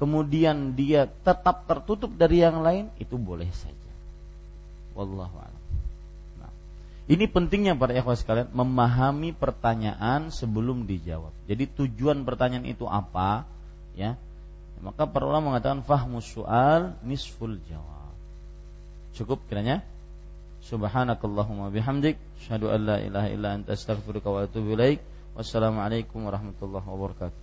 kemudian 0.00 0.72
dia 0.72 1.04
tetap 1.04 1.68
tertutup 1.68 2.08
dari 2.16 2.40
yang 2.40 2.64
lain, 2.64 2.88
itu 2.96 3.20
boleh 3.20 3.52
saja. 3.52 3.92
Wallahu 4.96 5.36
a'lam. 5.36 5.62
Nah, 6.40 6.52
ini 7.12 7.28
pentingnya 7.28 7.76
para 7.76 7.92
ikhwas 7.92 8.24
sekalian 8.24 8.48
memahami 8.56 9.36
pertanyaan 9.36 10.32
sebelum 10.32 10.88
dijawab. 10.88 11.30
Jadi 11.44 11.68
tujuan 11.68 12.24
pertanyaan 12.24 12.64
itu 12.64 12.88
apa? 12.88 13.44
Ya. 13.92 14.16
Maka 14.80 15.04
para 15.04 15.28
ulama 15.28 15.52
mengatakan 15.52 15.84
fahmus 15.84 16.24
soal 16.24 16.96
nisful 17.04 17.60
jawab 17.68 18.00
Cukup 19.12 19.42
kiranya? 19.52 19.84
Subhanakallahumma 20.64 21.68
bihamdik 21.68 22.16
asyhadu 22.40 22.72
an 22.72 22.80
la 22.88 22.96
ilaha 23.04 23.28
illa 23.28 23.48
anta 23.58 23.76
astaghfiruka 23.76 24.32
wa 24.32 24.48
atubu 24.48 24.72
ilaik. 24.78 25.04
Wassalamualaikum 25.36 26.24
warahmatullahi 26.24 26.84
wabarakatuh. 26.88 27.38